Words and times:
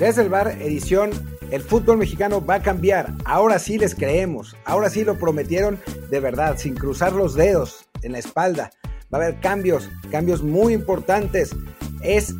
Desde 0.00 0.22
el 0.22 0.30
bar, 0.30 0.56
edición, 0.62 1.10
el 1.50 1.60
fútbol 1.60 1.98
mexicano 1.98 2.42
va 2.42 2.54
a 2.54 2.62
cambiar. 2.62 3.12
Ahora 3.26 3.58
sí 3.58 3.76
les 3.76 3.94
creemos. 3.94 4.56
Ahora 4.64 4.88
sí 4.88 5.04
lo 5.04 5.18
prometieron 5.18 5.78
de 6.08 6.20
verdad, 6.20 6.56
sin 6.56 6.74
cruzar 6.74 7.12
los 7.12 7.34
dedos 7.34 7.84
en 8.00 8.12
la 8.12 8.18
espalda. 8.18 8.70
Va 9.12 9.18
a 9.18 9.22
haber 9.24 9.40
cambios, 9.40 9.90
cambios 10.10 10.42
muy 10.42 10.72
importantes. 10.72 11.54
Es 12.02 12.34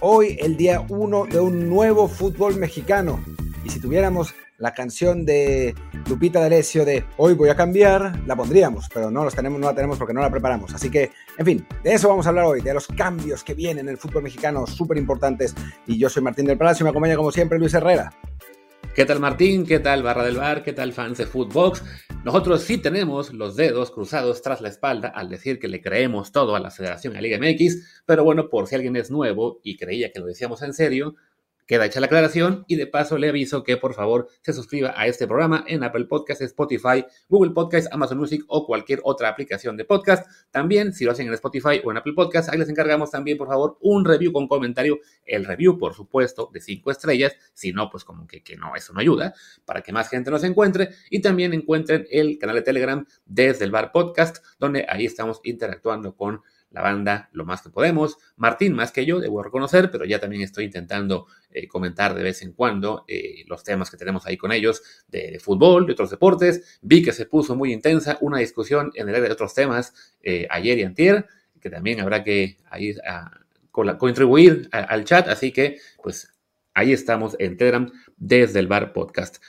hoy 0.00 0.38
el 0.40 0.56
día 0.56 0.86
uno 0.88 1.26
de 1.26 1.38
un 1.38 1.68
nuevo 1.68 2.08
fútbol 2.08 2.56
mexicano. 2.56 3.22
Y 3.62 3.68
si 3.68 3.78
tuviéramos 3.78 4.34
la 4.62 4.72
canción 4.72 5.26
de 5.26 5.74
Lupita 6.08 6.38
D'Alessio 6.38 6.84
de 6.84 7.04
Hoy 7.16 7.34
voy 7.34 7.48
a 7.48 7.56
cambiar, 7.56 8.20
la 8.28 8.36
pondríamos, 8.36 8.88
pero 8.94 9.10
no, 9.10 9.24
los 9.24 9.34
tenemos, 9.34 9.58
no 9.58 9.66
la 9.66 9.74
tenemos 9.74 9.98
porque 9.98 10.14
no 10.14 10.20
la 10.20 10.30
preparamos. 10.30 10.72
Así 10.72 10.88
que, 10.88 11.10
en 11.36 11.44
fin, 11.44 11.66
de 11.82 11.94
eso 11.94 12.08
vamos 12.08 12.26
a 12.26 12.28
hablar 12.28 12.44
hoy, 12.44 12.60
de 12.60 12.72
los 12.72 12.86
cambios 12.86 13.42
que 13.42 13.54
vienen 13.54 13.86
en 13.86 13.88
el 13.88 13.98
fútbol 13.98 14.22
mexicano, 14.22 14.64
súper 14.68 14.98
importantes. 14.98 15.56
Y 15.88 15.98
yo 15.98 16.08
soy 16.08 16.22
Martín 16.22 16.46
del 16.46 16.58
Palacio 16.58 16.84
y 16.84 16.84
me 16.84 16.90
acompaña 16.90 17.16
como 17.16 17.32
siempre 17.32 17.58
Luis 17.58 17.74
Herrera. 17.74 18.12
¿Qué 18.94 19.04
tal 19.04 19.18
Martín? 19.18 19.66
¿Qué 19.66 19.80
tal 19.80 20.04
Barra 20.04 20.22
del 20.22 20.36
Bar? 20.36 20.62
¿Qué 20.62 20.72
tal 20.72 20.92
fans 20.92 21.18
de 21.18 21.26
Footbox? 21.26 21.82
Nosotros 22.24 22.62
sí 22.62 22.78
tenemos 22.78 23.32
los 23.32 23.56
dedos 23.56 23.90
cruzados 23.90 24.42
tras 24.42 24.60
la 24.60 24.68
espalda 24.68 25.08
al 25.08 25.28
decir 25.28 25.58
que 25.58 25.66
le 25.66 25.82
creemos 25.82 26.30
todo 26.30 26.54
a 26.54 26.60
la 26.60 26.70
Federación 26.70 27.14
y 27.14 27.18
a 27.18 27.20
Liga 27.20 27.36
MX, 27.36 28.04
pero 28.06 28.22
bueno, 28.22 28.48
por 28.48 28.68
si 28.68 28.76
alguien 28.76 28.94
es 28.94 29.10
nuevo 29.10 29.60
y 29.64 29.76
creía 29.76 30.12
que 30.12 30.20
lo 30.20 30.26
decíamos 30.26 30.62
en 30.62 30.72
serio, 30.72 31.16
Queda 31.72 31.86
hecha 31.86 32.00
la 32.00 32.06
aclaración 32.06 32.66
y 32.68 32.76
de 32.76 32.86
paso 32.86 33.16
le 33.16 33.30
aviso 33.30 33.64
que 33.64 33.78
por 33.78 33.94
favor 33.94 34.28
se 34.42 34.52
suscriba 34.52 34.92
a 34.94 35.06
este 35.06 35.26
programa 35.26 35.64
en 35.66 35.82
Apple 35.82 36.04
Podcasts, 36.04 36.44
Spotify, 36.44 37.02
Google 37.30 37.52
Podcasts, 37.52 37.88
Amazon 37.90 38.18
Music 38.18 38.44
o 38.48 38.66
cualquier 38.66 39.00
otra 39.04 39.30
aplicación 39.30 39.78
de 39.78 39.86
podcast. 39.86 40.26
También, 40.50 40.92
si 40.92 41.06
lo 41.06 41.12
hacen 41.12 41.28
en 41.28 41.32
Spotify 41.32 41.80
o 41.82 41.90
en 41.90 41.96
Apple 41.96 42.12
Podcasts, 42.12 42.52
ahí 42.52 42.58
les 42.58 42.68
encargamos 42.68 43.10
también, 43.10 43.38
por 43.38 43.48
favor, 43.48 43.78
un 43.80 44.04
review 44.04 44.32
con 44.32 44.48
comentario. 44.48 44.98
El 45.24 45.46
review, 45.46 45.78
por 45.78 45.94
supuesto, 45.94 46.50
de 46.52 46.60
cinco 46.60 46.90
estrellas. 46.90 47.34
Si 47.54 47.72
no, 47.72 47.88
pues 47.88 48.04
como 48.04 48.26
que, 48.26 48.42
que 48.42 48.54
no, 48.54 48.76
eso 48.76 48.92
no 48.92 49.00
ayuda, 49.00 49.32
para 49.64 49.80
que 49.80 49.94
más 49.94 50.10
gente 50.10 50.30
nos 50.30 50.44
encuentre. 50.44 50.90
Y 51.08 51.22
también 51.22 51.54
encuentren 51.54 52.06
el 52.10 52.36
canal 52.36 52.56
de 52.56 52.62
Telegram 52.62 53.06
desde 53.24 53.64
el 53.64 53.70
Bar 53.70 53.92
Podcast, 53.92 54.44
donde 54.58 54.84
ahí 54.90 55.06
estamos 55.06 55.40
interactuando 55.42 56.16
con 56.16 56.42
la 56.72 56.82
banda 56.82 57.28
lo 57.32 57.44
más 57.44 57.62
que 57.62 57.70
podemos. 57.70 58.18
Martín 58.36 58.74
más 58.74 58.92
que 58.92 59.06
yo, 59.06 59.20
debo 59.20 59.42
reconocer, 59.42 59.90
pero 59.90 60.04
ya 60.04 60.18
también 60.18 60.42
estoy 60.42 60.64
intentando 60.64 61.26
eh, 61.52 61.68
comentar 61.68 62.14
de 62.14 62.22
vez 62.22 62.42
en 62.42 62.52
cuando 62.52 63.04
eh, 63.08 63.44
los 63.46 63.62
temas 63.64 63.90
que 63.90 63.96
tenemos 63.96 64.26
ahí 64.26 64.36
con 64.36 64.52
ellos 64.52 64.82
de, 65.08 65.38
fútbol, 65.38 65.86
de 65.86 65.92
otros 65.92 66.10
deportes. 66.10 66.78
Vi 66.82 67.02
que 67.02 67.12
se 67.12 67.26
puso 67.26 67.54
muy 67.56 67.72
intensa 67.72 68.18
una 68.20 68.38
discusión 68.38 68.90
en 68.94 69.08
el 69.08 69.14
área 69.14 69.28
de 69.28 69.34
otros 69.34 69.54
temas 69.54 69.94
eh, 70.22 70.46
ayer 70.50 70.78
y 70.78 70.82
antier, 70.82 71.26
que 71.60 71.70
también 71.70 72.00
habrá 72.00 72.24
que 72.24 72.56
ahí 72.70 72.94
contribuir 73.70 74.68
al 74.72 75.04
chat, 75.04 75.28
así 75.28 75.50
que 75.52 75.78
pues 76.02 76.30
ahí 76.74 76.92
estamos 76.92 77.36
en 77.38 77.56
Telegram 77.56 77.90
desde 78.16 78.58
el 78.58 78.66
Bar 78.66 78.92
Podcast. 78.92 79.42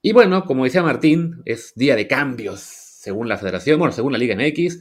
Y 0.00 0.12
bueno, 0.12 0.44
como 0.44 0.64
decía 0.64 0.82
Martín, 0.82 1.42
es 1.44 1.72
día 1.74 1.96
de 1.96 2.06
cambios 2.06 2.60
según 2.60 3.28
la 3.28 3.36
federación, 3.36 3.78
bueno, 3.78 3.92
según 3.92 4.12
la 4.12 4.18
Liga 4.18 4.36
MX 4.36 4.80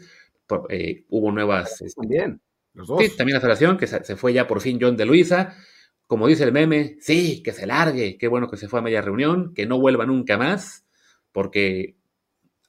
hubo 1.09 1.31
nuevas... 1.31 1.81
Este, 1.81 2.01
también, 2.01 2.41
los 2.73 2.87
dos. 2.87 3.03
Sí, 3.03 3.09
también 3.15 3.35
la 3.35 3.41
federación, 3.41 3.77
que 3.77 3.87
se, 3.87 4.15
fue 4.15 4.33
ya 4.33 4.47
por 4.47 4.61
fin 4.61 4.79
John 4.81 4.97
de 4.97 5.05
Luisa. 5.05 5.55
Como 6.13 6.27
dice 6.27 6.43
el 6.43 6.51
meme, 6.51 6.97
sí, 6.99 7.41
que 7.41 7.53
se 7.53 7.65
largue, 7.65 8.19
qué 8.19 8.27
bueno 8.27 8.47
que 8.47 8.55
se 8.55 8.67
fue 8.67 8.77
a 8.77 8.83
media 8.83 9.01
reunión, 9.01 9.51
que 9.55 9.65
no 9.65 9.79
vuelva 9.79 10.05
nunca 10.05 10.37
más, 10.37 10.85
porque 11.31 11.95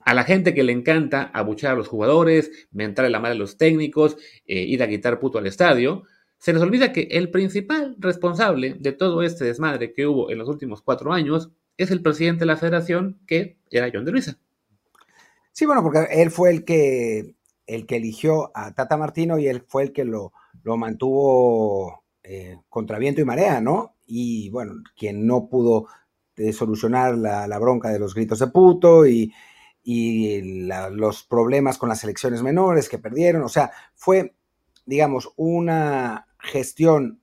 a 0.01 0.15
la 0.15 0.25
gente 0.25 0.55
que 0.55 0.63
le 0.63 0.73
encanta 0.73 1.25
abuchar 1.25 1.73
a 1.73 1.75
los 1.75 1.87
jugadores, 1.87 2.51
mentarle 2.73 3.11
la 3.11 3.21
madre 3.21 3.35
a 3.35 3.39
los 3.39 3.59
técnicos, 3.59 4.17
eh, 4.47 4.63
ir 4.63 4.83
a 4.83 4.89
quitar 4.89 5.21
puto 5.21 5.37
al 5.37 5.47
estadio, 5.47 6.05
se 6.39 6.55
les 6.55 6.63
olvida 6.63 6.91
que 6.91 7.03
el 7.11 7.31
principal 7.31 7.97
responsable 7.99 8.77
de 8.81 8.93
todo 8.93 9.23
este 9.23 9.45
desmadre 9.45 9.93
que 9.93 10.07
hubo 10.07 10.31
en 10.31 10.39
los 10.39 10.49
últimos 10.49 10.81
cuatro 10.81 11.13
años 11.13 11.51
es 11.77 11.91
el 11.91 12.01
presidente 12.01 12.41
de 12.41 12.47
la 12.47 12.57
federación, 12.57 13.21
que 13.27 13.59
era 13.71 13.91
John 13.93 14.07
de 14.07 14.13
Luisa. 14.13 14.39
Sí, 15.53 15.67
bueno, 15.67 15.83
porque 15.83 16.07
él 16.13 16.31
fue 16.31 16.49
el 16.49 16.65
que 16.65 17.35
el 17.67 17.85
que 17.85 17.97
eligió 17.97 18.53
a 18.55 18.75
Tata 18.75 18.97
Martino 18.97 19.39
y 19.39 19.49
él 19.49 19.63
fue 19.69 19.83
el 19.83 19.93
que 19.93 20.07
lo, 20.07 20.33
lo 20.63 20.79
mantuvo 20.79 22.04
eh, 22.27 22.57
contra 22.71 22.99
viento 22.99 23.21
y 23.21 23.25
marea, 23.27 23.61
¿no? 23.61 23.97
Y 24.07 24.49
bueno, 24.49 24.83
quien 24.97 25.27
no 25.27 25.47
pudo 25.51 25.89
eh, 26.37 26.55
solucionar 26.55 27.19
la, 27.19 27.59
bronca 27.59 27.91
de 27.91 27.99
los 27.99 28.15
gritos 28.15 28.39
de 28.39 28.47
puto 28.47 29.07
y, 29.07 29.33
los 29.85 31.25
problemas 31.25 31.77
con 31.77 31.91
las 31.91 32.03
elecciones 32.03 32.43
menores 32.43 32.89
que 32.89 32.99
perdieron, 32.99 33.43
o 33.43 33.51
sea, 33.51 33.71
fue, 33.95 34.35
digamos, 34.87 35.35
una 35.37 36.27
gestión 36.39 37.21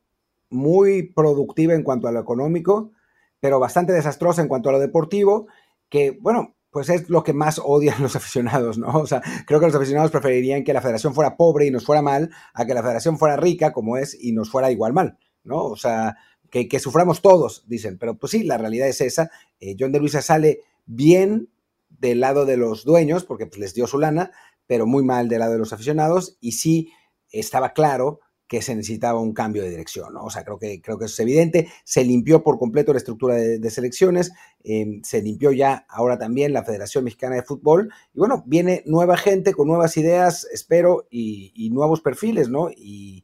muy 0.51 1.01
productiva 1.11 1.73
en 1.73 1.81
cuanto 1.81 2.07
a 2.07 2.11
lo 2.11 2.19
económico, 2.19 2.91
pero 3.39 3.59
bastante 3.59 3.93
desastrosa 3.93 4.43
en 4.43 4.47
cuanto 4.47 4.69
a 4.69 4.73
lo 4.73 4.79
deportivo, 4.79 5.47
que, 5.89 6.11
bueno, 6.21 6.55
pues 6.71 6.89
es 6.89 7.09
lo 7.09 7.23
que 7.23 7.33
más 7.33 7.61
odian 7.63 8.01
los 8.01 8.15
aficionados, 8.17 8.77
¿no? 8.77 8.99
O 8.99 9.07
sea, 9.07 9.21
creo 9.45 9.59
que 9.59 9.67
los 9.67 9.75
aficionados 9.75 10.11
preferirían 10.11 10.63
que 10.63 10.73
la 10.73 10.81
federación 10.81 11.13
fuera 11.13 11.37
pobre 11.37 11.67
y 11.67 11.71
nos 11.71 11.85
fuera 11.85 12.01
mal, 12.01 12.31
a 12.53 12.65
que 12.65 12.73
la 12.73 12.81
federación 12.81 13.17
fuera 13.17 13.35
rica 13.35 13.73
como 13.73 13.97
es 13.97 14.17
y 14.19 14.31
nos 14.31 14.49
fuera 14.49 14.71
igual 14.71 14.93
mal, 14.93 15.17
¿no? 15.43 15.63
O 15.65 15.75
sea, 15.75 16.15
que, 16.49 16.79
suframos 16.79 17.21
todos, 17.21 17.63
dicen. 17.67 17.97
Pero 17.97 18.17
pues 18.17 18.31
sí, 18.31 18.43
la 18.43 18.57
realidad 18.57 18.87
es 18.87 19.01
esa. 19.01 19.31
Eh, 19.59 19.75
John 19.79 19.91
de 19.91 19.99
Luisa 19.99 20.21
sale 20.21 20.61
bien 20.85 21.49
del 21.89 22.19
lado 22.19 22.45
de 22.45 22.57
los 22.57 22.83
dueños, 22.83 23.23
porque 23.23 23.45
pues, 23.45 23.59
les 23.59 23.73
dio 23.73 23.87
su 23.87 23.99
lana, 23.99 24.31
pero 24.67 24.85
muy 24.85 25.03
mal 25.03 25.29
del 25.29 25.39
lado 25.39 25.53
de 25.53 25.59
los 25.59 25.73
aficionados. 25.73 26.37
Y 26.41 26.53
sí 26.53 26.91
estaba 27.31 27.73
claro 27.73 28.19
que 28.51 28.61
se 28.61 28.75
necesitaba 28.75 29.17
un 29.17 29.33
cambio 29.33 29.63
de 29.63 29.69
dirección. 29.69 30.13
¿no? 30.13 30.25
O 30.25 30.29
sea, 30.29 30.43
creo 30.43 30.59
que, 30.59 30.81
creo 30.81 30.99
que 30.99 31.05
eso 31.05 31.13
es 31.13 31.19
evidente. 31.21 31.69
Se 31.85 32.03
limpió 32.03 32.43
por 32.43 32.59
completo 32.59 32.91
la 32.91 32.97
estructura 32.97 33.35
de, 33.35 33.69
selecciones, 33.69 34.33
em, 34.61 35.01
se 35.03 35.21
limpió 35.21 35.53
ya 35.53 35.85
ahora 35.87 36.17
también 36.19 36.51
la 36.51 36.65
Federación 36.65 37.05
Mexicana 37.05 37.35
de 37.35 37.43
Fútbol. 37.43 37.93
Y 38.13 38.19
bueno, 38.19 38.43
viene 38.45 38.83
nueva 38.85 39.15
gente 39.15 39.53
con 39.53 39.69
nuevas 39.69 39.95
ideas, 39.95 40.45
espero, 40.51 41.07
y, 41.09 41.69
nuevos 41.71 42.01
perfiles, 42.01 42.49
¿no? 42.49 42.69
Y, 42.75 43.23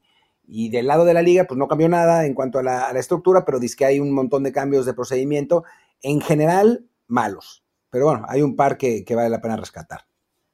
del 0.69 0.87
lado 0.87 1.03
de 1.03 1.13
la 1.13 1.21
liga, 1.21 1.43
pues 1.43 1.57
no 1.57 1.67
cambió 1.67 1.89
nada 1.89 2.25
en 2.25 2.33
cuanto 2.33 2.59
a 2.59 2.63
la, 2.63 2.91
estructura, 2.91 3.43
pero 3.43 3.59
dice 3.59 3.75
que 3.75 3.85
hay 3.85 3.99
un 3.99 4.13
montón 4.13 4.43
de 4.43 4.53
cambios 4.53 4.85
de 4.85 4.93
procedimiento, 4.93 5.65
en 6.03 6.21
general 6.21 6.85
malos. 7.05 7.65
Pero 7.89 8.05
bueno, 8.05 8.25
hay 8.29 8.41
un 8.43 8.55
par 8.55 8.77
que, 8.77 9.03
que 9.03 9.13
vale 9.13 9.29
la 9.29 9.41
pena 9.41 9.57
rescatar. 9.57 10.05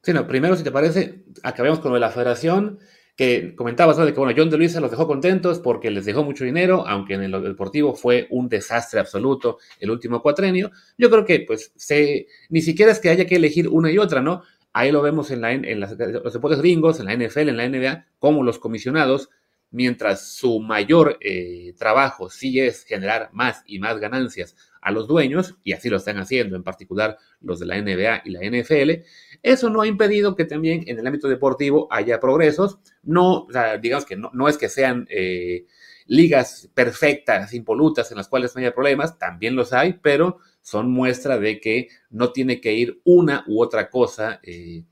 Sí, 0.01 0.13
no, 0.13 0.25
primero, 0.25 0.55
si 0.55 0.63
te 0.63 0.71
parece, 0.71 1.25
acabemos 1.43 1.79
con 1.79 1.91
lo 1.91 1.95
de 1.95 2.01
la 2.01 2.09
federación 2.09 2.79
que 3.15 3.55
comentabas, 3.55 3.97
De 3.97 4.11
que, 4.11 4.19
bueno, 4.19 4.33
John 4.35 4.49
de 4.49 4.57
Luisa 4.57 4.79
los 4.79 4.89
dejó 4.89 5.07
contentos 5.07 5.59
porque 5.59 5.91
les 5.91 6.05
dejó 6.05 6.23
mucho 6.23 6.45
dinero, 6.45 6.85
aunque 6.87 7.13
en 7.13 7.23
el 7.23 7.31
deportivo 7.31 7.93
fue 7.93 8.27
un 8.31 8.49
desastre 8.49 8.99
absoluto 8.99 9.59
el 9.79 9.91
último 9.91 10.21
cuatrenio. 10.21 10.71
Yo 10.97 11.09
creo 11.09 11.25
que, 11.25 11.41
pues, 11.41 11.71
se, 11.75 12.27
ni 12.49 12.61
siquiera 12.61 12.91
es 12.91 12.99
que 12.99 13.09
haya 13.09 13.25
que 13.25 13.35
elegir 13.35 13.67
una 13.69 13.91
y 13.91 13.97
otra, 13.99 14.21
¿no? 14.21 14.43
Ahí 14.73 14.91
lo 14.91 15.03
vemos 15.03 15.29
en, 15.29 15.41
la, 15.41 15.51
en 15.51 15.79
los 15.79 15.95
deportes 15.97 16.59
gringos, 16.59 16.99
en 16.99 17.05
la 17.05 17.15
NFL, 17.15 17.49
en 17.49 17.57
la 17.57 17.69
NBA, 17.69 18.05
como 18.17 18.41
los 18.41 18.57
comisionados, 18.57 19.29
mientras 19.69 20.27
su 20.27 20.59
mayor 20.59 21.17
eh, 21.21 21.73
trabajo 21.77 22.29
sí 22.29 22.59
es 22.59 22.83
generar 22.83 23.29
más 23.33 23.63
y 23.67 23.79
más 23.79 23.99
ganancias 23.99 24.55
a 24.83 24.91
los 24.91 25.07
dueños, 25.07 25.55
y 25.63 25.73
así 25.73 25.89
lo 25.89 25.97
están 25.97 26.17
haciendo, 26.17 26.55
en 26.55 26.63
particular 26.63 27.17
los 27.41 27.59
de 27.59 27.65
la 27.65 27.81
NBA 27.81 28.23
y 28.25 28.31
la 28.31 28.41
NFL, 28.41 29.03
eso 29.41 29.69
no 29.69 29.81
ha 29.81 29.87
impedido 29.87 30.35
que 30.35 30.45
también 30.45 30.83
en 30.87 30.99
el 30.99 31.07
ámbito 31.07 31.27
deportivo 31.27 31.87
haya 31.91 32.19
progresos. 32.19 32.79
No, 33.03 33.47
digamos 33.81 34.05
que 34.05 34.15
no, 34.15 34.47
es 34.47 34.57
que 34.57 34.69
sean 34.69 35.07
eh, 35.09 35.65
ligas 36.05 36.69
perfectas, 36.73 37.53
impolutas, 37.53 38.11
en 38.11 38.17
las 38.17 38.27
cuales 38.27 38.55
no 38.55 38.59
haya 38.59 38.73
problemas, 38.73 39.17
también 39.17 39.55
los 39.55 39.73
hay, 39.73 39.93
pero 39.93 40.37
son 40.61 40.91
muestra 40.91 41.37
de 41.37 41.59
que 41.59 41.89
no 42.09 42.31
tiene 42.31 42.61
que 42.61 42.73
ir 42.73 43.01
una 43.03 43.43
u 43.47 43.61
otra 43.61 43.89
cosa 43.89 44.39
eh, 44.43 44.83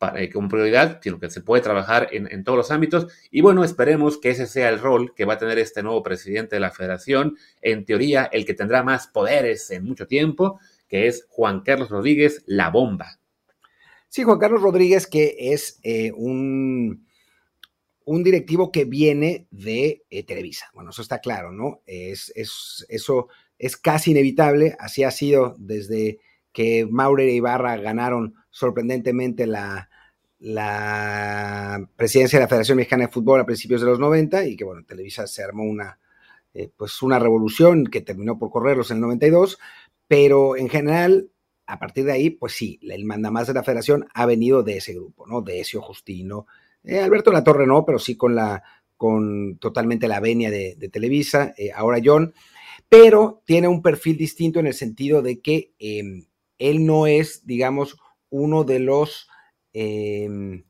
para, 0.00 0.22
eh, 0.22 0.30
como 0.30 0.48
prioridad, 0.48 0.98
sino 1.02 1.20
que 1.20 1.28
se 1.28 1.42
puede 1.42 1.62
trabajar 1.62 2.08
en, 2.10 2.26
en, 2.32 2.42
todos 2.42 2.56
los 2.56 2.70
ámbitos. 2.70 3.06
Y 3.30 3.42
bueno, 3.42 3.64
esperemos 3.64 4.16
que 4.16 4.30
ese 4.30 4.46
sea 4.46 4.70
el 4.70 4.78
rol 4.78 5.14
que 5.14 5.26
va 5.26 5.34
a 5.34 5.38
tener 5.38 5.58
este 5.58 5.82
nuevo 5.82 6.02
presidente 6.02 6.56
de 6.56 6.60
la 6.60 6.70
federación. 6.70 7.36
En 7.60 7.84
teoría, 7.84 8.24
el 8.32 8.46
que 8.46 8.54
tendrá 8.54 8.82
más 8.82 9.08
poderes 9.08 9.70
en 9.70 9.84
mucho 9.84 10.06
tiempo, 10.06 10.58
que 10.88 11.06
es 11.06 11.26
Juan 11.28 11.60
Carlos 11.60 11.90
Rodríguez, 11.90 12.42
la 12.46 12.70
bomba. 12.70 13.20
Sí, 14.08 14.22
Juan 14.22 14.38
Carlos 14.38 14.62
Rodríguez, 14.62 15.06
que 15.06 15.36
es 15.38 15.78
eh, 15.82 16.12
un, 16.16 17.06
un, 18.06 18.24
directivo 18.24 18.72
que 18.72 18.86
viene 18.86 19.48
de 19.50 20.02
eh, 20.08 20.24
Televisa. 20.24 20.70
Bueno, 20.72 20.90
eso 20.90 21.02
está 21.02 21.18
claro, 21.18 21.52
¿no? 21.52 21.82
Es, 21.84 22.32
eso 22.34 23.28
es 23.58 23.76
casi 23.76 24.12
inevitable. 24.12 24.76
Así 24.78 25.04
ha 25.04 25.10
sido 25.10 25.56
desde 25.58 26.20
que 26.54 26.86
Maurer 26.90 27.28
e 27.28 27.34
Ibarra 27.34 27.76
ganaron 27.76 28.34
sorprendentemente 28.48 29.46
la, 29.46 29.89
la 30.40 31.88
presidencia 31.96 32.38
de 32.38 32.44
la 32.44 32.48
Federación 32.48 32.76
Mexicana 32.76 33.06
de 33.06 33.12
Fútbol 33.12 33.40
a 33.40 33.46
principios 33.46 33.80
de 33.80 33.86
los 33.86 34.00
90 34.00 34.46
y 34.46 34.56
que, 34.56 34.64
bueno, 34.64 34.84
Televisa 34.84 35.26
se 35.26 35.42
armó 35.42 35.64
una, 35.64 35.98
eh, 36.54 36.70
pues 36.76 37.02
una 37.02 37.18
revolución 37.18 37.86
que 37.86 38.00
terminó 38.00 38.38
por 38.38 38.50
correrlos 38.50 38.90
en 38.90 38.96
el 38.96 39.02
92, 39.02 39.58
pero 40.08 40.56
en 40.56 40.68
general 40.68 41.30
a 41.70 41.78
partir 41.78 42.04
de 42.04 42.12
ahí, 42.12 42.30
pues 42.30 42.54
sí, 42.54 42.80
el 42.82 43.04
mandamás 43.04 43.46
de 43.46 43.54
la 43.54 43.62
federación 43.62 44.08
ha 44.12 44.26
venido 44.26 44.64
de 44.64 44.78
ese 44.78 44.92
grupo, 44.92 45.24
¿no? 45.26 45.40
De 45.40 45.60
Ezio 45.60 45.80
Justino, 45.80 46.46
eh, 46.82 46.98
Alberto 46.98 47.30
La 47.30 47.44
Torre 47.44 47.66
no, 47.66 47.84
pero 47.84 48.00
sí 48.00 48.16
con 48.16 48.34
la, 48.34 48.64
con 48.96 49.56
totalmente 49.58 50.08
la 50.08 50.18
venia 50.18 50.50
de, 50.50 50.74
Televisa, 50.92 51.54
eh, 51.56 51.70
ahora 51.72 52.00
John. 52.04 52.34
pero 52.88 53.42
tiene 53.46 53.68
un 53.68 53.82
perfil 53.82 54.16
distinto 54.16 54.58
en 54.58 54.66
el 54.66 54.74
sentido 54.74 55.22
de 55.22 55.40
que 55.40 55.72
em, 55.78 56.26
él 56.58 56.84
no 56.84 57.06
es, 57.06 57.46
digamos, 57.46 57.96
uno 58.30 58.64
de 58.64 58.80
los, 58.80 59.28
em, 59.72 60.64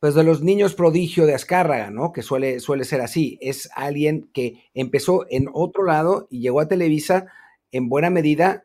pues 0.00 0.14
de 0.14 0.22
los 0.22 0.42
niños 0.42 0.74
prodigio 0.74 1.26
de 1.26 1.34
Azcárraga, 1.34 1.90
¿no? 1.90 2.12
Que 2.12 2.22
suele, 2.22 2.60
suele 2.60 2.84
ser 2.84 3.00
así. 3.00 3.38
Es 3.40 3.68
alguien 3.74 4.30
que 4.32 4.62
empezó 4.74 5.26
en 5.28 5.48
otro 5.52 5.84
lado 5.84 6.28
y 6.30 6.40
llegó 6.40 6.60
a 6.60 6.68
Televisa 6.68 7.26
en 7.72 7.88
buena 7.88 8.08
medida, 8.08 8.64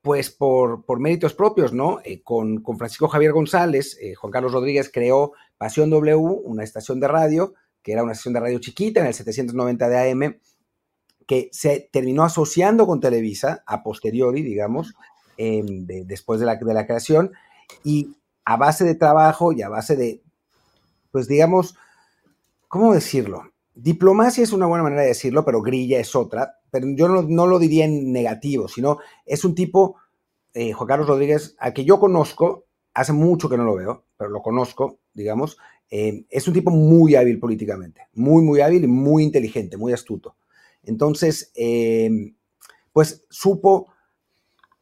pues 0.00 0.30
por, 0.30 0.84
por 0.84 0.98
méritos 0.98 1.34
propios, 1.34 1.72
¿no? 1.72 2.00
Eh, 2.04 2.22
con, 2.22 2.62
con, 2.62 2.78
Francisco 2.78 3.08
Javier 3.08 3.32
González, 3.32 3.98
eh, 4.00 4.14
Juan 4.14 4.30
Carlos 4.30 4.52
Rodríguez 4.52 4.90
creó 4.92 5.32
Pasión 5.58 5.90
W, 5.90 6.16
una 6.16 6.64
estación 6.64 7.00
de 7.00 7.08
radio, 7.08 7.54
que 7.82 7.92
era 7.92 8.02
una 8.02 8.12
estación 8.12 8.34
de 8.34 8.40
radio 8.40 8.58
chiquita 8.58 9.00
en 9.00 9.06
el 9.06 9.14
790 9.14 9.88
de 9.88 10.10
AM, 10.10 10.40
que 11.26 11.50
se 11.52 11.88
terminó 11.92 12.22
asociando 12.24 12.86
con 12.86 13.00
Televisa 13.00 13.62
a 13.66 13.82
posteriori, 13.82 14.42
digamos, 14.42 14.94
em, 15.36 15.86
después 15.86 16.40
de 16.40 16.46
la, 16.46 16.56
de 16.56 16.74
la 16.74 16.86
creación, 16.86 17.32
y 17.84 18.16
a 18.46 18.56
base 18.56 18.84
de 18.84 18.94
trabajo 18.94 19.52
y 19.52 19.60
a 19.62 19.68
base 19.68 19.96
de, 19.96 20.22
pues 21.10 21.26
digamos, 21.26 21.76
¿cómo 22.68 22.94
decirlo? 22.94 23.42
Diplomacia 23.74 24.44
es 24.44 24.52
una 24.52 24.66
buena 24.66 24.84
manera 24.84 25.02
de 25.02 25.08
decirlo, 25.08 25.44
pero 25.44 25.60
grilla 25.60 25.98
es 25.98 26.14
otra. 26.14 26.54
Pero 26.70 26.86
yo 26.94 27.08
no, 27.08 27.46
lo 27.46 27.58
diría 27.58 27.84
en 27.84 28.12
negativo, 28.12 28.68
sino 28.68 28.98
es 29.26 29.44
un 29.44 29.54
tipo, 29.54 29.96
eh, 30.54 30.72
Juan 30.72 30.86
Carlos 30.86 31.08
Rodríguez, 31.08 31.56
al 31.58 31.74
que 31.74 31.84
yo 31.84 31.98
conozco, 31.98 32.66
hace 32.94 33.12
mucho 33.12 33.48
que 33.48 33.56
no 33.56 33.64
lo 33.64 33.74
veo, 33.74 34.04
pero 34.16 34.30
lo 34.30 34.40
conozco, 34.42 35.00
digamos, 35.12 35.58
eh, 35.90 36.24
es 36.30 36.46
un 36.46 36.54
tipo 36.54 36.70
muy 36.70 37.16
hábil 37.16 37.40
políticamente, 37.40 38.02
muy, 38.14 38.44
muy 38.44 38.60
hábil 38.60 38.84
y 38.84 38.88
muy 38.88 39.24
inteligente, 39.24 39.76
muy 39.76 39.92
astuto. 39.92 40.36
Entonces, 40.84 41.50
eh, 41.56 42.32
pues 42.92 43.26
supo 43.28 43.88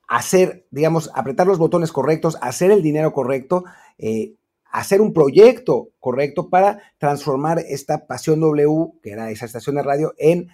hacer, 0.09 0.67
digamos, 0.71 1.11
apretar 1.15 1.47
los 1.47 1.59
botones 1.59 1.93
correctos, 1.93 2.37
hacer 2.41 2.71
el 2.71 2.83
dinero 2.83 3.13
correcto, 3.13 3.65
eh, 3.99 4.35
hacer 4.71 5.01
un 5.01 5.13
proyecto 5.13 5.91
correcto 6.01 6.49
para 6.51 6.81
transformar 6.99 7.59
esta 7.61 8.07
Pasión 8.07 8.41
W, 8.41 8.93
que 9.03 9.11
era 9.11 9.31
esa 9.31 9.47
estación 9.47 9.77
de 9.77 9.83
radio, 9.83 10.15
en, 10.19 10.49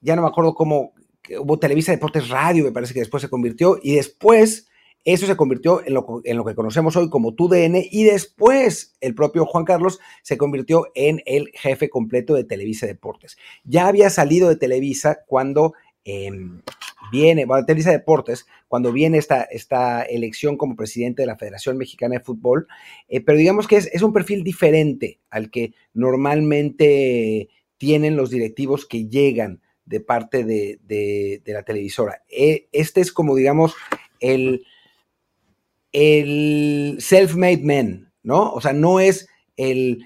ya 0.00 0.16
no 0.16 0.22
me 0.22 0.28
acuerdo 0.28 0.54
cómo, 0.54 0.92
hubo 1.38 1.58
Televisa 1.58 1.92
Deportes 1.92 2.28
Radio, 2.28 2.64
me 2.64 2.72
parece 2.72 2.94
que 2.94 3.00
después 3.00 3.20
se 3.20 3.28
convirtió, 3.28 3.78
y 3.82 3.96
después 3.96 4.66
eso 5.04 5.26
se 5.26 5.36
convirtió 5.36 5.84
en 5.84 5.94
lo, 5.94 6.20
en 6.24 6.36
lo, 6.36 6.44
que 6.44 6.54
conocemos 6.54 6.94
hoy 6.96 7.08
como 7.08 7.34
TUDN 7.34 7.76
y 7.90 8.04
después 8.04 8.96
el 9.00 9.14
propio 9.14 9.46
Juan 9.46 9.64
Carlos 9.64 9.98
se 10.22 10.36
convirtió 10.36 10.88
en 10.94 11.22
el 11.24 11.50
jefe 11.54 11.88
completo 11.88 12.34
de 12.34 12.44
Televisa 12.44 12.86
Deportes. 12.86 13.38
Ya 13.64 13.86
había 13.86 14.10
salido 14.10 14.50
de 14.50 14.56
Televisa 14.56 15.20
cuando 15.26 15.72
em, 16.04 16.62
viene, 17.12 17.44
bueno, 17.44 17.64
Televisa 17.64 17.90
Deportes, 17.90 18.46
cuando 18.68 18.92
viene 18.92 19.18
esta, 19.18 19.42
esta 19.42 20.02
elección 20.02 20.56
como 20.56 20.76
presidente 20.76 21.22
de 21.22 21.26
la 21.26 21.36
Federación 21.36 21.76
Mexicana 21.76 22.16
de 22.16 22.24
Fútbol, 22.24 22.66
eh, 23.08 23.20
pero 23.20 23.38
digamos 23.38 23.66
que 23.66 23.76
es, 23.76 24.02
un 24.02 24.12
perfil 24.12 24.44
diferente 24.44 25.20
al 25.30 25.50
que 25.50 25.74
normalmente 25.94 27.48
tienen 27.78 28.16
los 28.16 28.30
directivos 28.30 28.86
que 28.86 29.08
llegan 29.08 29.60
de 29.84 30.00
parte 30.00 30.44
de, 30.44 30.78
de 30.86 31.52
la 31.52 31.62
televisora. 31.62 32.22
Eh, 32.28 32.68
este 32.72 33.00
es 33.00 33.12
como, 33.12 33.34
digamos, 33.34 33.74
el 34.20 34.64
el 35.92 36.98
self-made 37.00 37.62
man, 37.62 38.12
¿no? 38.22 38.52
O 38.52 38.60
sea, 38.60 38.72
no 38.72 39.00
es 39.00 39.28
el 39.56 40.04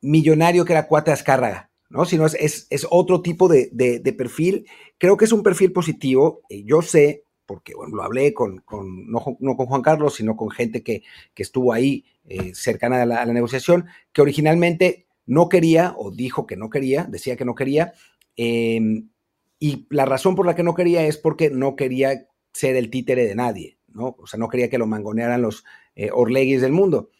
millonario 0.00 0.64
que 0.64 0.72
era 0.72 0.88
cuate 0.88 1.12
Azcárraga, 1.12 1.70
¿no? 1.92 2.06
Sino 2.06 2.24
es, 2.24 2.66
es, 2.70 2.86
otro 2.90 3.20
tipo 3.20 3.48
de, 3.48 4.14
perfil. 4.16 4.66
Creo 4.98 5.16
que 5.16 5.26
es 5.26 5.32
un 5.32 5.42
perfil 5.42 5.72
positivo. 5.72 6.40
Yo 6.48 6.80
sé, 6.80 7.24
porque 7.44 7.74
bueno, 7.74 7.96
lo 7.96 8.02
hablé 8.02 8.32
con, 8.32 8.58
con 8.60 9.10
no, 9.10 9.20
con 9.20 9.66
Juan 9.66 9.82
Carlos, 9.82 10.14
sino 10.14 10.34
con 10.34 10.50
gente 10.50 10.82
que, 10.82 11.02
estuvo 11.36 11.72
ahí 11.72 12.06
eh, 12.26 12.54
cercana 12.54 13.02
a 13.02 13.06
la, 13.06 13.26
negociación, 13.26 13.86
que 14.12 14.22
originalmente 14.22 15.06
no 15.26 15.50
quería, 15.50 15.94
o 15.96 16.10
dijo 16.10 16.46
que 16.46 16.56
no 16.56 16.70
quería, 16.70 17.04
decía 17.04 17.36
que 17.36 17.44
no 17.44 17.54
quería, 17.54 17.92
em, 18.36 19.10
y 19.58 19.86
la 19.90 20.06
razón 20.06 20.34
por 20.34 20.46
la 20.46 20.54
que 20.56 20.62
no 20.62 20.74
quería 20.74 21.04
es 21.06 21.18
porque 21.18 21.50
no 21.50 21.76
quería 21.76 22.26
ser 22.54 22.74
el 22.76 22.90
títere 22.90 23.26
de 23.26 23.34
nadie, 23.34 23.76
¿no? 23.88 24.16
O 24.18 24.26
sea, 24.26 24.38
no 24.38 24.48
quería 24.48 24.70
que 24.70 24.78
lo 24.78 24.86
mangonearan 24.86 25.42
los 25.42 25.64
eh, 25.94 26.10
Orleguis 26.10 26.62
del 26.62 26.72
mundo. 26.72 27.10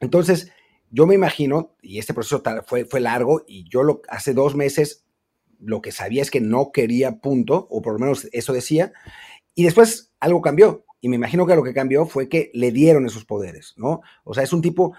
Entonces, 0.00 0.50
yo 0.92 1.06
me 1.06 1.14
imagino, 1.14 1.74
y 1.80 1.98
este 1.98 2.14
proceso 2.14 2.42
fue, 2.66 2.84
fue 2.84 3.00
largo, 3.00 3.42
y 3.48 3.68
yo 3.68 3.82
lo, 3.82 4.02
hace 4.08 4.34
dos 4.34 4.54
meses 4.54 5.04
lo 5.58 5.80
que 5.80 5.90
sabía 5.90 6.22
es 6.22 6.30
que 6.30 6.40
no 6.40 6.70
quería 6.70 7.20
punto, 7.20 7.66
o 7.70 7.80
por 7.80 7.94
lo 7.94 7.98
menos 7.98 8.28
eso 8.32 8.52
decía, 8.52 8.92
y 9.54 9.64
después 9.64 10.12
algo 10.20 10.42
cambió, 10.42 10.84
y 11.00 11.08
me 11.08 11.16
imagino 11.16 11.46
que 11.46 11.56
lo 11.56 11.62
que 11.62 11.72
cambió 11.72 12.04
fue 12.04 12.28
que 12.28 12.50
le 12.52 12.72
dieron 12.72 13.06
esos 13.06 13.24
poderes, 13.24 13.74
¿no? 13.76 14.02
O 14.22 14.34
sea, 14.34 14.44
es 14.44 14.52
un 14.52 14.60
tipo 14.60 14.94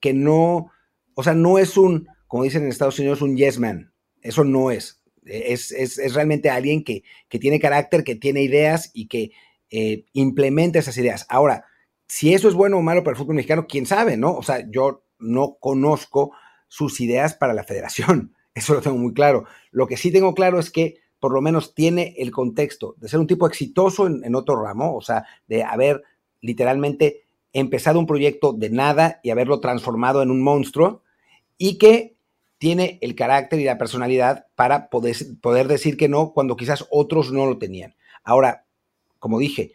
que 0.00 0.12
no, 0.12 0.72
o 1.14 1.22
sea, 1.22 1.34
no 1.34 1.58
es 1.58 1.76
un, 1.76 2.08
como 2.26 2.42
dicen 2.42 2.64
en 2.64 2.68
Estados 2.68 2.98
Unidos, 2.98 3.22
un 3.22 3.36
yes 3.36 3.58
man, 3.58 3.92
eso 4.22 4.42
no 4.42 4.70
es. 4.70 5.02
Es, 5.24 5.72
es, 5.72 5.98
es 5.98 6.14
realmente 6.14 6.50
alguien 6.50 6.84
que, 6.84 7.02
que, 7.28 7.38
tiene 7.38 7.58
carácter, 7.58 8.04
que 8.04 8.14
tiene 8.14 8.42
ideas 8.42 8.90
y 8.94 9.08
que 9.08 9.32
eh, 9.70 10.04
implementa 10.12 10.78
esas 10.78 10.96
ideas. 10.98 11.26
Ahora, 11.28 11.64
si 12.06 12.32
eso 12.32 12.48
es 12.48 12.54
bueno 12.54 12.78
o 12.78 12.82
malo 12.82 13.02
para 13.02 13.12
el 13.12 13.18
fútbol 13.18 13.34
mexicano, 13.36 13.66
quién 13.68 13.86
sabe, 13.86 14.16
¿no? 14.16 14.36
O 14.36 14.42
sea, 14.42 14.64
yo 14.70 15.05
no 15.18 15.56
conozco 15.60 16.32
sus 16.68 17.00
ideas 17.00 17.34
para 17.34 17.54
la 17.54 17.64
federación, 17.64 18.34
eso 18.54 18.74
lo 18.74 18.80
tengo 18.80 18.98
muy 18.98 19.12
claro. 19.12 19.44
Lo 19.70 19.86
que 19.86 19.96
sí 19.96 20.10
tengo 20.10 20.34
claro 20.34 20.58
es 20.58 20.70
que 20.70 20.96
por 21.20 21.32
lo 21.32 21.40
menos 21.40 21.74
tiene 21.74 22.14
el 22.18 22.30
contexto 22.30 22.94
de 22.98 23.08
ser 23.08 23.20
un 23.20 23.26
tipo 23.26 23.46
exitoso 23.46 24.06
en, 24.06 24.34
otro 24.34 24.62
ramo, 24.62 24.94
o 24.94 25.00
sea, 25.00 25.24
de 25.48 25.64
haber 25.64 26.02
literalmente 26.40 27.24
empezado 27.52 27.98
un 27.98 28.06
proyecto 28.06 28.52
de 28.52 28.70
nada 28.70 29.20
y 29.22 29.30
haberlo 29.30 29.60
transformado 29.60 30.22
en 30.22 30.30
un 30.30 30.42
monstruo, 30.42 31.02
y 31.56 31.78
que 31.78 32.16
tiene 32.58 32.98
el 33.00 33.14
carácter 33.14 33.60
y 33.60 33.64
la 33.64 33.78
personalidad 33.78 34.46
para 34.54 34.88
poder, 34.90 35.16
poder 35.40 35.68
decir 35.68 35.96
que 35.96 36.08
no 36.08 36.32
cuando 36.32 36.56
quizás 36.56 36.86
otros 36.90 37.32
no 37.32 37.46
lo 37.46 37.58
tenían. 37.58 37.94
Ahora, 38.22 38.66
como 39.18 39.38
dije, 39.38 39.72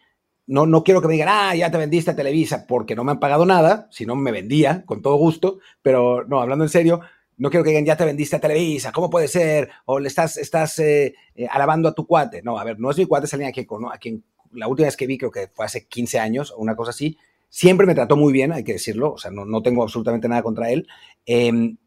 no, 0.48 0.66
no 0.66 0.84
quiero 0.84 1.02
que 1.02 1.08
me 1.08 1.14
digan, 1.14 1.30
ah, 1.32 1.56
ya 1.56 1.72
te 1.72 1.78
vendiste 1.78 2.12
a 2.12 2.16
Televisa 2.16 2.66
porque 2.68 2.96
no 2.96 3.04
me 3.04 3.12
han 3.12 3.20
pagado 3.20 3.46
nada, 3.46 3.88
si 3.92 4.06
no 4.06 4.16
me 4.16 4.32
vendía 4.32 4.84
con 4.86 5.02
todo 5.02 5.16
gusto, 5.16 5.60
pero 5.82 6.26
no, 6.26 6.42
hablando 6.42 6.66
en 6.66 6.70
serio, 6.70 7.02
no 7.38 7.50
quiero 7.50 7.64
que 7.64 7.72
digan, 7.72 7.86
ya 7.86 7.98
te 7.98 8.06
vendiste 8.06 8.36
a 8.36 8.40
Televisa, 8.40 8.92
¿cómo 8.92 9.10
puede 9.10 9.28
ser? 9.28 9.70
O 9.86 10.00
le 10.00 10.08
estás, 10.08 10.38
estás 10.38 10.78
eh, 10.80 11.16
eh, 11.36 11.48
alabando 11.50 11.90
a 11.90 11.94
tu 11.94 12.06
cuate. 12.06 12.44
No, 12.44 12.60
a 12.60 12.64
ver, 12.64 12.80
no 12.80 12.92
es 12.92 12.98
mi 12.98 13.06
cuate, 13.06 13.26
es 13.26 13.34
alguien 13.34 13.50
a 13.50 13.54
quien, 13.54 13.68
a 13.92 13.98
quien 13.98 14.24
la 14.54 14.68
última 14.68 14.88
vez 14.88 14.98
que 14.98 15.08
vi, 15.08 15.18
creo 15.18 15.32
que 15.32 15.48
fue 15.48 15.66
hace 15.66 15.88
15 15.88 16.20
años 16.20 16.52
o 16.52 16.58
una 16.58 16.76
cosa 16.76 16.92
así, 16.92 17.18
siempre 17.50 17.88
me 17.88 17.96
trató 17.96 18.16
muy 18.16 18.32
bien, 18.32 18.52
hay 18.52 18.64
que 18.64 18.74
decirlo, 18.74 19.14
o 19.14 19.18
sea, 19.18 19.32
no, 19.32 19.46
no 19.46 19.62
tengo 19.62 19.84
absolutamente 19.84 20.28
nada 20.28 20.44
contra 20.44 20.72
él, 20.72 20.88
em, 21.26 21.78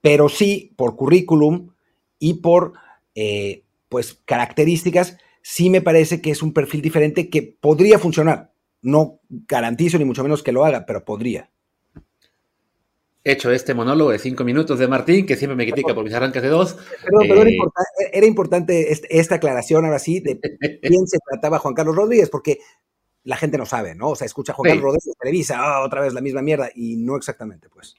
pero 0.00 0.28
sí 0.28 0.72
por 0.76 0.96
currículum 0.96 1.70
y 2.18 2.34
por, 2.34 2.74
eh, 3.14 3.64
pues, 3.88 4.20
características 4.24 5.18
sí 5.44 5.68
me 5.68 5.82
parece 5.82 6.22
que 6.22 6.30
es 6.30 6.42
un 6.42 6.54
perfil 6.54 6.80
diferente 6.80 7.28
que 7.28 7.42
podría 7.42 7.98
funcionar. 7.98 8.52
No 8.80 9.20
garantizo 9.28 9.98
ni 9.98 10.06
mucho 10.06 10.22
menos 10.22 10.42
que 10.42 10.52
lo 10.52 10.64
haga, 10.64 10.86
pero 10.86 11.04
podría. 11.04 11.50
Hecho 13.22 13.50
este 13.50 13.74
monólogo 13.74 14.10
de 14.10 14.18
cinco 14.18 14.42
minutos 14.42 14.78
de 14.78 14.88
Martín, 14.88 15.26
que 15.26 15.36
siempre 15.36 15.54
me 15.54 15.66
critica 15.66 15.94
por 15.94 16.02
mis 16.02 16.14
arranques 16.14 16.42
de 16.42 16.48
dos. 16.48 16.76
Perdón, 17.02 17.28
pero 17.28 17.42
eh, 17.42 17.56
era, 18.12 18.26
importante 18.26 18.90
esta 19.10 19.34
aclaración 19.34 19.84
ahora 19.84 19.98
sí 19.98 20.20
de 20.20 20.40
quién 20.82 21.06
se 21.06 21.18
trataba 21.30 21.58
Juan 21.58 21.74
Carlos 21.74 21.96
Rodríguez, 21.96 22.30
porque 22.30 22.60
la 23.24 23.36
gente 23.36 23.58
no 23.58 23.66
sabe, 23.66 23.94
¿no? 23.94 24.10
O 24.10 24.16
sea, 24.16 24.26
escucha 24.26 24.54
Juan 24.54 24.70
Carlos 24.70 24.84
Rodríguez, 24.84 25.14
Televisa, 25.18 25.58
ah, 25.58 25.84
otra 25.84 26.00
vez 26.00 26.14
la 26.14 26.20
misma 26.22 26.40
mierda, 26.40 26.70
y 26.74 26.96
no 26.96 27.16
exactamente, 27.16 27.68
pues 27.68 27.96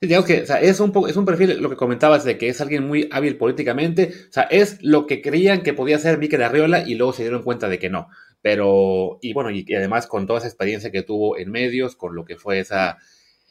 digamos 0.00 0.26
que 0.26 0.44
es, 0.62 0.80
un 0.80 1.08
es 1.08 1.16
un 1.16 1.24
perfil, 1.24 1.60
lo 1.60 1.70
que 1.70 1.76
comentabas, 1.76 2.24
de 2.24 2.36
que 2.38 2.48
es 2.48 2.60
alguien 2.60 2.86
muy 2.86 3.08
hábil 3.10 3.36
políticamente. 3.36 4.12
O 4.28 4.32
sea, 4.32 4.44
es 4.44 4.82
lo 4.82 5.06
que 5.06 5.22
creían 5.22 5.62
que 5.62 5.72
podía 5.72 5.98
ser 5.98 6.18
Mikel 6.18 6.42
Arriola 6.42 6.86
y 6.86 6.94
luego 6.94 7.12
se 7.12 7.22
dieron 7.22 7.42
cuenta 7.42 7.68
de 7.68 7.78
que 7.78 7.90
no. 7.90 8.08
Pero, 8.42 9.18
y 9.22 9.32
bueno, 9.32 9.50
y, 9.50 9.64
además 9.74 10.06
con 10.06 10.26
toda 10.26 10.38
esa 10.38 10.48
experiencia 10.48 10.90
que 10.90 11.02
tuvo 11.02 11.38
en 11.38 11.50
medios, 11.50 11.96
con 11.96 12.14
lo 12.14 12.24
que 12.24 12.36
fue 12.36 12.60
esa, 12.60 12.98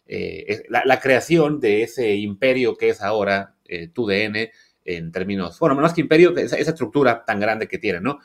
eh, 0.05 0.63
la, 0.69 0.99
creación 0.99 1.59
de 1.59 1.83
ese 1.83 2.15
imperio 2.15 2.75
que 2.75 2.89
es 2.89 3.01
ahora 3.01 3.55
eh, 3.65 3.87
TUDN, 3.87 4.49
en 4.85 5.11
términos, 5.11 5.57
bueno, 5.59 5.75
menos 5.75 5.93
que 5.93 6.01
imperio, 6.01 6.35
esa, 6.35 6.57
estructura 6.57 7.23
tan 7.25 7.39
grande 7.39 7.67
que 7.67 7.77
tiene, 7.77 8.01
¿no? 8.01 8.19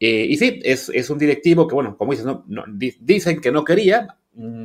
Eh, 0.00 0.26
y 0.28 0.36
sí, 0.36 0.60
es, 0.64 0.90
es, 0.92 1.10
un 1.10 1.18
directivo 1.18 1.68
que, 1.68 1.74
bueno, 1.74 1.96
como 1.96 2.12
dices, 2.12 2.26
¿no? 2.26 2.44
dicen 3.00 3.40
que 3.40 3.52
no 3.52 3.64
quería, 3.64 4.18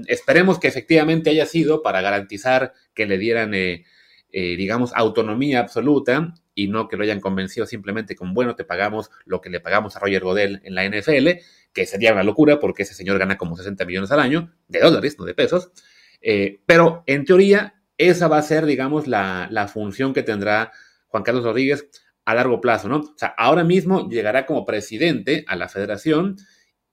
esperemos 0.07 0.59
que 0.59 0.67
efectivamente 0.67 1.29
haya 1.29 1.45
sido 1.45 1.81
para 1.81 2.01
garantizar 2.01 2.73
que 2.93 3.05
le 3.05 3.17
dieran, 3.17 3.53
eh, 3.53 3.85
eh, 4.31 4.55
digamos, 4.55 4.91
autonomía 4.95 5.59
absoluta 5.59 6.33
y 6.55 6.67
no 6.67 6.87
que 6.87 6.97
lo 6.97 7.03
hayan 7.03 7.19
convencido 7.19 7.65
simplemente 7.65 8.15
con, 8.15 8.33
bueno, 8.33 8.55
te 8.55 8.65
pagamos 8.65 9.09
lo 9.25 9.41
que 9.41 9.49
le 9.49 9.59
pagamos 9.59 9.95
a 9.95 9.99
Roger 9.99 10.23
Godel 10.23 10.61
en 10.63 10.75
la 10.75 10.85
NFL, 10.85 11.41
que 11.73 11.85
sería 11.85 12.13
una 12.13 12.23
locura 12.23 12.59
porque 12.59 12.83
ese 12.83 12.93
señor 12.93 13.17
gana 13.19 13.37
como 13.37 13.55
60 13.55 13.85
millones 13.85 14.11
al 14.11 14.19
año, 14.19 14.51
de 14.67 14.79
dólares, 14.79 15.17
no 15.17 15.25
de 15.25 15.33
pesos. 15.33 15.71
Eh, 16.21 16.61
pero 16.65 17.03
en 17.05 17.25
teoría, 17.25 17.81
esa 17.97 18.27
va 18.27 18.37
a 18.37 18.43
ser, 18.43 18.65
digamos, 18.65 19.07
la, 19.07 19.47
la 19.51 19.67
función 19.67 20.13
que 20.13 20.23
tendrá 20.23 20.71
Juan 21.07 21.23
Carlos 21.23 21.43
Rodríguez 21.43 21.87
a 22.25 22.35
largo 22.35 22.61
plazo, 22.61 22.89
¿no? 22.89 22.97
O 22.97 23.17
sea, 23.17 23.33
ahora 23.37 23.63
mismo 23.63 24.09
llegará 24.09 24.45
como 24.45 24.65
presidente 24.65 25.45
a 25.47 25.55
la 25.55 25.69
federación 25.69 26.37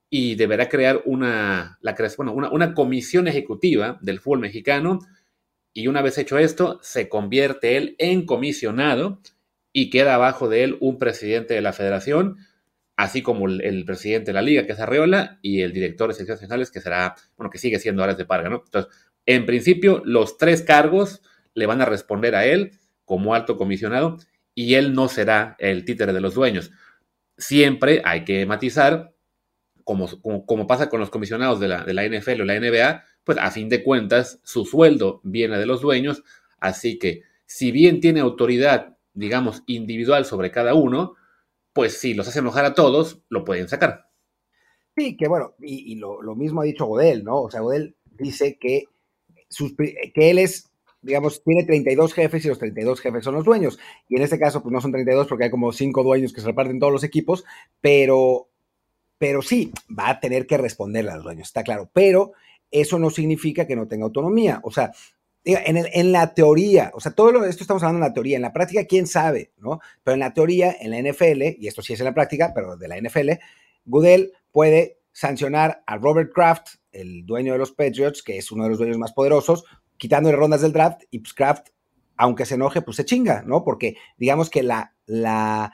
y 0.09 0.35
deberá 0.37 0.69
crear 0.69 1.03
una, 1.05 1.79
la, 1.81 1.97
bueno, 2.17 2.33
una, 2.33 2.51
una 2.51 2.75
comisión 2.75 3.29
ejecutiva 3.29 3.99
del 4.03 4.21
fútbol 4.21 4.41
mexicano 4.41 5.01
y 5.77 5.89
una 5.89 6.01
vez 6.01 6.17
hecho 6.17 6.39
esto, 6.39 6.79
se 6.83 7.11
convierte 7.11 7.77
él 7.77 7.97
en 7.99 8.25
comisionado 8.25 9.21
y 9.75 9.91
queda 9.91 10.15
abajo 10.15 10.49
de 10.49 10.65
él 10.65 10.79
un 10.81 10.99
presidente 10.99 11.53
de 11.53 11.61
la 11.61 11.75
federación, 11.75 12.39
así 12.97 13.21
como 13.21 13.47
el, 13.47 13.85
presidente 13.85 14.31
de 14.31 14.33
la 14.33 14.41
liga, 14.41 14.65
que 14.65 14.73
es 14.73 14.81
Arreola, 14.81 15.39
y 15.43 15.61
el 15.61 15.75
director 15.75 16.09
de 16.09 16.15
secciones 16.15 16.41
nacionales, 16.41 16.71
que 16.71 16.81
será, 16.81 17.15
bueno, 17.37 17.51
que 17.51 17.59
sigue 17.59 17.79
siendo 17.79 18.03
Ares 18.03 18.17
de 18.17 18.25
Parga, 18.25 18.49
¿no? 18.49 18.63
Entonces, 18.65 18.91
en 19.27 19.45
principio, 19.45 20.01
los 20.07 20.39
tres 20.39 20.63
cargos 20.63 21.21
le 21.53 21.67
van 21.67 21.83
a 21.83 21.85
responder 21.85 22.35
a 22.37 22.47
él 22.47 22.79
como 23.05 23.35
alto 23.35 23.59
comisionado 23.59 24.17
y 24.55 24.77
él 24.77 24.95
no 24.95 25.09
será 25.09 25.57
el 25.59 25.85
títere 25.85 26.15
de 26.15 26.23
los 26.23 26.33
dueños. 26.33 26.71
Siempre 27.37 28.01
hay 28.03 28.25
que 28.25 28.47
matizar, 28.47 29.13
como, 29.87 30.09
como, 30.47 30.67
pasa 30.67 30.89
con 30.89 30.99
los 30.99 31.11
comisionados 31.11 31.61
de 31.61 31.69
la, 31.69 31.85
de 31.85 31.95
la 31.95 32.05
NFL 32.05 32.41
o 32.41 32.45
la 32.45 32.59
NBA, 32.59 33.05
pues 33.23 33.39
a 33.39 33.53
fin 33.53 33.69
de 33.69 33.85
cuentas 33.85 34.41
su 34.43 34.65
sueldo 34.65 35.21
viene 35.23 35.59
de 35.59 35.65
los 35.65 35.81
dueños, 35.81 36.25
así 36.59 36.99
que 36.99 37.23
si 37.47 37.71
bien 37.71 38.01
tiene 38.01 38.19
autoridad, 38.19 38.97
digamos, 39.15 39.63
individual 39.67 40.25
sobre 40.25 40.51
cada 40.51 40.75
uno, 40.75 41.15
pues 41.73 42.01
si 42.01 42.15
los 42.15 42.27
hace 42.27 42.41
enojar 42.41 42.65
a 42.65 42.75
todos, 42.75 43.23
lo 43.29 43.45
pueden 43.45 43.69
sacar. 43.69 44.09
Sí, 44.97 45.17
que 45.17 45.29
bueno, 45.29 45.55
y, 45.61 45.95
lo, 45.95 46.35
mismo 46.35 46.63
ha 46.63 46.65
dicho 46.65 46.87
Godel, 46.87 47.23
¿no? 47.23 47.43
O 47.43 47.51
sea, 47.51 47.61
Godel 47.61 47.95
dice 48.19 48.59
que, 48.59 48.87
que 50.15 50.31
él 50.31 50.39
es, 50.39 50.73
digamos, 51.01 51.45
tiene 51.45 51.63
32 51.63 52.13
jefes 52.13 52.45
y 52.45 52.49
los 52.49 52.59
32 52.59 53.01
jefes 53.01 53.23
son 53.23 53.35
los 53.37 53.45
dueños. 53.45 53.79
Y 54.09 54.17
en 54.17 54.23
este 54.23 54.41
caso, 54.41 54.65
pues 54.65 54.73
no 54.73 54.81
son 54.81 54.91
32 54.91 55.29
porque 55.29 55.45
hay 55.45 55.51
como 55.51 55.71
5 55.71 56.03
dueños 56.03 56.33
que 56.33 56.41
se 56.41 56.49
reparten 56.49 56.81
todos 56.81 56.93
los 56.93 57.05
equipos, 57.05 57.45
pero, 57.81 58.49
pero 59.19 59.43
sí, 59.43 59.73
va 59.99 60.11
a 60.11 60.21
tener 60.21 60.47
que 60.47 60.59
responderle 60.59 61.11
a 61.11 61.17
los 61.17 61.25
dueños, 61.25 61.49
está 61.49 61.63
claro. 61.63 61.91
Pero 61.93 62.33
eso 62.71 62.99
no 62.99 63.11
significa 63.11 63.67
que 63.67 63.77
no 63.77 63.89
tenga 63.89 64.05
autonomía. 64.05 64.61
O 64.63 64.71
sea, 64.71 64.93
en, 65.45 66.13
la 66.13 66.35
teoría, 66.35 66.91
o 66.95 67.01
sea, 67.01 67.13
todo 67.13 67.45
esto 67.45 67.63
estamos 67.63 67.83
hablando 67.83 68.05
en 68.05 68.11
la 68.11 68.15
teoría, 68.15 68.37
en 68.37 68.43
la 68.43 68.53
práctica, 68.53 68.85
quién 68.85 69.07
sabe, 69.07 69.53
¿no? 69.59 69.81
Pero 70.03 70.15
en 70.15 70.21
la 70.21 70.35
teoría, 70.35 70.77
en 70.81 70.91
la 70.91 70.99
NFL, 70.99 71.61
y 71.61 71.69
esto 71.69 71.83
sí 71.83 71.93
es 71.93 72.01
en 72.01 72.07
la 72.07 72.15
práctica, 72.15 72.53
pero 72.53 72.77
de 72.77 72.89
la 72.89 73.01
NFL, 73.01 73.31
Goodell 73.85 74.33
puede 74.51 74.99
sancionar 75.13 75.85
a 75.87 75.97
Robert 75.99 76.33
Kraft, 76.35 76.77
el 76.91 77.25
dueño 77.25 77.53
de 77.53 77.59
los 77.59 77.71
Patriots, 77.73 78.23
que 78.23 78.39
es 78.39 78.51
uno 78.51 78.65
de 78.65 78.71
los 78.71 78.79
dueños 78.79 78.99
más 78.99 79.13
poderosos, 79.13 79.65
quitándole 79.97 80.37
rondas 80.37 80.63
del 80.63 80.73
draft, 80.73 81.03
y 81.11 81.21
pues 81.21 81.33
Kraft, 81.33 81.69
aunque 82.17 82.45
se 82.45 82.57
enoje, 82.57 82.83
pues 82.83 82.97
se 82.97 83.05
chinga, 83.05 83.43
¿no? 83.47 83.63
Porque 83.63 83.97
digamos 84.17 84.51
que 84.51 84.63
la, 84.63 84.95
la 85.07 85.73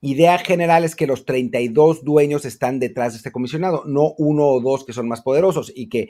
idea 0.00 0.38
general 0.38 0.84
es 0.84 0.94
que 0.94 1.06
los 1.06 1.24
32 1.24 2.04
dueños 2.04 2.44
están 2.44 2.78
detrás 2.78 3.12
de 3.12 3.18
este 3.18 3.32
comisionado, 3.32 3.84
no 3.86 4.14
uno 4.18 4.46
o 4.46 4.60
dos 4.60 4.84
que 4.84 4.92
son 4.92 5.08
más 5.08 5.22
poderosos 5.22 5.72
y 5.74 5.88
que 5.88 6.08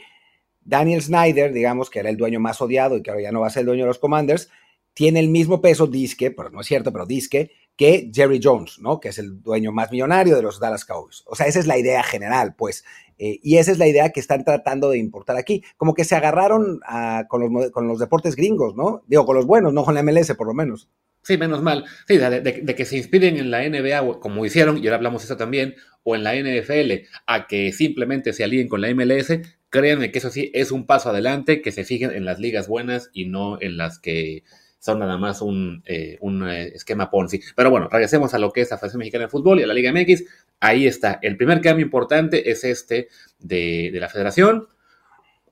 Daniel 0.61 1.03
Snyder, 1.03 1.53
digamos 1.53 1.91
que 1.91 2.01
era 2.01 2.11
el 2.11 2.17
dueño 2.17 2.41
más 2.41 2.61
odiado 2.61 2.97
y 2.97 3.03
que 3.03 3.11
ahora 3.11 3.23
ya 3.23 3.33
no 3.33 3.41
va 3.41 3.47
a 3.47 3.51
ser 3.51 3.61
el 3.61 3.67
dueño 3.67 3.85
de 3.85 3.89
los 3.89 3.99
Commanders, 3.99 4.51
tiene 4.95 5.21
el 5.21 5.29
mismo 5.29 5.61
peso, 5.61 5.87
disque, 5.87 6.31
pero 6.31 6.51
no 6.51 6.61
es 6.61 6.67
cierto, 6.67 6.93
pero 6.93 7.07
disque, 7.07 7.51
que 7.77 8.11
Jerry 8.13 8.41
Jones, 8.43 8.79
¿no? 8.81 8.99
Que 8.99 9.11
es 9.11 9.19
el 9.19 9.43
dueño 9.43 9.71
más 9.71 9.93
millonario 9.93 10.35
de 10.35 10.43
los 10.43 10.59
Dallas 10.59 10.87
Cowboys. 10.87 11.23
O 11.27 11.37
sea, 11.37 11.47
esa 11.47 11.59
es 11.59 11.67
la 11.67 11.79
idea 11.79 12.03
general, 12.03 12.55
pues. 12.57 12.85
Eh, 13.19 13.39
y 13.43 13.59
esa 13.59 13.73
es 13.73 13.79
la 13.79 13.87
idea 13.87 14.11
que 14.11 14.21
están 14.21 14.45
tratando 14.45 14.89
de 14.89 14.99
importar 14.99 15.37
aquí. 15.37 15.63
Como 15.77 15.93
que 15.93 16.05
se 16.05 16.17
agarraron 16.17 16.81
con, 17.29 17.41
los, 17.43 17.71
con 17.71 17.87
los 17.87 17.99
deportes 17.99 18.35
gringos, 18.35 18.75
¿no? 18.75 19.03
Digo, 19.07 19.27
con 19.27 19.37
los 19.37 19.47
buenos, 19.47 19.75
no 19.75 19.85
con 19.85 19.95
la 19.95 20.03
MLS, 20.03 20.35
por 20.35 20.47
lo 20.47 20.55
menos. 20.55 20.89
Sí, 21.27 21.37
menos 21.39 21.61
mal. 21.61 21.85
Sí, 22.07 22.19
de, 22.19 22.75
que 22.77 22.85
se 22.85 22.97
inspiren 22.97 23.37
en 23.37 23.51
la 23.51 23.69
NBA, 23.69 24.21
como 24.21 24.47
hicieron, 24.47 24.79
y 24.79 24.87
ahora 24.87 24.99
hablamos 24.99 25.25
eso 25.25 25.37
también, 25.37 25.75
o 26.05 26.15
en 26.15 26.23
la 26.23 26.37
NFL, 26.37 27.09
a 27.27 27.49
que 27.49 27.73
simplemente 27.73 28.33
se 28.33 28.45
alíen 28.45 28.69
con 28.69 28.81
la 28.81 28.95
MLS, 28.95 29.41
créanme 29.69 30.13
que 30.13 30.19
eso 30.19 30.31
sí 30.31 30.53
es 30.55 30.71
un 30.71 30.87
paso 30.87 31.09
adelante, 31.11 31.63
que 31.63 31.73
se 31.73 31.83
fijen 31.83 32.13
en 32.13 32.25
las 32.25 32.39
ligas 32.39 32.69
buenas 32.69 33.11
y 33.13 33.25
no 33.25 33.61
en 33.61 33.77
las 33.77 33.99
que 33.99 34.45
son 34.79 35.01
nada 35.01 35.19
más 35.19 35.43
un, 35.43 35.83
eh, 35.87 36.17
eh, 36.23 36.73
esquema 36.73 37.11
Ponzi. 37.11 37.41
Pero 37.57 37.73
bueno, 37.73 37.89
regresemos 37.91 38.33
a 38.33 38.39
lo 38.39 38.53
que 38.53 38.61
es 38.61 38.71
la 38.71 38.79
Federación 38.79 39.01
Mexicana 39.01 39.25
de 39.25 39.31
Fútbol 39.31 39.59
y 39.59 39.65
a 39.65 39.67
la 39.67 39.75
Liga 39.75 39.93
MX. 39.93 40.23
Ahí 40.61 40.87
está. 40.87 41.19
El 41.23 41.37
primer 41.37 41.61
cambio 41.61 41.85
importante 41.85 42.53
es 42.53 42.63
este 42.63 43.09
de, 43.41 43.91
de 43.93 43.99
la 43.99 44.09
federación. 44.09 44.69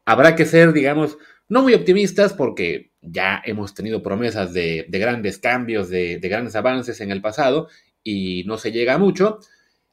Habrá 0.05 0.37
que 0.37 0.45
ser, 0.45 0.73
digamos, 0.73 1.19
no 1.49 1.63
muy 1.63 1.75
optimistas 1.75 2.33
porque 2.33 2.93
ya 3.01 3.43
hemos 3.45 3.75
tenido 3.75 4.03
promesas 4.03 4.53
de, 4.53 4.87
grandes 4.89 5.39
cambios, 5.39 5.89
de, 5.91 6.19
grandes 6.23 6.57
avances 6.57 7.01
en 7.01 7.11
el 7.11 7.21
pasado 7.21 7.69
y 8.03 8.45
no 8.47 8.59
se 8.59 8.73
llega 8.73 8.95
a 8.95 8.99
mucho. 8.99 9.39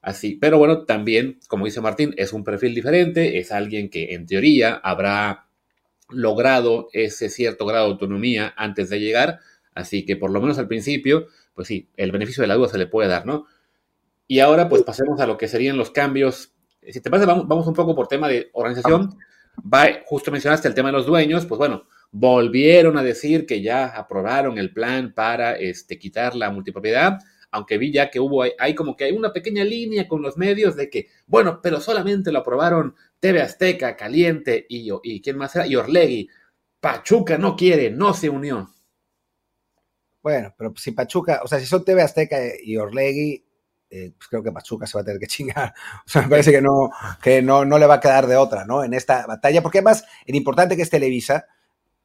Así, 0.01 0.35
pero 0.35 0.57
bueno, 0.57 0.85
también, 0.85 1.39
como 1.47 1.65
dice 1.65 1.79
Martín, 1.79 2.13
es 2.17 2.33
un 2.33 2.43
perfil 2.43 2.73
diferente, 2.73 3.37
es 3.37 3.51
alguien 3.51 3.89
que 3.89 4.15
en 4.15 4.25
teoría 4.25 4.73
habrá 4.73 5.47
logrado 6.09 6.89
ese 6.91 7.29
cierto 7.29 7.65
grado 7.65 7.85
de 7.85 7.91
autonomía 7.91 8.53
antes 8.57 8.89
de 8.89 8.99
llegar, 8.99 9.39
así 9.75 10.03
que 10.03 10.15
por 10.15 10.31
lo 10.31 10.41
menos 10.41 10.57
al 10.57 10.67
principio, 10.67 11.27
pues 11.53 11.67
sí, 11.67 11.89
el 11.97 12.11
beneficio 12.11 12.41
de 12.41 12.47
la 12.47 12.55
duda 12.55 12.69
se 12.69 12.79
le 12.79 12.87
puede 12.87 13.09
dar, 13.09 13.27
¿no? 13.27 13.45
Y 14.27 14.39
ahora 14.39 14.69
pues 14.69 14.81
pasemos 14.83 15.19
a 15.19 15.27
lo 15.27 15.37
que 15.37 15.47
serían 15.47 15.77
los 15.77 15.91
cambios. 15.91 16.53
Si 16.89 16.99
te 17.01 17.09
parece, 17.09 17.27
vamos, 17.27 17.67
un 17.67 17.73
poco 17.73 17.93
por 17.93 18.07
tema 18.07 18.27
de 18.27 18.49
organización. 18.53 19.17
Justo 20.05 20.31
mencionaste 20.31 20.67
el 20.67 20.73
tema 20.73 20.89
de 20.89 20.93
los 20.93 21.05
dueños, 21.05 21.45
pues 21.45 21.57
bueno, 21.59 21.85
volvieron 22.11 22.97
a 22.97 23.03
decir 23.03 23.45
que 23.45 23.61
ya 23.61 23.87
aprobaron 23.87 24.57
el 24.57 24.73
plan 24.73 25.13
para 25.13 25.53
este, 25.53 25.97
quitar 25.97 26.35
la 26.35 26.51
multipropiedad, 26.51 27.19
aunque 27.51 27.77
vi 27.77 27.91
ya 27.91 28.09
que 28.09 28.19
hubo, 28.19 28.43
hay, 28.57 28.75
como 28.75 28.95
que 28.95 29.05
hay 29.05 29.11
una 29.11 29.33
pequeña 29.33 29.63
línea 29.63 30.07
con 30.07 30.21
los 30.21 30.37
medios 30.37 30.75
de 30.75 30.89
que, 30.89 31.07
bueno, 31.27 31.59
pero 31.61 31.79
solamente 31.81 32.31
lo 32.31 32.39
aprobaron 32.39 32.95
TV 33.19 33.41
Azteca, 33.41 33.95
Caliente 33.95 34.65
y, 34.69 34.89
y 35.03 35.21
¿quién 35.21 35.37
más 35.37 35.55
era? 35.55 35.67
Y 35.67 35.75
Orlegui. 35.75 36.29
Pachuca 36.79 37.37
no 37.37 37.55
quiere, 37.55 37.91
no 37.91 38.13
se 38.13 38.29
unió. 38.29 38.73
Bueno, 40.23 40.53
pero 40.57 40.73
si 40.77 40.91
Pachuca, 40.91 41.41
o 41.43 41.47
sea, 41.47 41.59
si 41.59 41.65
son 41.65 41.83
TV 41.83 42.01
Azteca 42.01 42.37
y 42.63 42.77
Orlegui, 42.77 43.43
eh, 43.91 44.13
pues 44.17 44.29
creo 44.29 44.41
que 44.41 44.53
Pachuca 44.53 44.87
se 44.87 44.97
va 44.97 45.01
a 45.01 45.05
tener 45.05 45.19
que 45.19 45.27
chingar. 45.27 45.73
O 46.05 46.09
sea, 46.09 46.23
me 46.23 46.29
parece 46.29 46.51
que 46.51 46.61
no, 46.61 46.89
que 47.21 47.41
no, 47.41 47.65
no 47.65 47.77
le 47.77 47.85
va 47.85 47.95
a 47.95 47.99
quedar 47.99 48.25
de 48.25 48.37
otra, 48.37 48.65
¿no? 48.65 48.83
En 48.83 48.93
esta 48.93 49.27
batalla, 49.27 49.61
porque 49.61 49.79
además, 49.79 50.05
el 50.25 50.35
importante 50.35 50.75
que 50.75 50.81
es 50.81 50.89
Televisa, 50.89 51.45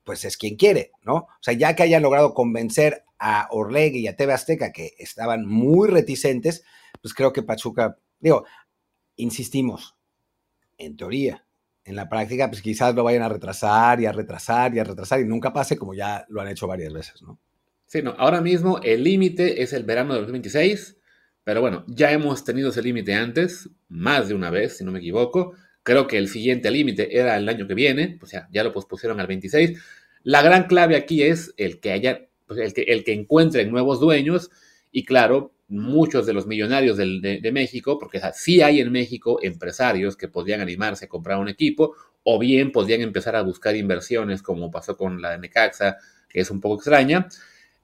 pues 0.05 0.25
es 0.25 0.37
quien 0.37 0.57
quiere, 0.57 0.90
¿no? 1.02 1.14
O 1.14 1.38
sea, 1.40 1.55
ya 1.55 1.75
que 1.75 1.85
hayan 1.85 2.02
logrado 2.02 2.35
convencer 2.35 3.05
a 3.19 3.49
Orlegui 3.50 4.00
y 4.00 4.09
a 4.09 4.16
TV 4.16 4.33
Azteca, 4.33 4.73
que 4.73 4.95
estaban 4.99 5.47
muy 5.47 5.88
reticentes, 5.88 6.64
pues 7.00 7.14
creo 7.14 7.33
que 7.33 7.43
Pachuca, 7.43 7.97
digo, 8.19 8.45
insistimos, 9.16 9.97
en 10.78 10.97
teoría, 10.97 11.47
en 11.85 11.97
la 11.97 12.09
práctica, 12.09 12.50
pues 12.50 12.62
quizás 12.62 12.95
lo 12.95 13.05
vayan 13.05 13.23
a 13.23 13.28
retrasar 13.28 14.00
y 14.00 14.07
a 14.07 14.12
retrasar 14.12 14.75
y 14.75 14.81
a 14.81 14.85
retrasar 14.85 15.21
y 15.21 15.25
nunca 15.25 15.52
pase 15.52 15.78
como 15.78 15.95
ya 15.95 16.26
lo 16.28 16.40
han 16.40 16.49
hecho 16.49 16.66
varias 16.66 16.93
veces, 16.93 17.23
¿no? 17.23 17.38
Sí, 17.87 18.02
no, 18.02 18.11
ahora 18.19 18.40
mismo 18.40 18.81
el 18.83 19.05
límite 19.05 19.62
es 19.62 19.73
el 19.73 19.85
verano 19.85 20.14
de 20.14 20.21
2026, 20.21 20.96
pero 21.47 21.61
bueno, 21.61 21.85
ya 21.87 22.11
hemos 22.11 22.43
tenido 22.43 22.71
ese 22.71 22.83
límite 22.83 23.15
antes, 23.15 23.71
más 23.88 24.26
de 24.26 24.35
una 24.35 24.50
vez, 24.50 24.79
si 24.79 24.85
no 24.85 24.91
me 24.91 24.99
equivoco. 24.99 25.55
Creo 25.85 26.09
que 26.09 26.19
el 26.19 26.26
siguiente 26.26 26.73
límite 26.73 27.17
era 27.17 27.37
el 27.37 27.49
año 27.49 27.69
que 27.69 27.75
viene, 27.75 28.19
o 28.21 28.26
sea, 28.26 28.49
ya 28.50 28.65
lo 28.65 28.73
pospusieron 28.73 29.21
al 29.21 29.29
26. 29.29 29.81
La 30.25 30.43
gran 30.43 30.65
clave 30.67 30.97
aquí 30.97 31.23
es 31.23 31.55
el 31.57 31.79
que 31.79 31.93
haya, 31.93 32.26
pues, 32.49 32.59
el, 32.59 32.75
que, 32.75 32.83
el 32.93 33.05
que 33.05 33.12
encuentren 33.12 33.71
nuevos 33.71 34.00
dueños 34.00 34.50
y 34.91 35.05
claro, 35.05 35.55
muchos 35.69 36.26
de 36.26 36.33
los 36.33 36.49
millonarios 36.49 36.97
de, 36.97 37.50
México, 37.53 37.97
porque 37.97 38.21
sí 38.35 38.61
hay 38.61 38.81
en 38.81 38.91
México 38.91 39.38
empresarios 39.41 40.17
que 40.17 40.26
podrían 40.26 40.61
animarse 40.61 41.05
a 41.05 41.09
comprar 41.09 41.38
un 41.38 41.49
equipo 41.49 41.95
o 42.25 42.41
bien 42.41 42.73
podrían 42.73 43.03
empezar 43.03 43.37
a 43.37 43.43
buscar 43.43 43.76
inversiones 43.76 44.43
como 44.43 44.73
pasó 44.73 44.97
con 44.97 45.23
la 45.23 45.31
de 45.31 45.38
Necaxa, 45.38 45.99
que 46.29 46.41
es 46.41 46.50
un 46.50 46.61
poco 46.61 46.75
extraña. 46.75 47.29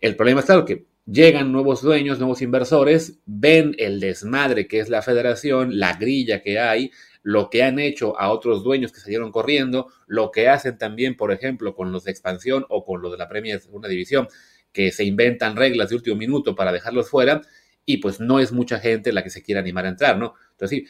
El 0.00 0.16
problema 0.16 0.40
es 0.40 0.46
claro 0.46 0.64
que 0.64 0.90
llegan 1.06 1.52
nuevos 1.52 1.82
dueños, 1.82 2.18
nuevos 2.18 2.42
inversores, 2.42 3.20
ven 3.26 3.74
el 3.78 4.00
desmadre 4.00 4.68
que 4.68 4.80
es 4.80 4.88
la 4.88 5.02
federación, 5.02 5.78
la 5.78 5.94
grilla 5.94 6.42
que 6.42 6.58
hay, 6.58 6.90
lo 7.22 7.50
que 7.50 7.62
han 7.62 7.78
hecho 7.78 8.18
a 8.18 8.30
otros 8.30 8.64
dueños 8.64 8.92
que 8.92 9.00
salieron 9.00 9.30
corriendo, 9.30 9.88
lo 10.06 10.30
que 10.30 10.48
hacen 10.48 10.78
también, 10.78 11.16
por 11.16 11.32
ejemplo, 11.32 11.74
con 11.74 11.92
los 11.92 12.04
de 12.04 12.10
expansión 12.10 12.64
o 12.68 12.84
con 12.84 13.00
los 13.02 13.12
de 13.12 13.18
la 13.18 13.28
Premier 13.28 13.60
Segunda 13.60 13.88
División, 13.88 14.28
que 14.72 14.90
se 14.90 15.04
inventan 15.04 15.56
reglas 15.56 15.90
de 15.90 15.96
último 15.96 16.16
minuto 16.16 16.54
para 16.54 16.72
dejarlos 16.72 17.10
fuera, 17.10 17.42
y 17.84 17.98
pues 17.98 18.20
no 18.20 18.38
es 18.38 18.52
mucha 18.52 18.78
gente 18.78 19.12
la 19.12 19.22
que 19.22 19.30
se 19.30 19.42
quiere 19.42 19.60
animar 19.60 19.86
a 19.86 19.90
entrar, 19.90 20.16
¿no? 20.16 20.34
Entonces, 20.52 20.78
sí, 20.78 20.86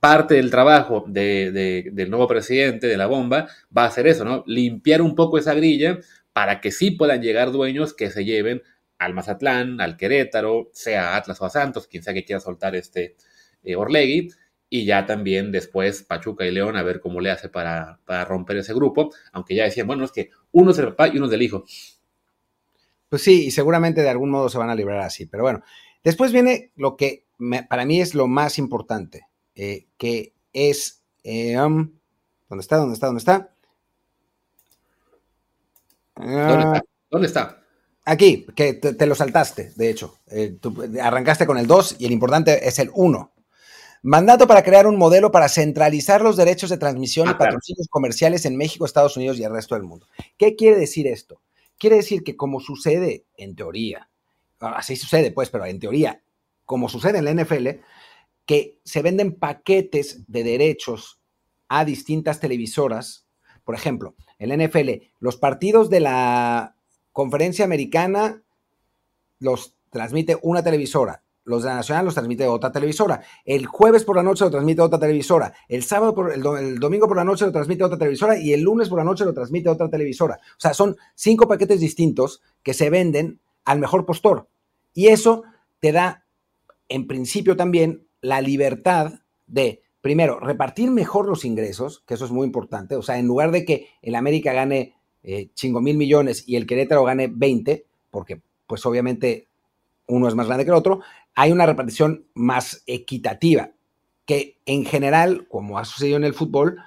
parte 0.00 0.34
del 0.34 0.50
trabajo 0.50 1.04
del 1.06 2.10
nuevo 2.10 2.26
presidente 2.26 2.88
de 2.88 2.96
la 2.96 3.06
bomba 3.06 3.48
va 3.76 3.84
a 3.84 3.90
ser 3.90 4.08
eso, 4.08 4.24
¿no? 4.24 4.42
Limpiar 4.46 5.02
un 5.02 5.14
poco 5.14 5.38
esa 5.38 5.54
grilla 5.54 6.00
para 6.32 6.60
que 6.60 6.72
sí 6.72 6.90
puedan 6.90 7.22
llegar 7.22 7.52
dueños 7.52 7.94
que 7.94 8.10
se 8.10 8.24
lleven 8.24 8.62
al 9.04 9.14
Mazatlán, 9.14 9.80
al 9.80 9.96
Querétaro, 9.96 10.70
sea 10.72 11.16
Atlas 11.16 11.40
o 11.40 11.44
a 11.44 11.50
Santos, 11.50 11.86
quien 11.86 12.02
sea 12.02 12.14
que 12.14 12.24
quiera 12.24 12.40
soltar 12.40 12.74
este 12.76 13.16
eh, 13.62 13.76
Orlegui, 13.76 14.30
y 14.68 14.86
ya 14.86 15.04
también 15.04 15.52
después 15.52 16.02
Pachuca 16.02 16.46
y 16.46 16.50
León 16.50 16.76
a 16.76 16.82
ver 16.82 17.00
cómo 17.00 17.20
le 17.20 17.30
hace 17.30 17.48
para, 17.48 18.00
romper 18.26 18.56
ese 18.56 18.72
grupo, 18.72 19.12
aunque 19.32 19.54
ya 19.54 19.64
decían, 19.64 19.86
bueno, 19.86 20.04
es 20.04 20.12
que 20.12 20.30
uno 20.52 20.70
es 20.70 20.78
el 20.78 20.88
papá 20.88 21.08
y 21.08 21.18
uno 21.18 21.26
es 21.26 21.30
del 21.30 21.42
hijo. 21.42 21.64
Pues 23.08 23.22
sí, 23.22 23.46
y 23.46 23.50
seguramente 23.50 24.00
de 24.00 24.08
algún 24.08 24.30
modo 24.30 24.48
se 24.48 24.56
van 24.56 24.70
a 24.70 24.74
librar 24.74 25.00
así. 25.00 25.26
Pero 25.26 25.42
bueno, 25.42 25.62
después 26.02 26.32
viene 26.32 26.72
lo 26.76 26.96
que 26.96 27.26
para 27.68 27.84
mí 27.84 28.00
es 28.00 28.14
lo 28.14 28.28
más 28.28 28.58
importante, 28.58 29.26
eh, 29.54 29.88
que 29.98 30.32
es... 30.54 31.02
Eh, 31.22 31.60
um, 31.60 31.92
¿Dónde 32.48 32.62
está? 32.62 32.76
¿Dónde 32.76 32.94
está? 32.94 33.06
¿Dónde 33.06 33.18
está? 33.18 33.54
¿Dónde 36.16 36.62
está? 36.62 36.82
¿Dónde 37.10 37.26
está? 37.26 37.61
Aquí, 38.04 38.46
que 38.56 38.74
te, 38.74 39.06
lo 39.06 39.14
saltaste, 39.14 39.72
de 39.76 39.90
hecho. 39.90 40.18
Eh, 40.28 40.56
arrancaste 41.00 41.46
con 41.46 41.56
el 41.56 41.66
2 41.66 41.96
y 42.00 42.06
el 42.06 42.12
importante 42.12 42.66
es 42.66 42.78
el 42.78 42.90
1. 42.94 43.32
Mandato 44.02 44.48
para 44.48 44.64
crear 44.64 44.88
un 44.88 44.98
modelo 44.98 45.30
para 45.30 45.48
centralizar 45.48 46.22
los 46.22 46.36
derechos 46.36 46.70
de 46.70 46.78
transmisión 46.78 47.28
y 47.28 47.30
ah, 47.30 47.38
patrocinios 47.38 47.86
comerciales 47.88 48.44
en 48.44 48.56
México, 48.56 48.84
Estados 48.84 49.16
Unidos 49.16 49.38
y 49.38 49.44
el 49.44 49.52
resto 49.52 49.76
del 49.76 49.84
mundo. 49.84 50.08
¿Qué 50.36 50.56
quiere 50.56 50.76
decir 50.76 51.06
esto? 51.06 51.40
Quiere 51.78 51.96
decir 51.96 52.24
que 52.24 52.36
como 52.36 52.58
sucede 52.58 53.24
en 53.36 53.54
teoría, 53.54 54.08
así 54.58 54.96
sucede 54.96 55.30
pues, 55.30 55.50
pero 55.50 55.66
en 55.66 55.78
teoría, 55.78 56.20
como 56.64 56.88
sucede 56.88 57.18
en 57.18 57.24
la 57.24 57.34
NFL, 57.34 57.68
que 58.44 58.80
se 58.84 59.02
venden 59.02 59.36
paquetes 59.36 60.24
de 60.26 60.42
derechos 60.42 61.20
a 61.68 61.84
distintas 61.84 62.40
televisoras. 62.40 63.26
Por 63.62 63.76
ejemplo, 63.76 64.16
en 64.40 64.48
la 64.48 64.56
NFL, 64.56 64.90
los 65.20 65.36
partidos 65.36 65.90
de 65.90 66.00
la 66.00 66.76
conferencia 67.12 67.64
americana 67.64 68.42
los 69.38 69.74
transmite 69.90 70.38
una 70.42 70.62
televisora, 70.62 71.22
los 71.44 71.62
de 71.62 71.68
la 71.68 71.76
Nacional 71.76 72.04
los 72.04 72.14
transmite 72.14 72.46
otra 72.46 72.72
televisora, 72.72 73.22
el 73.44 73.66
jueves 73.66 74.04
por 74.04 74.16
la 74.16 74.22
noche 74.22 74.44
lo 74.44 74.50
transmite 74.50 74.80
otra 74.80 74.98
televisora, 74.98 75.52
el 75.68 75.82
sábado 75.82 76.14
por 76.14 76.32
el, 76.32 76.44
el, 76.58 76.78
domingo 76.78 77.08
por 77.08 77.16
la 77.16 77.24
noche 77.24 77.44
lo 77.44 77.52
transmite 77.52 77.84
otra 77.84 77.98
televisora 77.98 78.38
y 78.38 78.52
el 78.52 78.62
lunes 78.62 78.88
por 78.88 78.98
la 78.98 79.04
noche 79.04 79.24
lo 79.24 79.34
transmite 79.34 79.68
otra 79.68 79.88
televisora. 79.88 80.38
O 80.52 80.60
sea, 80.60 80.72
son 80.72 80.96
cinco 81.14 81.48
paquetes 81.48 81.80
distintos 81.80 82.42
que 82.62 82.74
se 82.74 82.90
venden 82.90 83.40
al 83.64 83.78
mejor 83.78 84.06
postor. 84.06 84.48
Y 84.94 85.08
eso 85.08 85.42
te 85.80 85.92
da, 85.92 86.26
en 86.88 87.06
principio 87.06 87.56
también, 87.56 88.06
la 88.20 88.40
libertad 88.40 89.20
de, 89.46 89.82
primero, 90.00 90.38
repartir 90.38 90.90
mejor 90.90 91.28
los 91.28 91.44
ingresos, 91.44 92.02
que 92.06 92.14
eso 92.14 92.24
es 92.24 92.30
muy 92.30 92.46
importante. 92.46 92.96
O 92.96 93.02
sea, 93.02 93.18
en 93.18 93.26
lugar 93.26 93.50
de 93.50 93.64
que 93.64 93.88
el 94.00 94.14
América 94.14 94.52
gane 94.52 94.94
eh, 95.22 95.50
chingo 95.54 95.80
mil 95.80 95.96
millones 95.96 96.44
y 96.46 96.56
el 96.56 96.66
Querétaro 96.66 97.04
gane 97.04 97.28
20, 97.28 97.86
porque 98.10 98.40
pues 98.66 98.84
obviamente 98.86 99.48
uno 100.06 100.28
es 100.28 100.34
más 100.34 100.46
grande 100.46 100.64
que 100.64 100.70
el 100.70 100.76
otro, 100.76 101.00
hay 101.34 101.52
una 101.52 101.66
repartición 101.66 102.26
más 102.34 102.82
equitativa, 102.86 103.70
que 104.26 104.58
en 104.66 104.84
general, 104.84 105.46
como 105.48 105.78
ha 105.78 105.84
sucedido 105.84 106.16
en 106.16 106.24
el 106.24 106.34
fútbol, 106.34 106.78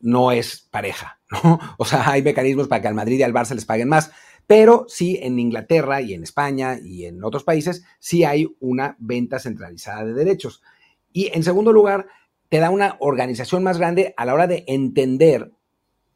no 0.00 0.32
es 0.32 0.68
pareja, 0.70 1.20
¿no? 1.30 1.58
O 1.78 1.84
sea, 1.84 2.10
hay 2.10 2.22
mecanismos 2.22 2.68
para 2.68 2.82
que 2.82 2.88
al 2.88 2.94
Madrid 2.94 3.18
y 3.18 3.22
al 3.22 3.34
Barça 3.34 3.54
les 3.54 3.64
paguen 3.64 3.88
más, 3.88 4.10
pero 4.46 4.84
sí 4.88 5.18
en 5.22 5.38
Inglaterra 5.38 6.02
y 6.02 6.14
en 6.14 6.22
España 6.22 6.78
y 6.82 7.06
en 7.06 7.24
otros 7.24 7.44
países 7.44 7.84
sí 7.98 8.24
hay 8.24 8.54
una 8.60 8.96
venta 8.98 9.38
centralizada 9.38 10.04
de 10.04 10.12
derechos. 10.12 10.62
Y 11.12 11.30
en 11.32 11.42
segundo 11.42 11.72
lugar, 11.72 12.06
te 12.50 12.58
da 12.58 12.70
una 12.70 12.96
organización 13.00 13.62
más 13.62 13.78
grande 13.78 14.12
a 14.16 14.26
la 14.26 14.34
hora 14.34 14.46
de 14.46 14.64
entender 14.66 15.52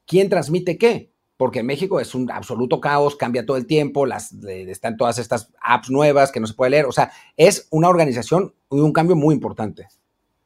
quién 0.07 0.29
transmite 0.29 0.77
qué 0.77 1.11
porque 1.39 1.61
en 1.61 1.67
México 1.67 2.01
es 2.01 2.15
un 2.15 2.31
absoluto 2.31 2.81
caos, 2.81 3.17
cambia 3.17 3.47
todo 3.47 3.57
el 3.57 3.67
tiempo, 3.67 4.05
las, 4.05 4.35
están 4.45 4.97
todas 4.99 5.19
estas 5.19 5.51
apps 5.63 5.89
nuevas 5.89 6.33
que 6.33 6.41
no 6.41 6.47
se 6.47 6.53
puede 6.53 6.73
leer, 6.73 6.85
o 6.85 6.93
sea, 6.93 7.13
es 7.39 7.69
una 7.71 7.89
organización 7.89 8.53
y 8.71 8.81
un 8.81 8.93
cambio 8.93 9.17
muy 9.17 9.35
importante. 9.35 9.87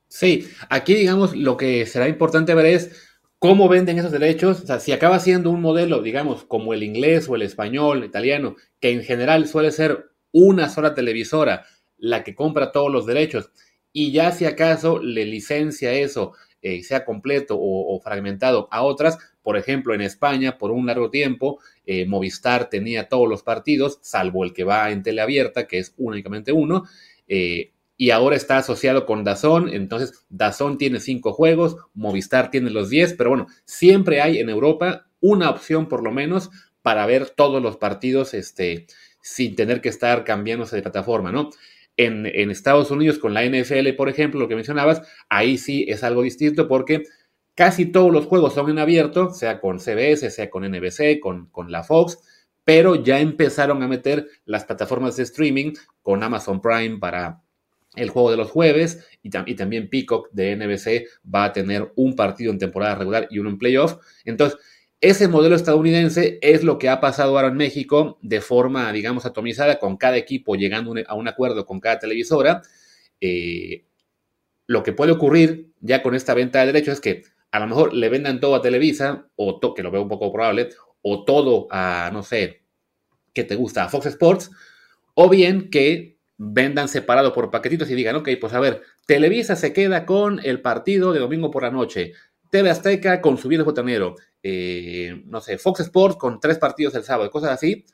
Sí, 0.06 0.46
aquí 0.68 0.94
digamos 0.94 1.34
lo 1.34 1.56
que 1.56 1.86
será 1.86 2.06
importante 2.08 2.54
ver 2.54 2.66
es 2.66 2.92
cómo 3.38 3.68
venden 3.68 3.98
esos 3.98 4.12
derechos, 4.12 4.60
o 4.60 4.66
sea, 4.66 4.78
si 4.80 4.92
acaba 4.92 5.18
siendo 5.18 5.50
un 5.50 5.62
modelo, 5.62 6.02
digamos, 6.02 6.44
como 6.44 6.74
el 6.74 6.82
inglés 6.82 7.26
o 7.28 7.36
el 7.36 7.42
español, 7.42 7.98
el 7.98 8.04
italiano, 8.04 8.56
que 8.78 8.90
en 8.90 9.02
general 9.02 9.48
suele 9.48 9.72
ser 9.72 10.10
una 10.30 10.68
sola 10.68 10.94
televisora 10.94 11.64
la 11.96 12.22
que 12.22 12.34
compra 12.34 12.70
todos 12.70 12.92
los 12.92 13.06
derechos, 13.06 13.50
y 13.94 14.12
ya 14.12 14.30
si 14.30 14.44
acaso 14.44 14.98
le 14.98 15.24
licencia 15.24 15.92
eso, 15.92 16.34
eh, 16.62 16.82
sea 16.82 17.04
completo 17.04 17.56
o 17.58 18.00
fragmentado 18.00 18.68
a 18.70 18.82
otras, 18.82 19.18
por 19.42 19.56
ejemplo, 19.56 19.94
en 19.94 20.00
España, 20.00 20.56
por 20.56 20.70
un 20.70 20.86
largo 20.86 21.10
tiempo, 21.10 21.58
eh, 21.84 22.06
Movistar 22.06 22.70
tenía 22.70 23.08
todos 23.08 23.28
los 23.28 23.42
partidos, 23.42 23.98
salvo 24.00 24.44
el 24.44 24.52
que 24.52 24.64
va 24.64 24.90
en 24.90 25.02
teleabierta, 25.02 25.66
que 25.66 25.78
es 25.78 25.94
únicamente 25.98 26.52
uno, 26.52 26.84
eh, 27.26 27.72
y 27.96 28.10
ahora 28.10 28.36
está 28.36 28.58
asociado 28.58 29.04
con 29.04 29.24
Dazón, 29.24 29.68
entonces 29.68 30.24
Dazón 30.28 30.78
tiene 30.78 31.00
cinco 31.00 31.32
juegos, 31.32 31.76
Movistar 31.94 32.50
tiene 32.50 32.70
los 32.70 32.88
diez, 32.88 33.14
pero 33.14 33.30
bueno, 33.30 33.46
siempre 33.64 34.20
hay 34.20 34.38
en 34.38 34.48
Europa 34.48 35.06
una 35.20 35.50
opción 35.50 35.88
por 35.88 36.02
lo 36.02 36.10
menos 36.10 36.50
para 36.82 37.06
ver 37.06 37.30
todos 37.30 37.62
los 37.62 37.76
partidos 37.76 38.34
este, 38.34 38.86
sin 39.20 39.54
tener 39.54 39.80
que 39.80 39.88
estar 39.88 40.24
cambiándose 40.24 40.76
de 40.76 40.82
plataforma, 40.82 41.30
¿no? 41.30 41.50
En, 41.96 42.26
Estados 42.50 42.90
Unidos 42.90 43.18
con 43.18 43.34
la 43.34 43.44
NFL, 43.44 43.90
por 43.96 44.08
ejemplo, 44.08 44.40
lo 44.40 44.48
que 44.48 44.54
mencionabas, 44.54 45.02
ahí 45.28 45.58
sí 45.58 45.84
es 45.88 46.02
algo 46.02 46.22
distinto 46.22 46.66
porque 46.66 47.02
Casi 47.54 47.86
todos 47.86 48.10
los 48.10 48.26
juegos 48.26 48.54
son 48.54 48.70
en 48.70 48.78
abierto, 48.78 49.30
sea 49.30 49.60
con 49.60 49.78
CBS, 49.78 50.30
sea 50.30 50.48
con 50.48 50.64
NBC, 50.64 51.20
con, 51.20 51.46
con 51.50 51.70
la 51.70 51.82
Fox, 51.82 52.18
pero 52.64 52.94
ya 52.94 53.20
empezaron 53.20 53.82
a 53.82 53.88
meter 53.88 54.26
las 54.46 54.64
plataformas 54.64 55.16
de 55.16 55.24
streaming 55.24 55.74
con 56.00 56.22
Amazon 56.22 56.62
Prime 56.62 56.98
para 56.98 57.42
el 57.94 58.08
juego 58.08 58.30
de 58.30 58.38
los 58.38 58.50
jueves 58.50 59.06
y, 59.22 59.28
y, 59.44 59.54
también 59.54 59.90
Peacock 59.90 60.30
de 60.32 60.56
NBC 60.56 61.06
va 61.32 61.44
a 61.44 61.52
tener 61.52 61.92
un 61.94 62.16
partido 62.16 62.50
en 62.50 62.58
temporada 62.58 62.94
regular 62.94 63.28
y 63.28 63.38
uno 63.38 63.50
en 63.50 63.58
playoff. 63.58 63.96
Entonces, 64.24 64.58
ese 65.02 65.26
modelo 65.26 65.56
estadounidense 65.56 66.38
es 66.40 66.62
lo 66.62 66.78
que 66.78 66.88
ha 66.88 67.00
pasado 67.00 67.36
ahora 67.36 67.48
en 67.48 67.56
México 67.56 68.18
de 68.22 68.40
forma, 68.40 68.90
digamos, 68.92 69.26
atomizada, 69.26 69.80
con 69.80 69.96
cada 69.96 70.16
equipo 70.16 70.54
llegando 70.54 70.94
a 71.04 71.14
un 71.16 71.26
acuerdo 71.28 71.66
con 71.66 71.80
cada 71.80 71.98
televisora. 71.98 72.62
Eh, 73.20 73.84
lo 74.68 74.84
que 74.84 74.92
puede 74.92 75.10
ocurrir 75.10 75.72
ya 75.80 76.04
con 76.04 76.14
esta 76.14 76.34
venta 76.34 76.60
de 76.60 76.66
derechos 76.66 76.94
es 76.94 77.00
que 77.00 77.24
a 77.50 77.58
lo 77.58 77.66
mejor 77.66 77.92
le 77.92 78.08
vendan 78.08 78.38
todo 78.38 78.54
a 78.54 78.62
Televisa, 78.62 79.28
o 79.34 79.74
que 79.74 79.82
lo 79.82 79.90
veo 79.90 80.02
un 80.02 80.08
poco 80.08 80.32
probable, 80.32 80.68
o 81.02 81.24
todo 81.24 81.66
a, 81.72 82.08
no 82.12 82.22
sé, 82.22 82.62
que 83.34 83.42
te 83.42 83.56
gusta, 83.56 83.84
a 83.84 83.88
Fox 83.88 84.06
Sports, 84.06 84.52
o 85.14 85.28
bien 85.28 85.68
que 85.68 86.16
vendan 86.38 86.86
separado 86.86 87.32
por 87.32 87.50
paquetitos 87.50 87.90
y 87.90 87.96
digan, 87.96 88.14
ok, 88.16 88.28
pues 88.40 88.52
a 88.52 88.60
ver, 88.60 88.82
Televisa 89.06 89.56
se 89.56 89.72
queda 89.72 90.06
con 90.06 90.40
el 90.44 90.60
partido 90.60 91.12
de 91.12 91.18
domingo 91.18 91.50
por 91.50 91.64
la 91.64 91.72
noche, 91.72 92.12
TV 92.52 92.68
Azteca 92.68 93.22
con 93.22 93.38
su 93.38 93.48
viejo 93.48 93.72
eh, 94.42 95.22
no 95.24 95.40
sé, 95.40 95.56
Fox 95.56 95.80
Sports 95.80 96.16
con 96.16 96.38
tres 96.38 96.58
partidos 96.58 96.94
el 96.94 97.02
sábado, 97.02 97.30
cosas 97.30 97.50
así, 97.50 97.86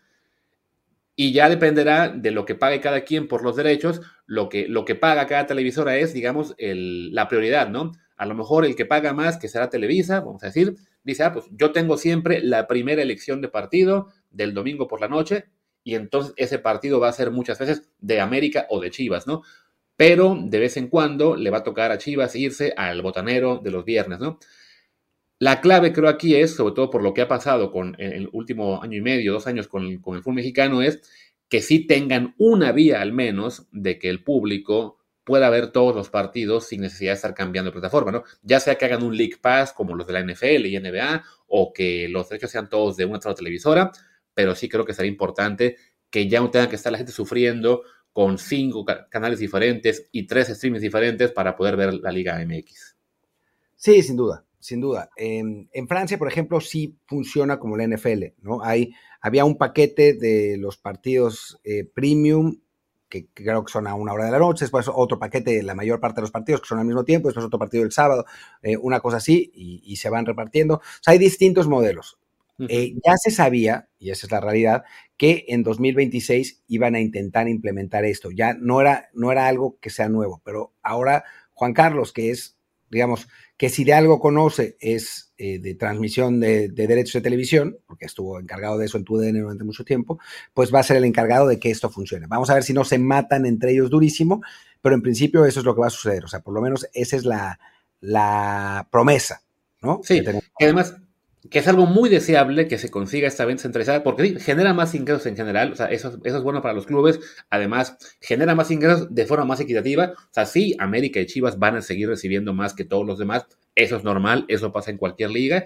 y 1.14 1.32
ya 1.32 1.48
dependerá 1.48 2.08
de 2.08 2.32
lo 2.32 2.44
que 2.44 2.56
pague 2.56 2.80
cada 2.80 3.02
quien 3.02 3.28
por 3.28 3.44
los 3.44 3.54
derechos, 3.54 4.00
lo 4.26 4.48
que, 4.48 4.66
lo 4.66 4.84
que 4.84 4.96
paga 4.96 5.28
cada 5.28 5.46
televisora 5.46 5.96
es, 5.96 6.12
digamos, 6.12 6.56
la 6.58 7.28
prioridad, 7.28 7.68
¿no? 7.68 7.92
A 8.16 8.26
lo 8.26 8.34
mejor 8.34 8.64
el 8.64 8.74
que 8.74 8.84
paga 8.84 9.12
más, 9.12 9.36
que 9.36 9.46
será 9.46 9.70
Televisa, 9.70 10.20
vamos 10.20 10.42
a 10.42 10.46
decir, 10.46 10.74
dice, 11.04 11.22
ah, 11.22 11.32
pues 11.32 11.44
yo 11.52 11.70
tengo 11.70 11.96
siempre 11.96 12.40
la 12.42 12.66
primera 12.66 13.00
elección 13.00 13.40
de 13.40 13.48
partido 13.48 14.08
del 14.30 14.54
domingo 14.54 14.88
por 14.88 15.00
la 15.00 15.06
noche 15.06 15.44
y 15.84 15.94
entonces 15.94 16.34
ese 16.36 16.58
partido 16.58 16.98
va 16.98 17.10
a 17.10 17.12
ser 17.12 17.30
muchas 17.30 17.60
veces 17.60 17.88
de 18.00 18.20
América 18.20 18.66
o 18.70 18.80
de 18.80 18.90
Chivas, 18.90 19.28
¿no? 19.28 19.42
Pero 19.98 20.38
de 20.40 20.60
vez 20.60 20.76
en 20.76 20.86
cuando 20.86 21.34
le 21.34 21.50
va 21.50 21.58
a 21.58 21.64
tocar 21.64 21.90
a 21.90 21.98
Chivas 21.98 22.36
irse 22.36 22.72
al 22.76 23.02
botanero 23.02 23.58
de 23.58 23.72
los 23.72 23.84
viernes, 23.84 24.20
¿no? 24.20 24.38
La 25.40 25.60
clave 25.60 25.92
creo 25.92 26.08
aquí 26.08 26.36
es, 26.36 26.54
sobre 26.54 26.76
todo 26.76 26.88
por 26.88 27.02
lo 27.02 27.12
que 27.14 27.22
ha 27.22 27.26
pasado 27.26 27.72
con 27.72 27.96
el 27.98 28.28
último 28.32 28.80
año 28.80 28.96
y 28.96 29.00
medio, 29.00 29.32
dos 29.32 29.48
años 29.48 29.66
con, 29.66 29.98
con 29.98 30.16
el 30.16 30.22
fútbol 30.22 30.36
mexicano, 30.36 30.82
es 30.82 31.00
que 31.48 31.62
sí 31.62 31.84
tengan 31.84 32.36
una 32.38 32.70
vía 32.70 33.00
al 33.00 33.12
menos 33.12 33.66
de 33.72 33.98
que 33.98 34.08
el 34.08 34.22
público 34.22 34.98
pueda 35.24 35.50
ver 35.50 35.72
todos 35.72 35.96
los 35.96 36.10
partidos 36.10 36.68
sin 36.68 36.82
necesidad 36.82 37.10
de 37.10 37.16
estar 37.16 37.34
cambiando 37.34 37.70
de 37.70 37.72
plataforma, 37.72 38.12
¿no? 38.12 38.22
Ya 38.42 38.60
sea 38.60 38.76
que 38.76 38.84
hagan 38.84 39.02
un 39.02 39.16
League 39.16 39.38
Pass 39.40 39.72
como 39.72 39.96
los 39.96 40.06
de 40.06 40.12
la 40.12 40.22
NFL 40.22 40.66
y 40.66 40.78
NBA, 40.78 41.24
o 41.48 41.72
que 41.72 42.08
los 42.08 42.28
derechos 42.28 42.52
sean 42.52 42.68
todos 42.68 42.96
de 42.96 43.04
una 43.04 43.20
sola 43.20 43.34
televisora, 43.34 43.90
pero 44.32 44.54
sí 44.54 44.68
creo 44.68 44.84
que 44.84 44.94
sería 44.94 45.10
importante 45.10 45.76
que 46.10 46.28
ya 46.28 46.40
no 46.40 46.50
tenga 46.50 46.68
que 46.68 46.76
estar 46.76 46.92
la 46.92 46.98
gente 46.98 47.12
sufriendo 47.12 47.82
con 48.18 48.36
cinco 48.36 48.84
canales 49.10 49.38
diferentes 49.38 50.08
y 50.10 50.26
tres 50.26 50.48
streamings 50.48 50.82
diferentes 50.82 51.30
para 51.30 51.54
poder 51.54 51.76
ver 51.76 51.94
la 51.94 52.10
Liga 52.10 52.44
MX. 52.44 52.96
Sí, 53.76 54.02
sin 54.02 54.16
duda, 54.16 54.44
sin 54.58 54.80
duda. 54.80 55.08
En, 55.14 55.68
Francia, 55.86 56.18
por 56.18 56.26
ejemplo, 56.26 56.60
sí 56.60 56.98
funciona 57.06 57.60
como 57.60 57.76
la 57.76 57.86
NFL, 57.86 58.24
¿no? 58.42 58.60
Hay, 58.60 58.92
había 59.20 59.44
un 59.44 59.56
paquete 59.56 60.14
de 60.14 60.56
los 60.58 60.78
partidos 60.78 61.60
eh, 61.62 61.84
premium 61.84 62.58
que, 63.08 63.28
creo 63.32 63.64
que 63.64 63.70
son 63.70 63.86
a 63.86 63.94
una 63.94 64.14
hora 64.14 64.24
de 64.24 64.32
la 64.32 64.40
noche, 64.40 64.64
después 64.64 64.90
otro 64.92 65.20
paquete, 65.20 65.62
la 65.62 65.76
mayor 65.76 66.00
parte 66.00 66.16
de 66.16 66.22
los 66.22 66.32
partidos 66.32 66.60
que 66.62 66.66
son 66.66 66.80
al 66.80 66.86
mismo 66.86 67.04
tiempo, 67.04 67.28
después 67.28 67.46
otro 67.46 67.60
partido 67.60 67.84
el 67.84 67.92
sábado, 67.92 68.24
eh, 68.62 68.76
una 68.76 68.98
cosa 68.98 69.18
así, 69.18 69.52
y, 69.54 69.94
se 69.94 70.10
van 70.10 70.26
repartiendo. 70.26 70.74
O 70.74 70.82
sea, 71.00 71.12
hay 71.12 71.18
distintos 71.18 71.68
modelos. 71.68 72.17
Eh, 72.68 72.94
ya 73.04 73.16
se 73.16 73.30
sabía, 73.30 73.88
y 73.98 74.10
esa 74.10 74.26
es 74.26 74.32
la 74.32 74.40
realidad, 74.40 74.84
que 75.16 75.44
en 75.48 75.62
2026 75.62 76.64
iban 76.66 76.94
a 76.94 77.00
intentar 77.00 77.48
implementar 77.48 78.04
esto. 78.04 78.30
Ya 78.30 78.54
no 78.54 78.80
era, 78.80 79.10
no 79.14 79.30
era 79.30 79.46
algo 79.46 79.78
que 79.80 79.90
sea 79.90 80.08
nuevo, 80.08 80.42
pero 80.44 80.72
ahora 80.82 81.24
Juan 81.52 81.72
Carlos, 81.72 82.12
que 82.12 82.30
es 82.30 82.58
digamos, 82.90 83.28
que 83.56 83.68
si 83.68 83.84
de 83.84 83.92
algo 83.92 84.20
conoce 84.20 84.76
es 84.80 85.32
eh, 85.36 85.58
de 85.58 85.74
transmisión 85.74 86.40
de, 86.40 86.68
derechos 86.68 87.14
de 87.14 87.20
televisión, 87.20 87.78
porque 87.86 88.06
estuvo 88.06 88.38
encargado 88.38 88.78
de 88.78 88.86
eso 88.86 88.98
en 88.98 89.04
TUDN 89.04 89.40
durante 89.40 89.64
mucho 89.64 89.84
tiempo, 89.84 90.18
pues 90.54 90.72
va 90.72 90.80
a 90.80 90.84
ser 90.84 90.96
el 90.96 91.04
encargado 91.04 91.46
de 91.46 91.58
que 91.58 91.70
esto 91.70 91.90
funcione. 91.90 92.26
Vamos 92.26 92.50
a 92.50 92.54
ver 92.54 92.62
si 92.62 92.72
no 92.72 92.84
se 92.84 92.98
matan 92.98 93.46
entre 93.46 93.72
ellos 93.72 93.90
durísimo, 93.90 94.42
pero 94.80 94.94
en 94.94 95.02
principio 95.02 95.44
eso 95.44 95.60
es 95.60 95.66
lo 95.66 95.74
que 95.74 95.80
va 95.80 95.88
a 95.88 95.90
suceder. 95.90 96.24
O 96.24 96.28
sea, 96.28 96.40
por 96.40 96.54
lo 96.54 96.60
menos 96.60 96.88
esa 96.94 97.16
es 97.16 97.24
la, 97.24 97.58
la 98.00 98.88
promesa, 98.90 99.42
¿no? 99.82 100.00
Sí, 100.02 100.22
que 100.22 100.64
además 100.64 100.96
que 101.50 101.60
es 101.60 101.68
algo 101.68 101.86
muy 101.86 102.10
deseable 102.10 102.66
que 102.66 102.78
se 102.78 102.90
consiga 102.90 103.28
esta 103.28 103.44
venta 103.44 103.62
centralizada, 103.62 104.02
porque 104.02 104.38
genera 104.40 104.74
más 104.74 104.94
ingresos 104.94 105.26
en 105.26 105.36
general, 105.36 105.72
o 105.72 105.76
sea, 105.76 105.86
eso, 105.86 106.18
eso, 106.24 106.36
es 106.36 106.42
bueno 106.42 106.62
para 106.62 106.74
los 106.74 106.86
clubes, 106.86 107.20
además 107.48 107.96
genera 108.20 108.54
más 108.54 108.70
ingresos 108.70 109.14
de 109.14 109.26
forma 109.26 109.44
más 109.44 109.60
equitativa, 109.60 110.12
o 110.16 110.32
sea, 110.32 110.46
sí, 110.46 110.74
América 110.78 111.20
y 111.20 111.26
Chivas 111.26 111.58
van 111.58 111.76
a 111.76 111.82
seguir 111.82 112.08
recibiendo 112.08 112.52
más 112.52 112.74
que 112.74 112.84
todos 112.84 113.06
los 113.06 113.18
demás, 113.18 113.46
eso 113.74 113.96
es 113.96 114.04
normal, 114.04 114.44
eso 114.48 114.72
pasa 114.72 114.90
en 114.90 114.98
cualquier 114.98 115.30
liga, 115.30 115.64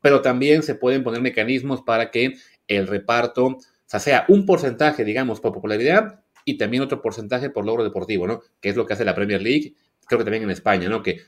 pero 0.00 0.22
también 0.22 0.62
se 0.62 0.74
pueden 0.74 1.04
poner 1.04 1.20
mecanismos 1.20 1.82
para 1.82 2.10
que 2.10 2.36
el 2.66 2.86
reparto, 2.86 3.58
sea, 3.86 4.00
sea 4.00 4.24
un 4.28 4.46
porcentaje, 4.46 5.04
digamos, 5.04 5.40
por 5.40 5.52
popularidad 5.52 6.20
y 6.44 6.56
también 6.56 6.82
otro 6.82 7.02
porcentaje 7.02 7.50
por 7.50 7.66
logro 7.66 7.84
deportivo, 7.84 8.26
¿no? 8.26 8.40
Que 8.60 8.70
es 8.70 8.76
lo 8.76 8.86
que 8.86 8.94
hace 8.94 9.04
la 9.04 9.14
Premier 9.14 9.42
League, 9.42 9.74
creo 10.06 10.18
que 10.18 10.24
también 10.24 10.44
en 10.44 10.50
España, 10.50 10.88
¿no? 10.88 11.02
Que 11.02 11.20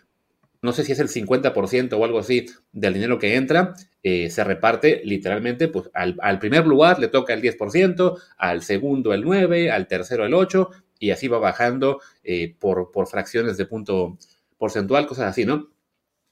no 0.62 0.72
sé 0.72 0.84
si 0.84 0.92
es 0.92 1.00
el 1.00 1.08
50% 1.08 1.92
o 1.92 2.04
algo 2.04 2.20
así 2.20 2.46
del 2.70 2.94
dinero 2.94 3.18
que 3.18 3.34
entra, 3.34 3.74
eh, 4.02 4.30
se 4.30 4.44
reparte 4.44 5.02
literalmente, 5.04 5.68
pues 5.68 5.90
al, 5.92 6.38
primer 6.38 6.66
lugar 6.66 7.00
le 7.00 7.08
toca 7.08 7.34
el 7.34 7.42
10%, 7.42 8.16
al 8.38 8.62
segundo 8.62 9.12
el 9.12 9.24
9%, 9.24 9.70
al 9.70 9.88
tercero 9.88 10.24
el 10.24 10.32
8%, 10.32 10.68
y 11.00 11.10
así 11.10 11.26
va 11.26 11.38
bajando 11.38 12.00
eh, 12.22 12.54
por, 12.58 12.92
por 12.92 13.08
fracciones 13.08 13.56
de 13.56 13.66
punto 13.66 14.16
porcentual, 14.56 15.06
cosas 15.06 15.26
así, 15.26 15.44
¿no? 15.44 15.68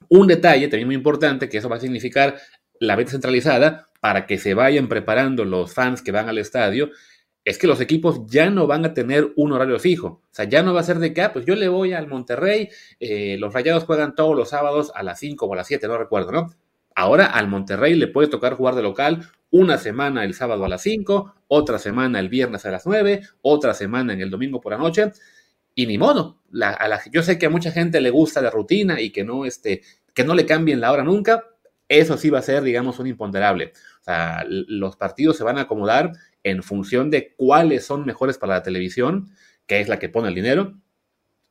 Un 0.09 0.29
detalle 0.29 0.69
también 0.69 0.87
muy 0.87 0.95
importante, 0.95 1.49
que 1.49 1.59
eso 1.59 1.69
va 1.69 1.77
a 1.77 1.81
significar 1.81 2.37
la 2.79 2.95
venta 2.95 3.13
centralizada 3.13 3.89
para 4.01 4.27
que 4.27 4.39
se 4.39 4.55
vayan 4.55 4.89
preparando 4.89 5.45
los 5.45 5.75
fans 5.75 6.03
que 6.03 6.13
van 6.13 6.29
al 6.29 6.39
estadio 6.39 6.91
es 7.45 7.59
que 7.59 7.67
los 7.67 7.81
equipos 7.81 8.27
ya 8.27 8.51
no 8.51 8.67
van 8.67 8.85
a 8.85 8.95
tener 8.95 9.33
un 9.37 9.53
horario 9.53 9.79
fijo. 9.79 10.07
O 10.09 10.29
sea, 10.31 10.45
ya 10.45 10.63
no 10.63 10.75
va 10.75 10.81
a 10.81 10.85
ser 10.85 10.99
de 10.99 11.15
que, 11.15 11.23
ah, 11.23 11.33
pues 11.33 11.47
yo 11.47 11.55
le 11.55 11.69
voy 11.69 11.93
al 11.93 12.07
Monterrey, 12.07 12.69
eh, 13.01 13.37
los 13.39 13.55
rayados 13.55 13.85
juegan 13.85 14.15
todos 14.15 14.37
los 14.37 14.51
sábados 14.51 14.93
a 14.95 15.03
las 15.03 15.19
5 15.19 15.47
o 15.47 15.53
a 15.53 15.57
las 15.57 15.67
7, 15.67 15.89
no 15.89 15.99
recuerdo, 15.99 16.33
¿no? 16.33 16.51
Ahora 16.95 17.27
al 17.27 17.49
Monterrey 17.49 17.95
le 17.95 18.09
puede 18.09 18.29
tocar 18.29 18.55
jugar 18.55 18.75
de 18.75 18.83
local 18.83 19.27
una 19.51 19.79
semana 19.79 20.25
el 20.25 20.35
sábado 20.35 20.65
a 20.65 20.69
las 20.69 20.83
5, 20.83 21.35
otra 21.49 21.79
semana 21.79 22.21
el 22.21 22.29
viernes 22.29 22.67
a 22.67 22.71
las 22.71 22.87
9, 22.87 23.23
otra 23.43 23.75
semana 23.75 24.13
en 24.13 24.21
el 24.21 24.31
domingo 24.31 24.61
por 24.61 24.73
la 24.73 24.79
noche, 24.79 25.11
y 25.75 25.87
ni 25.87 25.99
modo. 25.99 26.41
yo 27.13 27.23
sé 27.23 27.39
que 27.39 27.47
a 27.47 27.51
mucha 27.51 27.73
gente 27.73 28.01
le 28.01 28.11
gusta 28.11 28.43
la 28.43 28.51
rutina 28.51 29.01
y 29.01 29.11
que 29.11 29.25
no, 29.25 29.45
este, 29.45 29.83
que 30.15 30.25
no 30.25 30.35
le 30.35 30.47
cambien 30.47 30.81
la 30.81 30.93
hora 30.93 31.05
nunca. 31.05 31.45
Eso 31.89 32.17
sí 32.17 32.31
va 32.31 32.39
a 32.39 32.43
ser, 32.43 32.63
digamos, 32.63 32.99
un 33.01 33.09
imponderable. 33.09 33.73
O 34.01 34.05
sea, 34.05 34.45
los 34.47 34.97
partidos 34.97 35.37
se 35.37 35.45
van 35.45 35.59
a 35.59 35.63
acomodar 35.63 36.13
en 36.43 36.63
función 36.63 37.11
de 37.11 37.35
cuáles 37.37 37.85
son 37.85 38.05
mejores 38.05 38.39
para 38.39 38.55
la 38.55 38.63
televisión, 38.63 39.31
que 39.67 39.81
es 39.81 39.89
la 39.89 39.99
que 39.99 40.09
pone 40.09 40.29
el 40.29 40.35
dinero. 40.35 40.75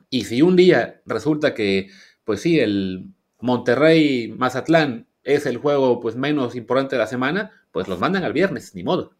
Y 0.09 0.25
si 0.25 0.41
un 0.41 0.55
día 0.55 1.01
resulta 1.05 1.53
que, 1.53 1.89
pues 2.23 2.41
sí, 2.41 2.59
el 2.59 3.13
Monterrey 3.39 4.33
Mazatlán 4.37 5.07
es 5.23 5.45
el 5.45 5.57
juego 5.57 5.99
pues 5.99 6.15
menos 6.15 6.55
importante 6.55 6.95
de 6.95 6.99
la 7.01 7.07
semana, 7.07 7.51
pues 7.71 7.87
los 7.87 7.99
mandan 7.99 8.23
al 8.23 8.33
viernes, 8.33 8.73
ni 8.75 8.83
modo. 8.83 9.13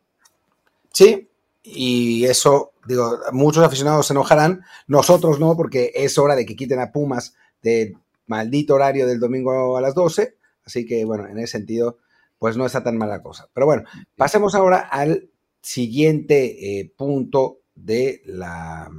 Sí, 0.92 1.30
y 1.62 2.26
eso, 2.26 2.74
digo, 2.88 3.20
muchos 3.32 3.64
aficionados 3.64 4.08
se 4.08 4.14
enojarán, 4.14 4.64
nosotros 4.88 5.40
no, 5.40 5.56
porque 5.56 5.92
es 5.94 6.18
hora 6.18 6.36
de 6.36 6.46
que 6.46 6.56
quiten 6.56 6.80
a 6.80 6.92
Pumas 6.92 7.36
del 7.62 7.96
maldito 8.26 8.76
horario 8.76 9.06
del 9.06 9.20
domingo 9.20 9.78
a 9.78 9.82
las 9.82 9.94
12, 9.94 10.36
así 10.66 10.86
que 10.86 11.06
bueno, 11.06 11.28
en 11.28 11.38
ese 11.38 11.58
sentido, 11.58 11.98
pues 12.38 12.58
no 12.58 12.66
está 12.66 12.84
tan 12.84 12.98
mala 12.98 13.22
cosa. 13.22 13.50
Pero 13.54 13.66
bueno, 13.66 13.84
pasemos 14.16 14.56
ahora 14.56 14.80
al 14.80 15.30
siguiente 15.62 16.80
eh, 16.80 16.94
punto 16.96 17.60
de 17.76 18.22
la, 18.26 18.90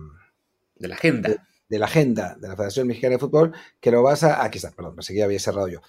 de 0.77 0.88
la 0.88 0.94
agenda. 0.94 1.29
De, 1.68 1.79
la 1.79 1.87
agenda 1.87 2.37
de 2.40 2.49
la 2.49 2.57
Federación 2.57 2.88
Mexicana 2.88 3.12
de 3.12 3.18
Fútbol, 3.18 3.53
que 3.81 3.90
lo 3.90 4.03
vas 4.03 4.25
a. 4.25 4.42
Aquí 4.44 4.59
está, 4.59 4.70
perdón, 4.73 4.96
pensé 4.96 5.14
que 5.14 5.23
había 5.23 5.38
cerrado 5.38 5.68
yo. 5.68 5.81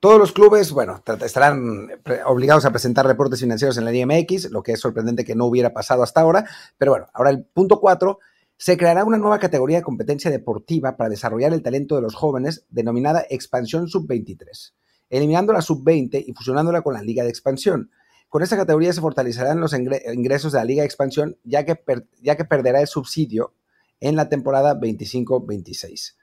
Todos 0.00 0.18
los 0.20 0.30
clubes, 0.30 0.70
bueno, 0.70 1.02
estarán 1.24 1.88
obligados 2.24 2.64
a 2.64 2.70
presentar 2.70 3.04
reportes 3.04 3.40
financieros 3.40 3.76
en 3.78 3.84
la 3.84 3.90
DMX, 3.90 4.52
lo 4.52 4.62
que 4.62 4.72
es 4.72 4.80
sorprendente 4.80 5.24
que 5.24 5.34
no 5.34 5.46
hubiera 5.46 5.72
pasado 5.72 6.04
hasta 6.04 6.20
ahora. 6.20 6.48
Pero 6.76 6.92
bueno, 6.92 7.08
ahora 7.12 7.30
el 7.30 7.44
punto 7.44 7.80
cuatro, 7.80 8.20
se 8.56 8.76
creará 8.76 9.04
una 9.04 9.18
nueva 9.18 9.38
categoría 9.38 9.78
de 9.78 9.82
competencia 9.84 10.30
deportiva 10.30 10.96
para 10.96 11.10
desarrollar 11.10 11.52
el 11.52 11.62
talento 11.62 11.96
de 11.96 12.02
los 12.02 12.14
jóvenes, 12.14 12.64
denominada 12.68 13.24
Expansión 13.30 13.88
Sub-23, 13.88 14.72
eliminando 15.10 15.52
la 15.52 15.62
Sub-20 15.62 16.24
y 16.26 16.32
fusionándola 16.32 16.82
con 16.82 16.94
la 16.94 17.02
Liga 17.02 17.22
de 17.22 17.30
Expansión. 17.30 17.90
Con 18.28 18.42
esta 18.42 18.56
categoría 18.56 18.92
se 18.92 19.00
fortalecerán 19.00 19.60
los 19.60 19.72
ingresos 19.72 20.52
de 20.52 20.58
la 20.58 20.64
Liga 20.64 20.82
de 20.82 20.86
Expansión, 20.86 21.38
ya 21.44 21.64
que, 21.64 21.82
ya 22.20 22.36
que 22.36 22.44
perderá 22.44 22.80
el 22.80 22.86
subsidio 22.86 23.54
en 24.00 24.16
la 24.16 24.28
temporada 24.28 24.78
25-26. 24.78 26.16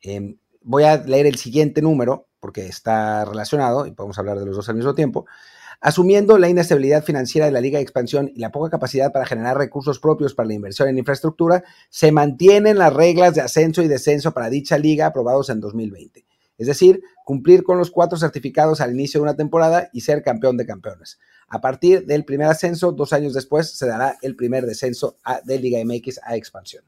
Em, 0.00 0.36
voy 0.62 0.84
a 0.84 0.96
leer 0.96 1.26
el 1.26 1.36
siguiente 1.36 1.80
número, 1.80 2.26
porque 2.40 2.66
está 2.66 3.24
relacionado 3.24 3.86
y 3.86 3.92
podemos 3.92 4.18
hablar 4.18 4.38
de 4.38 4.46
los 4.46 4.56
dos 4.56 4.68
al 4.68 4.76
mismo 4.76 4.94
tiempo. 4.94 5.26
Asumiendo 5.80 6.38
la 6.38 6.48
inestabilidad 6.48 7.04
financiera 7.04 7.46
de 7.46 7.52
la 7.52 7.60
Liga 7.60 7.78
de 7.78 7.82
Expansión 7.82 8.30
y 8.34 8.40
la 8.40 8.50
poca 8.50 8.70
capacidad 8.70 9.12
para 9.12 9.26
generar 9.26 9.56
recursos 9.56 9.98
propios 9.98 10.34
para 10.34 10.48
la 10.48 10.54
inversión 10.54 10.88
en 10.88 10.98
infraestructura, 10.98 11.62
se 11.88 12.10
mantienen 12.10 12.78
las 12.78 12.92
reglas 12.92 13.34
de 13.34 13.42
ascenso 13.42 13.82
y 13.82 13.88
descenso 13.88 14.32
para 14.32 14.50
dicha 14.50 14.76
liga 14.78 15.06
aprobados 15.06 15.50
en 15.50 15.60
2020. 15.60 16.24
Es 16.56 16.66
decir, 16.66 17.02
cumplir 17.24 17.62
con 17.62 17.78
los 17.78 17.90
cuatro 17.90 18.18
certificados 18.18 18.80
al 18.80 18.92
inicio 18.92 19.20
de 19.20 19.22
una 19.24 19.36
temporada 19.36 19.90
y 19.92 20.00
ser 20.02 20.22
campeón 20.22 20.56
de 20.56 20.66
campeones. 20.66 21.18
A 21.54 21.60
partir 21.60 22.04
del 22.04 22.24
primer 22.24 22.48
ascenso, 22.48 22.90
dos 22.90 23.12
años 23.12 23.32
después, 23.32 23.70
se 23.70 23.86
dará 23.86 24.16
el 24.22 24.34
primer 24.34 24.66
descenso 24.66 25.18
de 25.44 25.60
Liga 25.60 25.78
MX 25.84 26.18
a 26.24 26.34
expansión. 26.34 26.82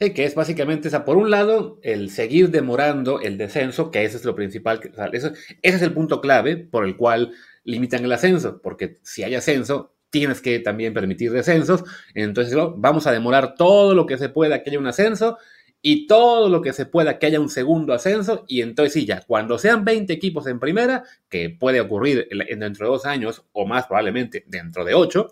Sí, 0.00 0.12
que 0.12 0.24
es 0.24 0.34
básicamente, 0.34 0.88
o 0.88 1.04
por 1.04 1.16
un 1.16 1.30
lado, 1.30 1.78
el 1.84 2.10
seguir 2.10 2.50
demorando 2.50 3.20
el 3.20 3.38
descenso, 3.38 3.92
que 3.92 4.04
ese 4.04 4.16
es 4.16 4.24
lo 4.24 4.34
principal, 4.34 4.80
ese 5.12 5.34
es 5.62 5.82
el 5.82 5.92
punto 5.92 6.20
clave 6.20 6.56
por 6.56 6.84
el 6.84 6.96
cual 6.96 7.32
limitan 7.62 8.04
el 8.04 8.10
ascenso, 8.10 8.60
porque 8.60 8.98
si 9.04 9.22
hay 9.22 9.36
ascenso, 9.36 9.94
tienes 10.10 10.40
que 10.40 10.58
también 10.58 10.92
permitir 10.92 11.30
descensos, 11.30 11.84
entonces 12.14 12.52
vamos 12.76 13.06
a 13.06 13.12
demorar 13.12 13.54
todo 13.54 13.94
lo 13.94 14.04
que 14.04 14.18
se 14.18 14.30
pueda 14.30 14.64
que 14.64 14.70
haya 14.70 14.80
un 14.80 14.88
ascenso 14.88 15.38
y 15.84 16.06
todo 16.06 16.48
lo 16.48 16.62
que 16.62 16.72
se 16.72 16.86
pueda 16.86 17.18
que 17.18 17.26
haya 17.26 17.40
un 17.40 17.50
segundo 17.50 17.92
ascenso 17.92 18.44
y 18.46 18.62
entonces 18.62 18.92
sí, 18.92 19.04
ya, 19.04 19.20
cuando 19.20 19.58
sean 19.58 19.84
20 19.84 20.12
equipos 20.12 20.46
en 20.46 20.60
primera, 20.60 21.02
que 21.28 21.50
puede 21.50 21.80
ocurrir 21.80 22.28
dentro 22.56 22.86
de 22.86 22.92
dos 22.92 23.04
años 23.04 23.44
o 23.50 23.66
más 23.66 23.86
probablemente 23.86 24.44
dentro 24.46 24.84
de 24.84 24.94
ocho, 24.94 25.30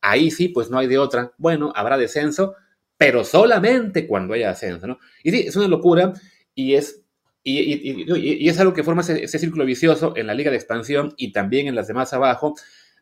ahí 0.00 0.30
sí, 0.30 0.48
pues 0.48 0.70
no 0.70 0.78
hay 0.78 0.86
de 0.86 0.98
otra. 0.98 1.32
Bueno, 1.36 1.72
habrá 1.74 1.98
descenso, 1.98 2.54
pero 2.96 3.24
solamente 3.24 4.06
cuando 4.06 4.34
haya 4.34 4.50
ascenso, 4.50 4.86
¿no? 4.86 4.98
Y 5.24 5.32
sí, 5.32 5.40
es 5.48 5.56
una 5.56 5.66
locura 5.66 6.12
y 6.54 6.74
es, 6.74 7.02
y, 7.42 8.48
es 8.48 8.60
algo 8.60 8.74
que 8.74 8.84
forma 8.84 9.02
ese, 9.02 9.24
ese 9.24 9.38
círculo 9.40 9.64
vicioso 9.64 10.12
en 10.16 10.28
la 10.28 10.34
liga 10.34 10.52
de 10.52 10.56
expansión 10.56 11.12
y 11.16 11.32
también 11.32 11.66
en 11.66 11.74
las 11.74 11.88
demás 11.88 12.12
abajo, 12.12 12.54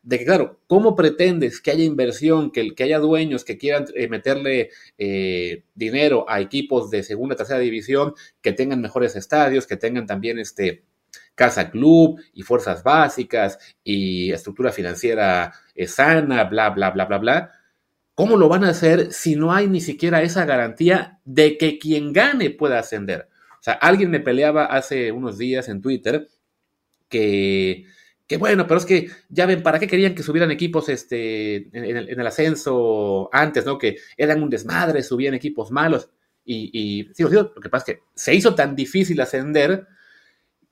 de 0.06 0.20
que, 0.20 0.24
claro, 0.24 0.60
¿cómo 0.68 0.94
pretendes 0.94 1.60
que 1.60 1.72
haya 1.72 1.82
inversión, 1.82 2.52
que, 2.52 2.76
que 2.76 2.84
haya 2.84 3.00
dueños 3.00 3.44
que 3.44 3.58
quieran 3.58 3.86
eh, 3.96 4.06
meterle 4.06 4.70
eh, 4.98 5.64
dinero 5.74 6.24
a 6.28 6.40
equipos 6.40 6.90
de 6.90 7.02
segunda, 7.02 7.34
tercera 7.34 7.58
división, 7.58 8.14
que 8.40 8.52
tengan 8.52 8.80
mejores 8.80 9.16
estadios, 9.16 9.66
que 9.66 9.76
tengan 9.76 10.06
también 10.06 10.38
este 10.38 10.84
casa 11.34 11.70
club 11.72 12.20
y 12.32 12.42
fuerzas 12.42 12.84
básicas 12.84 13.58
y 13.82 14.30
estructura 14.30 14.70
financiera 14.70 15.52
eh, 15.74 15.88
sana, 15.88 16.44
bla, 16.44 16.70
bla, 16.70 16.90
bla, 16.90 17.06
bla, 17.06 17.18
bla? 17.18 17.50
¿Cómo 18.14 18.36
lo 18.36 18.48
van 18.48 18.62
a 18.62 18.70
hacer 18.70 19.12
si 19.12 19.34
no 19.34 19.52
hay 19.52 19.66
ni 19.66 19.80
siquiera 19.80 20.22
esa 20.22 20.44
garantía 20.44 21.18
de 21.24 21.58
que 21.58 21.80
quien 21.80 22.12
gane 22.12 22.50
pueda 22.50 22.78
ascender? 22.78 23.28
O 23.58 23.62
sea, 23.62 23.72
alguien 23.74 24.12
me 24.12 24.20
peleaba 24.20 24.66
hace 24.66 25.10
unos 25.10 25.36
días 25.36 25.68
en 25.68 25.82
Twitter 25.82 26.28
que 27.08 27.86
que 28.26 28.36
bueno, 28.38 28.66
pero 28.66 28.78
es 28.78 28.86
que 28.86 29.08
ya 29.28 29.46
ven, 29.46 29.62
¿para 29.62 29.78
qué 29.78 29.86
querían 29.86 30.14
que 30.14 30.22
subieran 30.22 30.50
equipos 30.50 30.88
este, 30.88 31.68
en, 31.76 31.96
el, 31.96 32.26
ascenso 32.26 33.28
antes, 33.32 33.64
¿no? 33.64 33.78
Que 33.78 33.98
eran 34.16 34.42
un 34.42 34.50
desmadre, 34.50 35.02
subían 35.02 35.34
equipos 35.34 35.70
malos. 35.70 36.10
Y, 36.44 36.70
y 36.72 37.14
sí, 37.14 37.22
lo 37.22 37.54
que 37.54 37.68
pasa 37.68 37.92
es 37.92 37.96
que 37.96 38.02
se 38.14 38.34
hizo 38.34 38.54
tan 38.54 38.74
difícil 38.74 39.20
ascender 39.20 39.86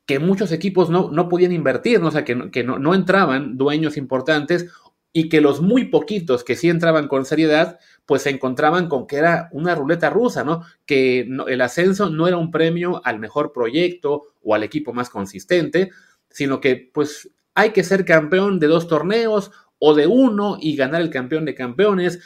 que 0.07 0.19
muchos 0.19 0.53
equipos 0.53 0.91
no, 0.91 1.11
no 1.11 1.29
podían 1.29 1.53
invertir, 1.53 2.01
¿no? 2.01 2.09
o 2.09 2.11
sea, 2.11 2.25
que, 2.25 2.35
no, 2.35 2.51
que 2.51 2.63
no, 2.65 2.95
entraban 2.95 3.57
dueños 3.57 3.97
importantes 3.97 4.67
y 5.13 5.29
que 5.29 5.41
los 5.41 5.61
muy 5.61 5.87
poquitos 5.87 6.45
que 6.45 6.57
sí 6.57 6.69
entraban 6.69 7.09
con 7.09 7.25
seriedad, 7.25 7.79
pues 8.05 8.23
se 8.23 8.31
encontraban 8.31 8.89
con 8.89 9.07
que 9.07 9.17
era 9.17 9.49
una 9.53 9.75
ruleta 9.75 10.11
rusa, 10.11 10.43
¿no? 10.45 10.65
Que 10.87 11.21
el 11.21 11.61
ascenso 11.61 12.11
no 12.11 12.27
era 12.27 12.37
un 12.37 12.51
premio 12.51 13.01
al 13.05 13.21
mejor 13.21 13.53
proyecto 13.53 14.35
o 14.43 14.55
al 14.55 14.65
equipo 14.65 14.93
más 14.93 15.09
consistente, 15.09 15.91
sino 16.31 16.61
que 16.61 16.91
pues 16.93 17.31
hay 17.55 17.71
que 17.71 17.85
ser 17.85 18.05
campeón 18.05 18.59
de 18.59 18.67
dos 18.67 18.89
torneos 18.89 19.51
o 19.79 19.95
de 19.95 20.07
uno 20.07 20.59
y 20.61 20.77
ganar 20.77 21.01
el 21.01 21.11
campeón 21.11 21.45
de 21.45 21.55
campeones. 21.55 22.21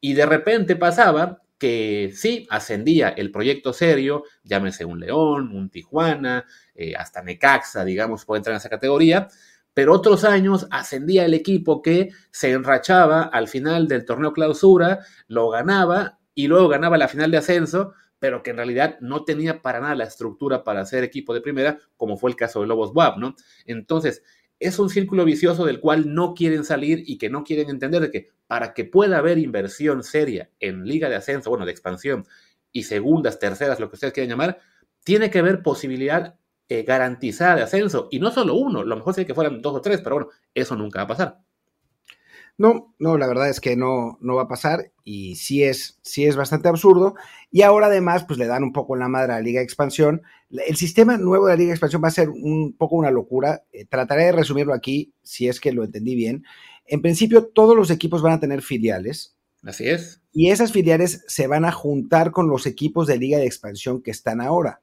Y 0.00 0.14
de 0.14 0.26
repente 0.26 0.76
pasaba 0.76 1.42
que 1.58 2.10
sí 2.12 2.46
ascendía 2.50 3.10
el 3.10 3.30
proyecto 3.30 3.72
serio, 3.72 4.24
llámese 4.42 4.84
un 4.84 4.98
León, 4.98 5.52
un 5.54 5.70
Tijuana, 5.70 6.44
eh, 6.74 6.94
hasta 6.96 7.22
Necaxa, 7.22 7.84
digamos, 7.84 8.24
puede 8.24 8.38
entrar 8.38 8.54
en 8.54 8.58
esa 8.58 8.68
categoría, 8.68 9.28
pero 9.72 9.94
otros 9.94 10.24
años 10.24 10.66
ascendía 10.70 11.24
el 11.24 11.34
equipo 11.34 11.80
que 11.80 12.10
se 12.32 12.50
enrachaba 12.50 13.22
al 13.22 13.46
final 13.46 13.86
del 13.86 14.04
torneo 14.04 14.32
clausura, 14.32 15.00
lo 15.28 15.50
ganaba 15.50 16.18
y 16.34 16.48
luego 16.48 16.68
ganaba 16.68 16.98
la 16.98 17.06
final 17.06 17.30
de 17.30 17.38
ascenso, 17.38 17.94
pero 18.18 18.42
que 18.42 18.50
en 18.50 18.56
realidad 18.56 18.98
no 19.00 19.24
tenía 19.24 19.62
para 19.62 19.80
nada 19.80 19.94
la 19.94 20.04
estructura 20.04 20.64
para 20.64 20.84
ser 20.84 21.04
equipo 21.04 21.32
de 21.32 21.40
primera, 21.40 21.78
como 21.96 22.16
fue 22.16 22.30
el 22.30 22.36
caso 22.36 22.60
de 22.60 22.66
Lobos 22.66 22.90
WAP, 22.94 23.18
¿no? 23.18 23.36
Entonces, 23.66 24.22
es 24.62 24.78
un 24.78 24.90
círculo 24.90 25.24
vicioso 25.24 25.64
del 25.64 25.80
cual 25.80 26.14
no 26.14 26.34
quieren 26.34 26.64
salir 26.64 27.02
y 27.06 27.18
que 27.18 27.30
no 27.30 27.44
quieren 27.44 27.68
entender 27.68 28.00
de 28.00 28.10
que 28.10 28.30
para 28.46 28.74
que 28.74 28.84
pueda 28.84 29.18
haber 29.18 29.38
inversión 29.38 30.02
seria 30.02 30.50
en 30.60 30.84
liga 30.84 31.08
de 31.08 31.16
ascenso, 31.16 31.50
bueno, 31.50 31.66
de 31.66 31.72
expansión 31.72 32.26
y 32.70 32.84
segundas, 32.84 33.38
terceras, 33.38 33.80
lo 33.80 33.88
que 33.88 33.96
ustedes 33.96 34.12
quieran 34.12 34.30
llamar, 34.30 34.58
tiene 35.04 35.30
que 35.30 35.40
haber 35.40 35.62
posibilidad 35.62 36.36
eh, 36.68 36.84
garantizada 36.84 37.56
de 37.56 37.62
ascenso. 37.62 38.08
Y 38.10 38.18
no 38.18 38.30
solo 38.30 38.54
uno, 38.54 38.82
lo 38.84 38.96
mejor 38.96 39.14
sería 39.14 39.26
que 39.26 39.34
fueran 39.34 39.60
dos 39.60 39.74
o 39.74 39.80
tres, 39.80 40.00
pero 40.00 40.16
bueno, 40.16 40.30
eso 40.54 40.76
nunca 40.76 41.00
va 41.00 41.04
a 41.04 41.08
pasar. 41.08 41.38
No, 42.62 42.94
no, 43.00 43.18
la 43.18 43.26
verdad 43.26 43.48
es 43.48 43.58
que 43.58 43.74
no, 43.74 44.18
no 44.20 44.36
va 44.36 44.42
a 44.42 44.48
pasar 44.48 44.92
y 45.02 45.34
sí 45.34 45.64
es, 45.64 45.98
sí 46.02 46.26
es 46.26 46.36
bastante 46.36 46.68
absurdo. 46.68 47.16
Y 47.50 47.62
ahora 47.62 47.86
además, 47.86 48.22
pues 48.22 48.38
le 48.38 48.46
dan 48.46 48.62
un 48.62 48.72
poco 48.72 48.94
la 48.94 49.08
madre 49.08 49.32
a 49.32 49.36
la 49.38 49.42
Liga 49.42 49.58
de 49.58 49.64
Expansión. 49.64 50.22
El 50.48 50.76
sistema 50.76 51.18
nuevo 51.18 51.46
de 51.46 51.54
la 51.54 51.56
Liga 51.56 51.70
de 51.70 51.72
Expansión 51.72 52.04
va 52.04 52.06
a 52.06 52.12
ser 52.12 52.28
un 52.28 52.76
poco 52.78 52.94
una 52.94 53.10
locura. 53.10 53.64
Eh, 53.72 53.84
trataré 53.84 54.26
de 54.26 54.32
resumirlo 54.32 54.74
aquí, 54.74 55.12
si 55.24 55.48
es 55.48 55.58
que 55.58 55.72
lo 55.72 55.82
entendí 55.82 56.14
bien. 56.14 56.44
En 56.86 57.02
principio, 57.02 57.46
todos 57.46 57.74
los 57.74 57.90
equipos 57.90 58.22
van 58.22 58.34
a 58.34 58.38
tener 58.38 58.62
filiales. 58.62 59.34
Así 59.64 59.88
es. 59.88 60.22
Y 60.32 60.50
esas 60.50 60.70
filiales 60.70 61.24
se 61.26 61.48
van 61.48 61.64
a 61.64 61.72
juntar 61.72 62.30
con 62.30 62.48
los 62.48 62.66
equipos 62.66 63.08
de 63.08 63.18
Liga 63.18 63.38
de 63.38 63.46
Expansión 63.46 64.02
que 64.02 64.12
están 64.12 64.40
ahora. 64.40 64.82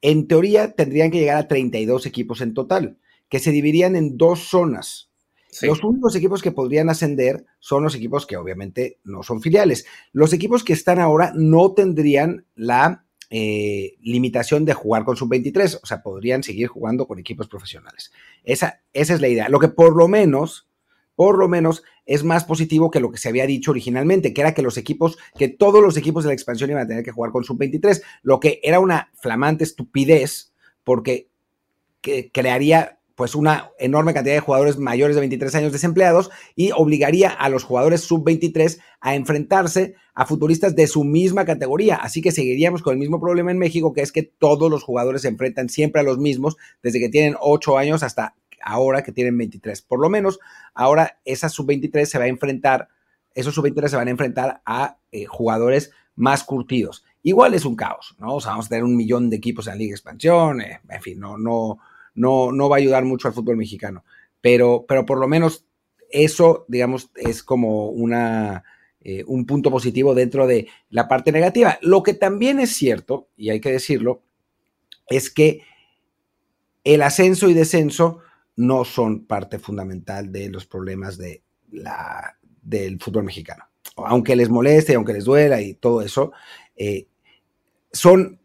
En 0.00 0.28
teoría, 0.28 0.72
tendrían 0.72 1.10
que 1.10 1.18
llegar 1.18 1.36
a 1.36 1.46
32 1.46 2.06
equipos 2.06 2.40
en 2.40 2.54
total, 2.54 2.96
que 3.28 3.38
se 3.38 3.50
dividirían 3.50 3.96
en 3.96 4.16
dos 4.16 4.48
zonas 4.48 5.05
los 5.62 5.82
únicos 5.82 6.14
equipos 6.16 6.42
que 6.42 6.52
podrían 6.52 6.90
ascender 6.90 7.44
son 7.58 7.82
los 7.82 7.94
equipos 7.94 8.26
que 8.26 8.36
obviamente 8.36 8.98
no 9.04 9.22
son 9.22 9.40
filiales. 9.40 9.86
Los 10.12 10.32
equipos 10.32 10.64
que 10.64 10.72
están 10.72 10.98
ahora 10.98 11.32
no 11.34 11.72
tendrían 11.72 12.46
la 12.54 13.06
eh, 13.28 13.96
limitación 14.02 14.64
de 14.64 14.74
jugar 14.74 15.04
con 15.04 15.16
sub-23, 15.16 15.80
o 15.82 15.86
sea, 15.86 16.02
podrían 16.02 16.42
seguir 16.42 16.68
jugando 16.68 17.06
con 17.06 17.18
equipos 17.18 17.48
profesionales. 17.48 18.12
Esa, 18.44 18.82
esa 18.92 19.14
es 19.14 19.20
la 19.20 19.28
idea. 19.28 19.48
Lo 19.48 19.58
que 19.58 19.68
por 19.68 19.96
lo 19.96 20.06
menos, 20.06 20.68
por 21.16 21.38
lo 21.38 21.48
menos, 21.48 21.82
es 22.04 22.22
más 22.22 22.44
positivo 22.44 22.90
que 22.90 23.00
lo 23.00 23.10
que 23.10 23.18
se 23.18 23.28
había 23.28 23.46
dicho 23.46 23.72
originalmente, 23.72 24.32
que 24.32 24.42
era 24.42 24.54
que 24.54 24.62
los 24.62 24.76
equipos, 24.76 25.18
que 25.36 25.48
todos 25.48 25.82
los 25.82 25.96
equipos 25.96 26.22
de 26.22 26.28
la 26.28 26.34
expansión 26.34 26.70
iban 26.70 26.84
a 26.84 26.86
tener 26.86 27.02
que 27.02 27.10
jugar 27.10 27.32
con 27.32 27.42
sub-23, 27.42 28.02
lo 28.22 28.38
que 28.38 28.60
era 28.62 28.78
una 28.78 29.10
flamante 29.14 29.64
estupidez, 29.64 30.52
porque 30.84 31.28
que 32.00 32.30
crearía 32.30 32.95
pues 33.16 33.34
una 33.34 33.70
enorme 33.78 34.14
cantidad 34.14 34.34
de 34.34 34.40
jugadores 34.40 34.78
mayores 34.78 35.16
de 35.16 35.20
23 35.20 35.54
años 35.56 35.72
desempleados 35.72 36.30
y 36.54 36.70
obligaría 36.72 37.30
a 37.30 37.48
los 37.48 37.64
jugadores 37.64 38.02
sub-23 38.02 38.78
a 39.00 39.14
enfrentarse 39.16 39.94
a 40.14 40.26
futbolistas 40.26 40.76
de 40.76 40.86
su 40.86 41.02
misma 41.02 41.46
categoría. 41.46 41.96
Así 41.96 42.20
que 42.20 42.30
seguiríamos 42.30 42.82
con 42.82 42.92
el 42.92 42.98
mismo 42.98 43.18
problema 43.18 43.50
en 43.50 43.58
México, 43.58 43.94
que 43.94 44.02
es 44.02 44.12
que 44.12 44.22
todos 44.22 44.70
los 44.70 44.84
jugadores 44.84 45.22
se 45.22 45.28
enfrentan 45.28 45.70
siempre 45.70 46.02
a 46.02 46.04
los 46.04 46.18
mismos 46.18 46.56
desde 46.82 47.00
que 47.00 47.08
tienen 47.08 47.36
8 47.40 47.78
años 47.78 48.02
hasta 48.02 48.34
ahora 48.62 49.02
que 49.02 49.12
tienen 49.12 49.38
23. 49.38 49.80
Por 49.80 50.00
lo 50.00 50.10
menos 50.10 50.38
ahora 50.74 51.18
esa 51.24 51.48
sub-23 51.48 52.04
se 52.04 52.18
va 52.18 52.24
a 52.24 52.28
enfrentar, 52.28 52.88
esos 53.34 53.54
sub-23 53.54 53.88
se 53.88 53.96
van 53.96 54.08
a 54.08 54.10
enfrentar 54.10 54.60
a 54.66 54.98
eh, 55.10 55.24
jugadores 55.24 55.90
más 56.16 56.44
curtidos. 56.44 57.02
Igual 57.22 57.54
es 57.54 57.64
un 57.64 57.76
caos, 57.76 58.14
¿no? 58.18 58.34
O 58.34 58.40
sea, 58.40 58.52
vamos 58.52 58.66
a 58.66 58.68
tener 58.68 58.84
un 58.84 58.96
millón 58.96 59.30
de 59.30 59.36
equipos 59.36 59.66
en 59.66 59.72
la 59.72 59.78
Liga 59.78 59.94
Expansión, 59.94 60.60
eh, 60.60 60.80
en 60.88 61.02
fin, 61.02 61.18
no, 61.18 61.38
no, 61.38 61.78
no, 62.16 62.50
no 62.50 62.68
va 62.68 62.76
a 62.76 62.78
ayudar 62.80 63.04
mucho 63.04 63.28
al 63.28 63.34
fútbol 63.34 63.56
mexicano. 63.56 64.04
Pero, 64.40 64.84
pero 64.88 65.06
por 65.06 65.18
lo 65.18 65.28
menos 65.28 65.64
eso, 66.10 66.64
digamos, 66.68 67.10
es 67.14 67.42
como 67.42 67.88
una, 67.90 68.64
eh, 69.00 69.22
un 69.26 69.46
punto 69.46 69.70
positivo 69.70 70.14
dentro 70.14 70.46
de 70.46 70.66
la 70.90 71.06
parte 71.06 71.30
negativa. 71.30 71.78
Lo 71.82 72.02
que 72.02 72.14
también 72.14 72.58
es 72.58 72.72
cierto, 72.72 73.28
y 73.36 73.50
hay 73.50 73.60
que 73.60 73.70
decirlo, 73.70 74.22
es 75.08 75.30
que 75.30 75.62
el 76.82 77.02
ascenso 77.02 77.48
y 77.48 77.54
descenso 77.54 78.20
no 78.56 78.84
son 78.84 79.26
parte 79.26 79.58
fundamental 79.58 80.32
de 80.32 80.48
los 80.48 80.66
problemas 80.66 81.18
de 81.18 81.42
la, 81.70 82.36
del 82.62 82.98
fútbol 82.98 83.24
mexicano. 83.24 83.64
Aunque 83.96 84.36
les 84.36 84.48
moleste, 84.48 84.94
aunque 84.94 85.12
les 85.12 85.24
duela 85.24 85.60
y 85.60 85.74
todo 85.74 86.02
eso, 86.02 86.32
eh, 86.76 87.06
son, 87.92 88.40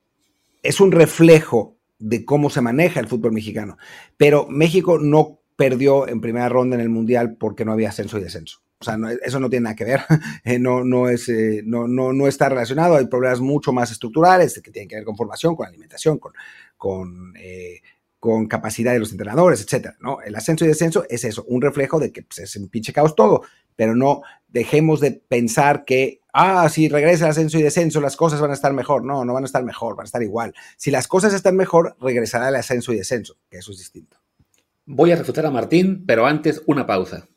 es 0.63 0.79
un 0.79 0.91
reflejo 0.91 1.77
de 2.01 2.25
cómo 2.25 2.49
se 2.49 2.61
maneja 2.61 2.99
el 2.99 3.07
fútbol 3.07 3.31
mexicano. 3.31 3.77
Pero 4.17 4.47
México 4.49 4.99
no 4.99 5.39
perdió 5.55 6.07
en 6.07 6.21
primera 6.21 6.49
ronda 6.49 6.75
en 6.75 6.81
el 6.81 6.89
Mundial 6.89 7.37
porque 7.37 7.65
no 7.65 7.71
había 7.71 7.89
ascenso 7.89 8.17
y 8.17 8.23
descenso. 8.23 8.61
O 8.79 8.83
sea, 8.83 8.97
eso 9.23 9.39
no 9.39 9.47
tiene 9.47 9.65
nada 9.65 9.75
que 9.75 9.83
ver, 9.83 10.01
eh, 10.43 10.57
no, 10.57 10.83
no, 10.83 11.07
es, 11.07 11.29
eh, 11.29 11.61
no, 11.63 11.87
no, 11.87 12.13
no, 12.13 12.27
está 12.27 12.49
relacionado, 12.49 12.95
hay 12.95 13.05
problemas 13.05 13.39
mucho 13.39 13.71
más 13.71 13.91
estructurales 13.91 14.59
que 14.59 14.71
tienen 14.71 14.89
que 14.89 14.95
ver 14.95 15.05
con 15.05 15.15
formación, 15.15 15.55
con 15.55 15.67
alimentación, 15.67 16.17
con, 16.17 16.33
con, 16.77 17.33
eh, 17.37 17.81
con 18.19 18.47
capacidad 18.47 18.91
de 18.91 18.99
los 18.99 19.11
entrenadores, 19.11 19.61
etcétera, 19.61 19.97
¿no? 19.99 20.21
El 20.21 20.35
ascenso 20.35 20.65
y 20.65 20.67
descenso 20.67 21.05
es 21.09 21.23
eso, 21.25 21.43
un 21.47 21.61
reflejo 21.61 21.99
de 21.99 22.11
que 22.11 22.23
pues, 22.23 22.39
es 22.39 22.55
un 22.55 22.69
pinche 22.69 22.91
caos 22.91 23.15
todo, 23.15 23.43
pero 23.81 23.95
no 23.95 24.21
dejemos 24.47 24.99
de 24.99 25.23
pensar 25.27 25.85
que 25.85 26.21
ah, 26.33 26.69
si 26.69 26.87
regresa 26.87 27.29
ascenso 27.29 27.57
y 27.57 27.63
descenso, 27.63 27.99
las 27.99 28.15
cosas 28.15 28.39
van 28.39 28.51
a 28.51 28.53
estar 28.53 28.71
mejor. 28.73 29.03
No, 29.03 29.25
no 29.25 29.33
van 29.33 29.41
a 29.41 29.47
estar 29.47 29.63
mejor, 29.63 29.95
van 29.95 30.03
a 30.03 30.05
estar 30.05 30.21
igual. 30.21 30.53
Si 30.77 30.91
las 30.91 31.07
cosas 31.07 31.33
están 31.33 31.55
mejor, 31.55 31.97
regresará 31.99 32.49
el 32.49 32.55
ascenso 32.55 32.93
y 32.93 32.97
descenso, 32.97 33.37
que 33.49 33.57
eso 33.57 33.71
es 33.71 33.79
distinto. 33.79 34.17
Voy 34.85 35.11
a 35.11 35.15
refutar 35.15 35.47
a 35.47 35.49
Martín, 35.49 36.05
pero 36.05 36.27
antes 36.27 36.61
una 36.67 36.85
pausa. 36.85 37.27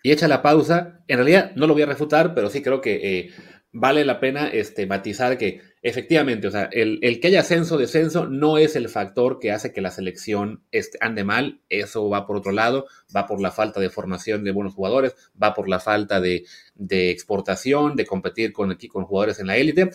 Y 0.00 0.12
hecha 0.12 0.28
la 0.28 0.42
pausa, 0.42 1.00
en 1.08 1.16
realidad 1.16 1.50
no 1.56 1.66
lo 1.66 1.72
voy 1.72 1.82
a 1.82 1.86
refutar, 1.86 2.32
pero 2.32 2.50
sí 2.50 2.62
creo 2.62 2.80
que 2.80 3.18
eh, 3.18 3.30
vale 3.72 4.04
la 4.04 4.20
pena 4.20 4.46
este, 4.46 4.86
matizar 4.86 5.38
que 5.38 5.60
efectivamente, 5.82 6.46
o 6.46 6.50
sea, 6.50 6.68
el, 6.72 7.20
que 7.20 7.28
haya 7.28 7.40
ascenso, 7.40 7.78
descenso 7.78 8.26
no 8.26 8.58
es 8.58 8.76
el 8.76 8.88
factor 8.88 9.38
que 9.38 9.50
hace 9.50 9.72
que 9.72 9.80
la 9.80 9.90
selección 9.90 10.62
este, 10.72 10.98
ande 11.00 11.24
mal, 11.24 11.60
eso 11.68 12.08
va 12.08 12.26
por 12.26 12.36
otro 12.36 12.52
lado, 12.52 12.86
va 13.14 13.26
por 13.26 13.40
la 13.40 13.50
falta 13.50 13.80
de 13.80 13.88
formación 13.88 14.44
de 14.44 14.52
buenos 14.52 14.74
jugadores, 14.74 15.14
va 15.42 15.54
por 15.54 15.68
la 15.68 15.80
falta 15.80 16.20
de, 16.20 16.44
exportación, 16.90 17.96
de 17.96 18.06
competir 18.06 18.52
con, 18.52 18.76
con 18.88 19.04
jugadores 19.04 19.40
en 19.40 19.46
la 19.46 19.56
élite, 19.56 19.90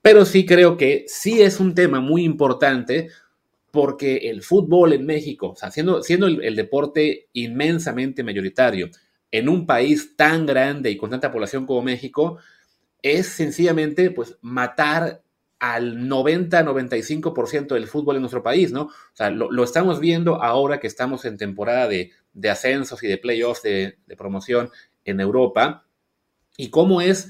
pero 0.00 0.24
sí 0.24 0.46
creo 0.46 0.76
que 0.76 1.04
sí 1.08 1.42
es 1.42 1.60
un 1.60 1.74
tema 1.74 2.00
muy 2.00 2.24
importante 2.24 3.08
porque 3.70 4.30
el 4.30 4.42
fútbol 4.42 4.94
en 4.94 5.04
México, 5.04 5.50
o 5.50 5.56
sea, 5.56 5.70
siendo, 5.70 6.02
siendo 6.02 6.26
el 6.26 6.56
deporte 6.56 7.28
inmensamente 7.34 8.24
mayoritario 8.24 8.88
en 9.30 9.48
un 9.50 9.66
país 9.66 10.16
tan 10.16 10.46
grande 10.46 10.90
y 10.90 10.96
con 10.96 11.10
tanta 11.10 11.30
población 11.30 11.66
como 11.66 11.82
México, 11.82 12.38
es 13.02 13.26
sencillamente 13.28 14.10
pues 14.10 14.36
matar 14.40 15.22
al 15.58 16.08
90-95% 16.08 17.74
del 17.74 17.88
fútbol 17.88 18.16
en 18.16 18.22
nuestro 18.22 18.42
país, 18.42 18.70
¿no? 18.70 18.82
O 18.82 18.92
sea, 19.14 19.30
lo, 19.30 19.64
estamos 19.64 19.98
viendo 19.98 20.42
ahora 20.42 20.78
que 20.78 20.86
estamos 20.86 21.24
en 21.24 21.36
temporada 21.36 21.88
de, 21.88 22.12
ascensos 22.48 23.02
y 23.02 23.08
de 23.08 23.18
playoffs 23.18 23.62
de, 23.62 23.98
de 24.06 24.16
promoción 24.16 24.70
en 25.04 25.20
Europa 25.20 25.84
y 26.56 26.70
cómo 26.70 27.00
es 27.00 27.28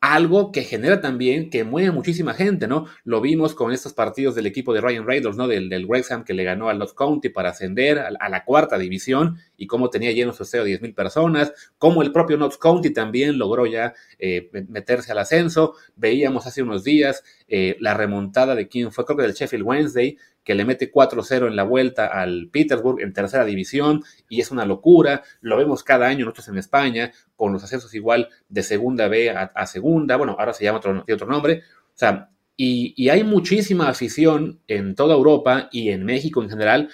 algo 0.00 0.50
que 0.50 0.62
genera 0.62 1.02
también 1.02 1.50
que 1.50 1.62
mueve 1.62 1.90
muchísima 1.90 2.32
gente, 2.32 2.66
¿no? 2.66 2.86
Lo 3.04 3.20
vimos 3.20 3.54
con 3.54 3.70
estos 3.70 3.92
partidos 3.92 4.34
del 4.34 4.46
equipo 4.46 4.72
de 4.72 4.80
Ryan 4.80 5.06
Reynolds, 5.06 5.36
¿no? 5.36 5.46
Del, 5.46 5.68
del 5.68 5.84
Wrexham 5.86 6.24
que 6.24 6.32
le 6.32 6.44
ganó 6.44 6.70
al 6.70 6.78
North 6.78 6.94
County 6.94 7.28
para 7.28 7.50
ascender 7.50 7.98
a, 7.98 8.28
la 8.28 8.44
cuarta 8.44 8.78
división 8.78 9.36
y 9.60 9.66
cómo 9.66 9.90
tenía 9.90 10.10
lleno 10.12 10.32
su 10.32 10.42
estadio 10.42 10.64
de 10.64 10.70
10 10.70 10.82
mil 10.82 10.94
personas, 10.94 11.52
cómo 11.76 12.00
el 12.02 12.12
propio 12.12 12.38
North 12.38 12.56
County 12.58 12.90
también 12.94 13.36
logró 13.36 13.66
ya 13.66 13.92
eh, 14.18 14.50
meterse 14.68 15.12
al 15.12 15.18
ascenso. 15.18 15.74
Veíamos 15.96 16.46
hace 16.46 16.62
unos 16.62 16.82
días 16.82 17.22
eh, 17.46 17.76
la 17.78 17.92
remontada 17.92 18.54
de 18.54 18.68
quien 18.68 18.90
fue, 18.90 19.04
creo 19.04 19.18
que 19.18 19.24
del 19.24 19.34
Sheffield 19.34 19.64
Wednesday, 19.64 20.16
que 20.42 20.54
le 20.54 20.64
mete 20.64 20.90
4-0 20.90 21.48
en 21.48 21.56
la 21.56 21.64
vuelta 21.64 22.06
al 22.06 22.48
Petersburg 22.50 23.02
en 23.02 23.12
tercera 23.12 23.44
división 23.44 24.02
y 24.30 24.40
es 24.40 24.50
una 24.50 24.64
locura. 24.64 25.22
Lo 25.42 25.58
vemos 25.58 25.84
cada 25.84 26.06
año 26.06 26.24
nosotros 26.24 26.48
en 26.48 26.56
España 26.56 27.12
con 27.36 27.52
los 27.52 27.62
ascensos 27.62 27.94
igual 27.94 28.30
de 28.48 28.62
segunda 28.62 29.08
B 29.08 29.28
a, 29.28 29.66
segunda. 29.66 30.16
Bueno, 30.16 30.36
ahora 30.38 30.54
se 30.54 30.64
llama 30.64 30.78
otro, 30.78 31.04
otro 31.06 31.26
nombre. 31.26 31.64
O 31.88 31.98
sea, 32.00 32.30
y, 32.56 33.08
hay 33.08 33.24
muchísima 33.24 33.88
afición 33.88 34.60
en 34.68 34.94
toda 34.94 35.14
Europa 35.14 35.68
y 35.72 35.90
en 35.90 36.04
México 36.04 36.42
en 36.42 36.50
general 36.50 36.90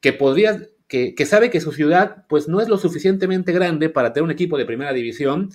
que 0.00 0.14
podría, 0.14 0.58
que, 0.90 1.24
sabe 1.24 1.50
que 1.50 1.60
su 1.60 1.70
ciudad 1.70 2.26
pues 2.28 2.48
no 2.48 2.60
es 2.60 2.68
lo 2.68 2.76
suficientemente 2.76 3.52
grande 3.52 3.88
para 3.88 4.12
tener 4.12 4.24
un 4.24 4.32
equipo 4.32 4.58
de 4.58 4.66
primera 4.66 4.92
división, 4.92 5.50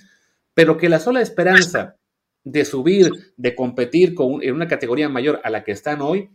pero 0.54 0.78
que 0.78 0.88
la 0.88 0.98
sola 0.98 1.20
esperanza 1.20 1.96
de 2.42 2.64
subir, 2.64 3.10
de 3.36 3.54
competir 3.54 4.14
con, 4.14 4.42
en 4.42 4.54
una 4.54 4.66
categoría 4.66 5.10
mayor 5.10 5.40
a 5.44 5.50
la 5.50 5.62
que 5.62 5.72
están 5.72 6.00
hoy, 6.00 6.30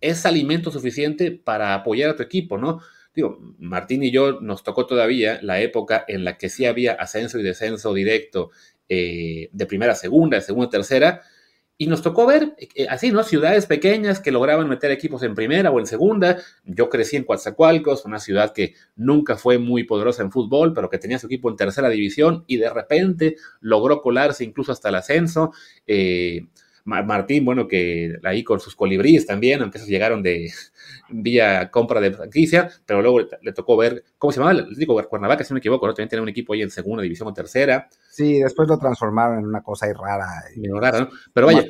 es 0.00 0.26
alimento 0.26 0.72
suficiente 0.72 1.30
para 1.30 1.74
apoyar 1.74 2.10
a 2.10 2.16
tu 2.16 2.24
equipo, 2.24 2.58
¿no? 2.58 2.80
digo, 3.14 3.38
Martín 3.58 4.02
y 4.02 4.10
yo 4.10 4.40
nos 4.40 4.62
tocó 4.62 4.86
todavía 4.86 5.38
la 5.42 5.60
época 5.60 6.04
en 6.06 6.24
la 6.24 6.36
que 6.38 6.48
sí 6.48 6.66
había 6.66 6.92
ascenso 6.92 7.38
y 7.38 7.42
descenso 7.42 7.94
directo 7.94 8.50
eh, 8.88 9.48
de 9.52 9.66
primera 9.66 9.92
a 9.92 9.96
segunda, 9.96 10.36
de 10.36 10.42
segunda 10.42 10.68
a 10.68 10.70
tercera, 10.70 11.22
y 11.80 11.86
nos 11.86 12.02
tocó 12.02 12.26
ver 12.26 12.56
eh, 12.74 12.88
así, 12.90 13.12
¿no? 13.12 13.22
Ciudades 13.22 13.66
pequeñas 13.66 14.18
que 14.18 14.32
lograban 14.32 14.68
meter 14.68 14.90
equipos 14.90 15.22
en 15.22 15.36
primera 15.36 15.70
o 15.70 15.78
en 15.78 15.86
segunda. 15.86 16.38
Yo 16.64 16.90
crecí 16.90 17.16
en 17.16 17.22
Coatzacoalcos, 17.22 18.04
una 18.04 18.18
ciudad 18.18 18.52
que 18.52 18.74
nunca 18.96 19.36
fue 19.36 19.58
muy 19.58 19.84
poderosa 19.84 20.22
en 20.22 20.32
fútbol, 20.32 20.74
pero 20.74 20.90
que 20.90 20.98
tenía 20.98 21.20
su 21.20 21.26
equipo 21.26 21.48
en 21.48 21.56
tercera 21.56 21.88
división 21.88 22.44
y 22.48 22.56
de 22.56 22.68
repente 22.68 23.36
logró 23.60 24.02
colarse 24.02 24.42
incluso 24.42 24.72
hasta 24.72 24.88
el 24.88 24.96
ascenso. 24.96 25.52
Eh, 25.86 26.48
Martín, 26.88 27.44
bueno, 27.44 27.68
que 27.68 28.18
ahí 28.24 28.42
con 28.42 28.60
sus 28.60 28.74
colibríes 28.74 29.26
también, 29.26 29.60
aunque 29.60 29.78
esos 29.78 29.88
llegaron 29.88 30.22
de 30.22 30.50
vía 31.10 31.70
compra 31.70 32.00
de 32.00 32.12
franquicia, 32.12 32.70
pero 32.86 33.02
luego 33.02 33.20
le, 33.20 33.52
tocó 33.52 33.76
ver, 33.76 34.04
¿cómo 34.16 34.32
se 34.32 34.40
llamaba? 34.40 34.60
Les 34.60 34.78
digo, 34.78 35.00
Cuernavaca, 35.08 35.44
si 35.44 35.52
no 35.52 35.54
me 35.54 35.58
equivoco, 35.58 35.86
¿no? 35.86 35.94
también 35.94 36.08
tenía 36.08 36.22
un 36.22 36.28
equipo 36.28 36.54
ahí 36.54 36.62
en 36.62 36.70
segunda 36.70 37.02
división 37.02 37.28
o 37.28 37.34
tercera. 37.34 37.88
Sí, 38.10 38.40
después 38.40 38.68
lo 38.68 38.78
transformaron 38.78 39.40
en 39.40 39.46
una 39.46 39.62
cosa 39.62 39.86
ahí 39.86 39.92
rara. 39.92 40.26
rara, 40.80 41.00
¿no? 41.00 41.08
Pero 41.32 41.46
vaya, 41.46 41.64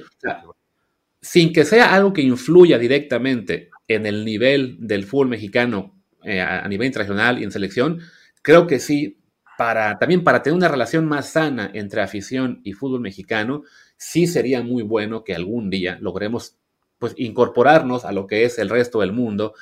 sin 1.21 1.53
que 1.53 1.65
sea 1.65 1.95
algo 1.95 2.13
que 2.13 2.23
influya 2.23 2.79
directamente 2.79 3.71
en 3.89 4.07
el 4.07 4.25
nivel 4.25 4.77
del 4.81 5.05
fútbol 5.05 5.29
mexicano 5.29 6.01
eh, 6.23 6.41
a 6.41 6.67
nivel 6.69 6.87
internacional 6.87 7.41
y 7.41 7.45
en 7.45 7.51
selección, 7.51 8.01
creo 8.43 8.67
que 8.67 8.79
sí, 8.79 9.19
para, 9.59 9.99
también 9.99 10.23
para 10.23 10.41
tener 10.41 10.57
una 10.57 10.69
relación 10.69 11.05
más 11.05 11.31
sana 11.31 11.69
entre 11.75 12.01
afición 12.01 12.61
y 12.63 12.75
fútbol 12.75 13.01
mexicano, 13.01 13.65
sí 13.99 14.27
sería 14.27 14.63
muy 14.63 14.83
bueno 14.83 15.25
que 15.25 15.35
algún 15.35 15.69
día 15.69 15.99
logremos 16.01 16.57
pues 16.99 17.15
incorporarnos 17.17 18.05
a 18.05 18.13
lo 18.13 18.27
que 18.27 18.45
es 18.45 18.59
el 18.59 18.71
resto 18.71 19.01
del 19.01 19.13
mundo 19.13 19.55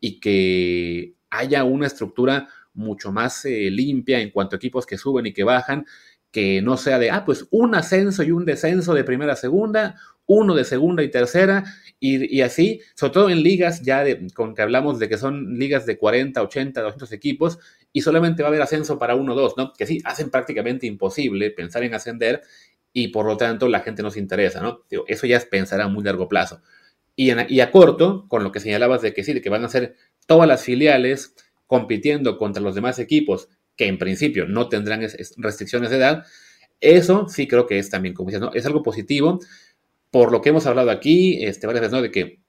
y 0.00 0.18
que 0.20 1.14
haya 1.28 1.64
una 1.64 1.86
estructura 1.86 2.48
mucho 2.72 3.12
más 3.12 3.44
eh, 3.44 3.70
limpia 3.70 4.20
en 4.20 4.30
cuanto 4.30 4.56
a 4.56 4.58
equipos 4.58 4.86
que 4.86 4.96
suben 4.96 5.26
y 5.26 5.32
que 5.32 5.44
bajan, 5.44 5.86
que 6.30 6.62
no 6.62 6.76
sea 6.76 6.98
de, 6.98 7.10
ah, 7.10 7.24
pues 7.24 7.46
un 7.50 7.74
ascenso 7.74 8.22
y 8.22 8.30
un 8.30 8.44
descenso 8.44 8.94
de 8.94 9.04
primera 9.04 9.34
a 9.34 9.36
segunda, 9.36 9.96
uno 10.26 10.54
de 10.54 10.64
segunda 10.64 11.02
y 11.02 11.10
tercera, 11.10 11.64
y, 11.98 12.40
así, 12.40 12.80
sobre 12.94 13.12
todo 13.12 13.30
en 13.30 13.42
ligas 13.42 13.82
ya 13.82 14.04
de, 14.04 14.28
con 14.32 14.54
que 14.54 14.62
hablamos 14.62 14.98
de 14.98 15.08
que 15.08 15.18
son 15.18 15.58
ligas 15.58 15.86
de 15.86 15.98
40, 15.98 16.40
80, 16.40 16.80
200 16.80 17.12
equipos, 17.12 17.58
y 17.92 18.02
solamente 18.02 18.42
va 18.42 18.48
a 18.48 18.50
haber 18.50 18.62
ascenso 18.62 18.98
para 18.98 19.16
uno 19.16 19.32
o 19.32 19.36
dos, 19.36 19.54
¿no? 19.56 19.72
Que 19.72 19.86
sí, 19.86 20.00
hacen 20.04 20.30
prácticamente 20.30 20.86
imposible 20.86 21.50
pensar 21.50 21.82
en 21.82 21.94
ascender, 21.94 22.42
y 22.92 23.08
por 23.08 23.26
lo 23.26 23.36
tanto 23.36 23.68
la 23.68 23.80
gente 23.80 24.02
nos 24.02 24.16
interesa, 24.16 24.60
¿no? 24.60 24.84
eso 25.06 25.26
ya 25.26 25.36
es 25.36 25.46
pensar 25.46 25.80
a 25.80 25.88
muy 25.88 26.04
largo 26.04 26.28
plazo. 26.28 26.62
Y, 27.16 27.30
a 27.60 27.70
corto, 27.70 28.26
con 28.28 28.42
lo 28.44 28.50
que 28.50 28.60
señalabas 28.60 29.02
de 29.02 29.12
que 29.12 29.24
sí, 29.24 29.34
de 29.34 29.42
que 29.42 29.50
van 29.50 29.64
a 29.64 29.68
ser 29.68 29.94
todas 30.26 30.48
las 30.48 30.64
filiales 30.64 31.34
compitiendo 31.66 32.38
contra 32.38 32.62
los 32.62 32.74
demás 32.74 32.98
equipos 32.98 33.48
que 33.76 33.88
en 33.88 33.98
principio 33.98 34.46
no 34.46 34.68
tendrán 34.68 35.02
restricciones 35.36 35.90
de 35.90 35.96
edad, 35.96 36.24
eso 36.80 37.28
sí 37.28 37.46
creo 37.46 37.66
que 37.66 37.78
es 37.78 37.90
también, 37.90 38.14
como 38.14 38.30
dices, 38.30 38.40
¿no? 38.40 38.52
es 38.54 38.64
algo 38.64 38.82
positivo, 38.82 39.38
por 40.10 40.32
lo 40.32 40.40
que 40.40 40.48
hemos 40.48 40.66
hablado 40.66 40.90
aquí 40.90 41.44
este, 41.44 41.66
varias 41.66 41.82
veces, 41.82 41.92
¿no? 41.92 42.02
De 42.02 42.10
que 42.10 42.40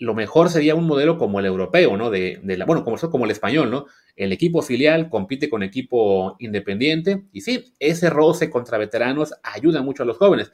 lo 0.00 0.14
mejor 0.14 0.48
sería 0.48 0.74
un 0.74 0.86
modelo 0.86 1.18
como 1.18 1.40
el 1.40 1.46
europeo, 1.46 1.94
¿no? 1.98 2.10
De, 2.10 2.40
bueno, 2.66 2.84
como, 2.84 2.96
como 2.96 3.26
el 3.26 3.30
español, 3.30 3.70
¿no? 3.70 3.84
El 4.16 4.32
equipo 4.32 4.62
filial 4.62 5.10
compite 5.10 5.50
con 5.50 5.62
equipo 5.62 6.36
independiente 6.38 7.24
y 7.32 7.42
sí, 7.42 7.74
ese 7.78 8.08
roce 8.08 8.48
contra 8.48 8.78
veteranos 8.78 9.34
ayuda 9.42 9.82
mucho 9.82 10.02
a 10.02 10.06
los 10.06 10.16
jóvenes. 10.16 10.52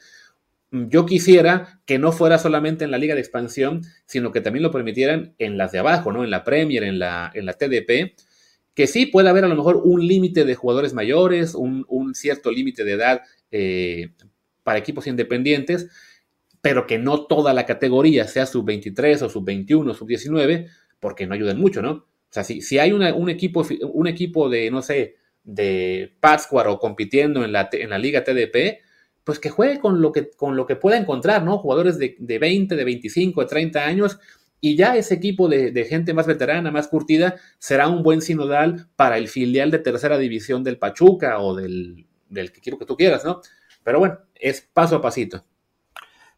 Yo 0.73 1.07
quisiera 1.07 1.81
que 1.87 2.01
no 2.01 2.11
fuera 2.11 2.39
solamente 2.39 2.85
en 2.85 2.91
la 2.91 2.99
liga 2.99 3.15
de 3.15 3.21
expansión, 3.21 3.83
sino 4.05 4.33
que 4.33 4.41
también 4.41 4.65
lo 4.65 4.73
permitieran 4.73 5.37
en 5.39 5.57
las 5.57 5.71
de 5.71 5.79
abajo, 5.79 6.11
¿no? 6.11 6.25
En 6.25 6.31
la 6.31 6.43
Premier, 6.43 6.83
en 6.83 6.99
la, 6.99 7.31
en 7.33 7.47
la 7.47 7.53
TDP, 7.53 8.17
que 8.75 8.89
sí 8.89 9.07
puede 9.07 9.29
haber 9.29 9.45
a 9.45 9.49
lo 9.49 9.55
mejor 9.55 9.81
un 9.85 10.05
límite 10.05 10.45
de 10.45 10.57
jugadores 10.57 10.93
mayores, 10.93 11.55
un, 11.55 11.87
cierto 12.15 12.51
límite 12.51 12.83
de 12.83 12.93
edad 12.93 13.23
eh, 13.53 14.11
para 14.65 14.81
equipos 14.81 15.07
independientes, 15.07 15.89
pero 16.67 16.85
que 16.85 16.99
no 16.99 17.27
toda 17.27 17.55
la 17.55 17.65
categoría 17.65 18.27
sea 18.27 18.45
sub-23 18.45 19.23
o 19.23 19.29
sub-21 19.29 19.89
o 19.89 19.95
sub-19, 19.95 20.67
porque 20.99 21.25
no 21.25 21.35
ayudan 21.35 21.61
mucho, 21.61 21.81
¿no? 21.81 21.91
O 21.93 22.29
sea, 22.29 22.43
si, 22.43 22.61
si 22.61 22.81
hay 22.81 22.91
un, 22.91 23.31
equipo, 23.31 23.65
un 23.93 24.09
equipo 24.09 24.49
de, 24.49 24.69
no 24.73 24.83
sé, 24.83 25.15
de 25.45 26.17
Pátzcuaro 26.19 26.81
compitiendo 26.81 27.45
en 27.45 27.53
la, 27.53 27.69
en 27.71 27.91
la 27.91 27.99
liga 27.99 28.25
TDP, 28.25 28.81
pues 29.23 29.39
que 29.39 29.49
juegue 29.49 29.79
con 29.79 30.03
lo 30.03 30.11
que, 30.11 30.29
con 30.31 30.57
lo 30.57 30.67
que 30.67 30.75
pueda 30.75 30.97
encontrar, 30.97 31.45
¿no? 31.45 31.59
Jugadores 31.59 31.99
de, 31.99 32.17
de 32.19 32.39
20, 32.41 32.75
de 32.75 32.85
25, 32.85 33.43
de 33.43 33.47
30 33.47 33.87
años, 33.87 34.19
y 34.61 34.75
ya 34.75 34.97
ese 34.97 35.15
equipo 35.15 35.49
de, 35.49 35.71
de, 35.71 35.85
gente 35.85 36.15
más 36.15 36.27
veterana, 36.27 36.73
más 36.73 36.89
curtida, 36.89 37.37
será 37.61 37.87
un 37.87 38.03
buen 38.03 38.23
sinodal 38.23 38.89
para 38.97 39.19
el 39.19 39.29
filial 39.29 39.71
de 39.71 39.79
tercera 39.79 40.19
división 40.19 40.65
del 40.65 40.79
Pachuca 40.79 41.39
o 41.39 41.55
del, 41.55 42.07
del 42.29 42.47
equipo 42.49 42.77
que 42.77 42.87
tú 42.87 42.97
quieras, 42.97 43.25
¿no? 43.25 43.41
Pero 43.85 44.01
bueno, 44.01 44.19
es 44.35 44.63
paso 44.63 44.97
a 44.97 45.01
pasito. 45.01 45.45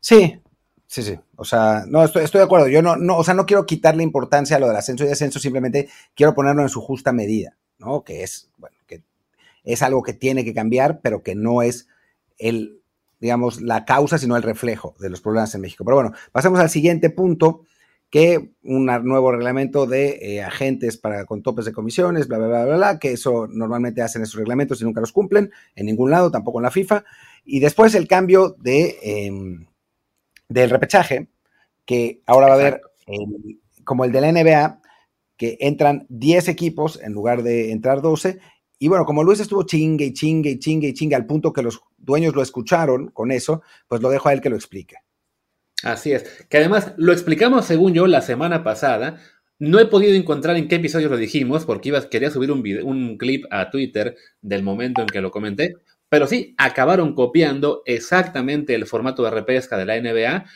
Sí, 0.01 0.41
sí, 0.87 1.03
sí. 1.03 1.19
O 1.37 1.45
sea, 1.45 1.85
no, 1.87 2.05
estoy, 2.05 2.27
de 2.33 2.43
acuerdo. 2.43 2.69
Yo 2.69 2.83
no, 2.83 2.97
no, 2.97 3.17
o 3.19 3.25
sea, 3.25 3.35
no 3.35 3.47
quiero 3.47 3.67
quitarle 3.67 4.03
importancia 4.03 4.57
a 4.57 4.61
lo 4.61 4.69
del 4.69 4.77
ascenso 4.77 5.05
y 5.05 5.09
descenso, 5.09 5.39
simplemente 5.39 5.89
quiero 6.15 6.35
ponerlo 6.35 6.63
en 6.63 6.69
su 6.69 6.81
justa 6.81 7.13
medida, 7.13 7.57
¿no? 7.79 8.03
Que 8.03 8.23
es, 8.23 8.51
bueno, 8.57 8.77
que 8.87 9.03
es 9.65 9.83
algo 9.83 10.03
que 10.03 10.15
tiene 10.15 10.45
que 10.45 10.55
cambiar, 10.55 11.01
pero 11.01 11.23
que 11.23 11.35
no 11.35 11.63
es 11.63 11.89
el, 12.39 12.81
digamos, 13.21 13.61
la 13.61 13.85
causa, 13.85 14.19
sino 14.19 14.37
el 14.37 14.43
reflejo 14.43 14.95
de 14.99 15.11
los 15.11 15.21
problemas 15.21 15.55
en 15.55 15.61
México. 15.61 15.85
Pero 15.85 15.97
bueno, 15.97 16.13
pasamos 16.33 16.61
al 16.61 16.71
siguiente 16.71 17.11
punto, 17.11 17.65
que 18.11 18.53
un 18.63 18.87
nuevo 18.87 19.33
reglamento 19.33 19.87
de 19.87 20.19
eh, 20.23 20.43
agentes 20.43 20.97
para 20.97 21.27
con 21.27 21.43
topes 21.43 21.67
de 21.67 21.73
comisiones, 21.73 22.27
bla, 22.27 22.39
bla, 22.39 22.47
bla, 22.49 22.65
bla, 22.65 22.77
bla, 22.77 22.99
que 22.99 23.13
eso 23.13 23.47
normalmente 23.49 24.01
hacen 24.01 24.23
esos 24.23 24.37
reglamentos 24.37 24.81
y 24.81 24.85
nunca 24.85 25.01
los 25.01 25.13
cumplen 25.13 25.51
en 25.75 25.87
ningún 25.87 26.11
lado, 26.11 26.31
tampoco 26.31 26.59
en 26.59 26.65
la 26.65 26.71
FIFA. 26.71 27.05
Y 27.45 27.61
después 27.61 27.95
el 27.95 28.09
cambio 28.09 28.57
de... 28.59 28.99
Em, 29.03 29.67
del 30.49 30.71
repechaje, 30.71 31.29
que 31.85 32.23
ahora 32.27 32.49
va 32.49 32.53
a 32.53 32.57
haber, 32.57 32.81
como 33.85 34.05
el 34.05 34.13
de 34.13 34.21
la 34.21 34.33
NBA, 34.33 34.81
que 35.37 35.57
entran 35.61 36.07
10 36.09 36.49
equipos 36.49 37.01
en 37.03 37.13
lugar 37.13 37.43
de 37.43 37.71
entrar 37.71 38.03
12. 38.03 38.41
Y 38.79 38.89
bueno, 38.89 39.07
como 39.07 39.23
Luis 39.23 39.41
estuvo 39.41 39.63
chingue 39.63 40.07
y 40.07 40.13
chingue 40.13 40.51
y 40.51 40.59
chingue 40.59 40.89
y 40.89 40.95
chingue 40.95 41.17
al 41.17 41.27
punto 41.27 41.53
que 41.53 41.63
los 41.63 41.81
dueños 41.97 42.35
lo 42.35 42.43
escucharon 42.43 43.09
con 43.09 43.31
eso, 43.31 43.63
pues 43.87 44.03
lo 44.03 44.11
dejo 44.11 44.29
a 44.29 44.33
él 44.33 44.41
que 44.41 44.51
lo 44.51 44.57
explique. 44.57 44.97
Así 45.85 46.13
es, 46.13 46.25
que 46.49 46.59
además 46.59 46.93
lo 46.97 47.13
explicamos 47.13 47.65
según 47.65 47.95
yo 47.95 48.07
la 48.07 48.21
semana 48.21 48.65
pasada. 48.65 49.21
No 49.61 49.79
he 49.81 49.87
podido 49.87 50.15
encontrar 50.15 50.57
en 50.57 50.69
qué 50.69 50.77
episodio 50.77 51.09
lo 51.09 51.17
dijimos 51.17 51.65
porque 51.65 51.89
iba, 51.89 52.09
quería 52.09 52.31
subir 52.31 52.51
un, 52.53 52.63
un 52.85 53.17
clip 53.17 53.45
a 53.51 53.71
Twitter 53.71 54.17
del 54.41 54.63
momento 54.63 55.03
en 55.03 55.09
que 55.09 55.21
lo 55.21 55.31
comenté, 55.31 55.75
pero 56.09 56.27
sí, 56.27 56.55
acabaron 56.57 57.15
copiando 57.15 57.83
exactamente 57.85 58.75
el 58.75 58.87
formato 58.87 59.23
de 59.23 59.31
repesca 59.31 59.77
de 59.77 59.85
la 59.85 60.01
NBA. 60.01 60.47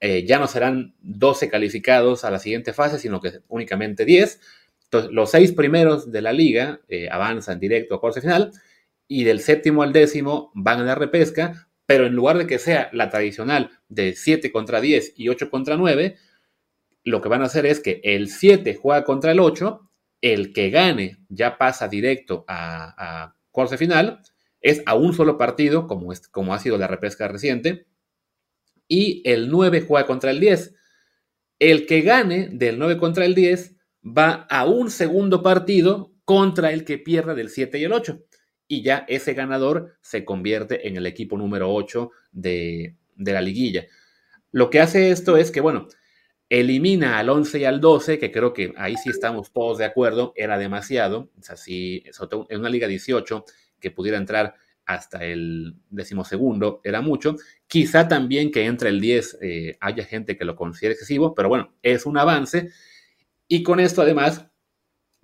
Eh, 0.00 0.24
ya 0.26 0.38
no 0.38 0.46
serán 0.46 0.94
12 1.00 1.48
calificados 1.48 2.24
a 2.24 2.30
la 2.30 2.38
siguiente 2.38 2.72
fase, 2.72 2.98
sino 2.98 3.20
que 3.20 3.40
únicamente 3.48 4.04
10. 4.04 4.40
Entonces, 4.84 5.10
los 5.12 5.30
seis 5.30 5.52
primeros 5.52 6.12
de 6.12 6.22
la 6.22 6.32
liga 6.32 6.80
eh, 6.88 7.08
avanzan 7.10 7.58
directo 7.58 7.94
a 7.94 8.00
cuarto 8.00 8.20
final 8.20 8.52
y 9.08 9.24
del 9.24 9.40
séptimo 9.40 9.82
al 9.82 9.92
décimo 9.92 10.52
van 10.54 10.80
a 10.80 10.84
la 10.84 10.94
repesca, 10.94 11.68
pero 11.86 12.06
en 12.06 12.14
lugar 12.14 12.38
de 12.38 12.46
que 12.46 12.58
sea 12.58 12.88
la 12.92 13.10
tradicional 13.10 13.70
de 13.88 14.14
7 14.14 14.52
contra 14.52 14.80
10 14.80 15.14
y 15.16 15.28
8 15.28 15.50
contra 15.50 15.76
9, 15.76 16.16
lo 17.04 17.20
que 17.20 17.28
van 17.28 17.42
a 17.42 17.46
hacer 17.46 17.66
es 17.66 17.80
que 17.80 18.00
el 18.04 18.28
7 18.28 18.78
juega 18.80 19.04
contra 19.04 19.32
el 19.32 19.40
8, 19.40 19.80
el 20.20 20.52
que 20.52 20.70
gane 20.70 21.18
ya 21.28 21.58
pasa 21.58 21.88
directo 21.88 22.44
a, 22.46 23.24
a 23.24 23.36
cuarto 23.50 23.76
final 23.76 24.20
es 24.62 24.82
a 24.86 24.94
un 24.94 25.12
solo 25.12 25.36
partido, 25.36 25.86
como, 25.86 26.12
es, 26.12 26.28
como 26.28 26.54
ha 26.54 26.58
sido 26.58 26.78
la 26.78 26.86
repesca 26.86 27.28
reciente, 27.28 27.86
y 28.88 29.22
el 29.24 29.50
9 29.50 29.84
juega 29.86 30.06
contra 30.06 30.30
el 30.30 30.40
10. 30.40 30.74
El 31.58 31.86
que 31.86 32.02
gane 32.02 32.48
del 32.52 32.78
9 32.78 32.98
contra 32.98 33.24
el 33.24 33.34
10 33.34 33.76
va 34.04 34.46
a 34.50 34.66
un 34.66 34.90
segundo 34.90 35.42
partido 35.42 36.12
contra 36.24 36.72
el 36.72 36.84
que 36.84 36.98
pierda 36.98 37.34
del 37.34 37.50
7 37.50 37.78
y 37.78 37.84
el 37.84 37.92
8. 37.92 38.24
Y 38.68 38.82
ya 38.82 39.04
ese 39.08 39.34
ganador 39.34 39.96
se 40.00 40.24
convierte 40.24 40.88
en 40.88 40.96
el 40.96 41.06
equipo 41.06 41.36
número 41.36 41.72
8 41.72 42.10
de, 42.32 42.96
de 43.16 43.32
la 43.32 43.40
liguilla. 43.40 43.86
Lo 44.50 44.70
que 44.70 44.80
hace 44.80 45.10
esto 45.10 45.36
es 45.36 45.50
que, 45.50 45.60
bueno, 45.60 45.88
elimina 46.48 47.18
al 47.18 47.30
11 47.30 47.60
y 47.60 47.64
al 47.64 47.80
12, 47.80 48.18
que 48.18 48.30
creo 48.30 48.52
que 48.52 48.74
ahí 48.76 48.96
sí 48.96 49.08
estamos 49.08 49.52
todos 49.52 49.78
de 49.78 49.86
acuerdo, 49.86 50.34
era 50.36 50.58
demasiado. 50.58 51.30
Es 51.40 51.50
así, 51.50 52.04
en 52.50 52.60
una 52.60 52.68
liga 52.68 52.86
18 52.86 53.44
que 53.82 53.90
pudiera 53.90 54.16
entrar 54.16 54.54
hasta 54.86 55.24
el 55.24 55.76
decimosegundo 55.90 56.80
era 56.84 57.02
mucho. 57.02 57.36
Quizá 57.66 58.08
también 58.08 58.50
que 58.50 58.64
entre 58.64 58.88
el 58.88 59.00
10 59.00 59.38
eh, 59.42 59.76
haya 59.80 60.04
gente 60.04 60.36
que 60.36 60.44
lo 60.44 60.56
considere 60.56 60.94
excesivo, 60.94 61.34
pero 61.34 61.48
bueno, 61.48 61.74
es 61.82 62.06
un 62.06 62.16
avance. 62.16 62.70
Y 63.46 63.62
con 63.62 63.80
esto 63.80 64.00
además, 64.00 64.46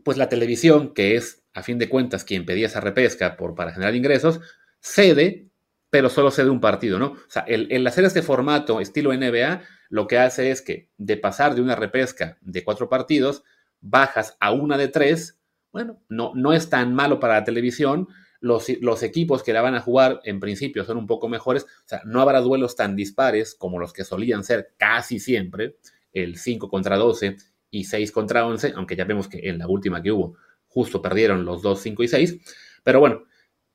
pues 0.04 0.18
la 0.18 0.28
televisión, 0.28 0.92
que 0.92 1.16
es 1.16 1.44
a 1.54 1.62
fin 1.62 1.78
de 1.78 1.88
cuentas 1.88 2.24
quien 2.24 2.44
pedía 2.44 2.66
esa 2.66 2.80
repesca 2.80 3.36
por, 3.36 3.54
para 3.54 3.72
generar 3.72 3.94
ingresos, 3.94 4.40
cede, 4.80 5.48
pero 5.90 6.10
solo 6.10 6.30
cede 6.30 6.50
un 6.50 6.60
partido, 6.60 6.98
¿no? 6.98 7.12
O 7.12 7.30
sea, 7.30 7.42
el, 7.42 7.68
el 7.72 7.86
hacer 7.86 8.04
este 8.04 8.22
formato 8.22 8.80
estilo 8.80 9.14
NBA, 9.14 9.62
lo 9.88 10.06
que 10.06 10.18
hace 10.18 10.50
es 10.50 10.60
que 10.60 10.90
de 10.98 11.16
pasar 11.16 11.54
de 11.54 11.62
una 11.62 11.74
repesca 11.74 12.36
de 12.42 12.62
cuatro 12.62 12.88
partidos, 12.88 13.42
bajas 13.80 14.36
a 14.40 14.52
una 14.52 14.76
de 14.76 14.88
tres, 14.88 15.38
bueno, 15.72 16.02
no, 16.08 16.32
no 16.34 16.52
es 16.52 16.70
tan 16.70 16.94
malo 16.94 17.20
para 17.20 17.34
la 17.34 17.44
televisión. 17.44 18.08
Los, 18.40 18.68
equipos 19.02 19.42
que 19.42 19.52
la 19.52 19.62
van 19.62 19.74
a 19.74 19.80
jugar 19.80 20.20
en 20.24 20.38
principio 20.38 20.84
son 20.84 20.96
un 20.96 21.06
poco 21.06 21.28
mejores, 21.28 21.64
o 21.64 21.88
sea, 21.88 22.02
no 22.04 22.20
habrá 22.20 22.40
duelos 22.40 22.76
tan 22.76 22.94
dispares 22.94 23.54
como 23.54 23.80
los 23.80 23.92
que 23.92 24.04
solían 24.04 24.44
ser 24.44 24.74
casi 24.76 25.18
siempre, 25.18 25.76
el 26.12 26.36
5 26.36 26.68
contra 26.68 26.96
12 26.96 27.36
y 27.70 27.84
6 27.84 28.12
contra 28.12 28.46
11, 28.46 28.72
aunque 28.76 28.96
ya 28.96 29.04
vemos 29.04 29.28
que 29.28 29.48
en 29.48 29.58
la 29.58 29.66
última 29.66 30.02
que 30.02 30.12
hubo 30.12 30.36
justo 30.68 31.02
perdieron 31.02 31.44
los 31.44 31.62
2, 31.62 31.80
5 31.80 32.02
y 32.04 32.08
6, 32.08 32.38
pero 32.84 33.00
bueno, 33.00 33.24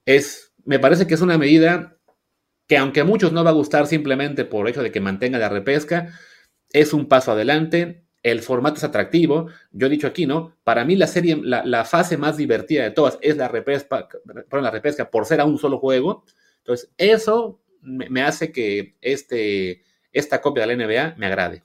es, 0.05 0.53
me 0.63 0.79
parece 0.79 1.07
que 1.07 1.15
es 1.15 1.21
una 1.21 1.37
medida 1.37 1.97
que 2.67 2.77
aunque 2.77 3.01
a 3.01 3.05
muchos 3.05 3.33
no 3.33 3.43
va 3.43 3.49
a 3.49 3.53
gustar 3.53 3.87
simplemente 3.87 4.45
por 4.45 4.65
el 4.65 4.71
hecho 4.71 4.83
de 4.83 4.91
que 4.91 5.01
mantenga 5.01 5.39
la 5.39 5.49
repesca, 5.49 6.13
es 6.71 6.93
un 6.93 7.07
paso 7.07 7.31
adelante, 7.31 8.02
el 8.23 8.41
formato 8.41 8.77
es 8.77 8.83
atractivo. 8.83 9.47
Yo 9.71 9.87
he 9.87 9.89
dicho 9.89 10.07
aquí, 10.07 10.25
¿no? 10.25 10.55
Para 10.63 10.85
mí 10.85 10.95
la 10.95 11.07
serie, 11.07 11.39
la, 11.43 11.85
fase 11.85 12.17
más 12.17 12.37
divertida 12.37 12.83
de 12.83 12.91
todas 12.91 13.19
es 13.21 13.37
la 13.37 13.49
repesca, 13.49 14.07
la 14.51 14.71
repesca 14.71 15.11
por 15.11 15.25
ser 15.25 15.41
a 15.41 15.45
un 15.45 15.57
solo 15.57 15.77
juego. 15.77 16.23
Entonces, 16.59 16.89
eso 16.97 17.59
me, 17.81 18.23
hace 18.23 18.51
que 18.51 18.95
este, 19.01 19.83
esta 20.13 20.41
copia 20.41 20.65
de 20.65 20.75
la 20.75 20.85
NBA 20.85 21.15
me 21.17 21.25
agrade. 21.25 21.63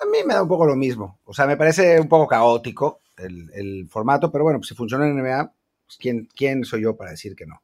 A 0.00 0.06
mí 0.06 0.18
me 0.26 0.34
da 0.34 0.42
un 0.42 0.48
poco 0.48 0.66
lo 0.66 0.76
mismo. 0.76 1.18
O 1.24 1.32
sea, 1.32 1.46
me 1.46 1.56
parece 1.56 1.98
un 1.98 2.08
poco 2.08 2.28
caótico 2.28 3.00
el, 3.16 3.88
formato, 3.88 4.30
pero 4.30 4.44
bueno, 4.44 4.58
pues 4.58 4.68
si 4.68 4.74
funciona 4.74 5.06
en 5.06 5.16
NBA, 5.16 5.52
pues 5.86 5.96
¿quién, 5.98 6.28
¿quién 6.34 6.64
soy 6.64 6.82
yo 6.82 6.96
para 6.96 7.12
decir 7.12 7.34
que 7.34 7.46
no? 7.46 7.62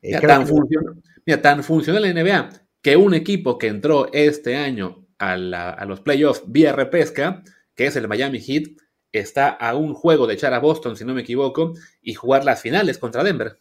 Eh, 0.00 0.18
tan, 0.18 0.46
funciona, 0.46 0.92
mira, 1.26 1.42
tan 1.42 1.62
funciona 1.62 2.00
la 2.00 2.12
NBA 2.12 2.48
que 2.80 2.96
un 2.96 3.14
equipo 3.14 3.58
que 3.58 3.68
entró 3.68 4.12
este 4.12 4.56
año 4.56 5.01
a, 5.22 5.84
los 5.86 6.00
playoffs 6.00 6.42
vía 6.46 6.72
repesca, 6.72 7.42
que 7.74 7.86
es 7.86 7.96
el 7.96 8.08
Miami 8.08 8.40
Heat, 8.40 8.64
está 9.12 9.48
a 9.48 9.76
un 9.76 9.94
juego 9.94 10.26
de 10.26 10.34
echar 10.34 10.52
a 10.52 10.58
Boston, 10.58 10.96
si 10.96 11.04
no 11.04 11.14
me 11.14 11.20
equivoco, 11.20 11.74
y 12.00 12.14
jugar 12.14 12.44
las 12.44 12.60
finales 12.60 12.98
contra 12.98 13.22
Denver. 13.22 13.58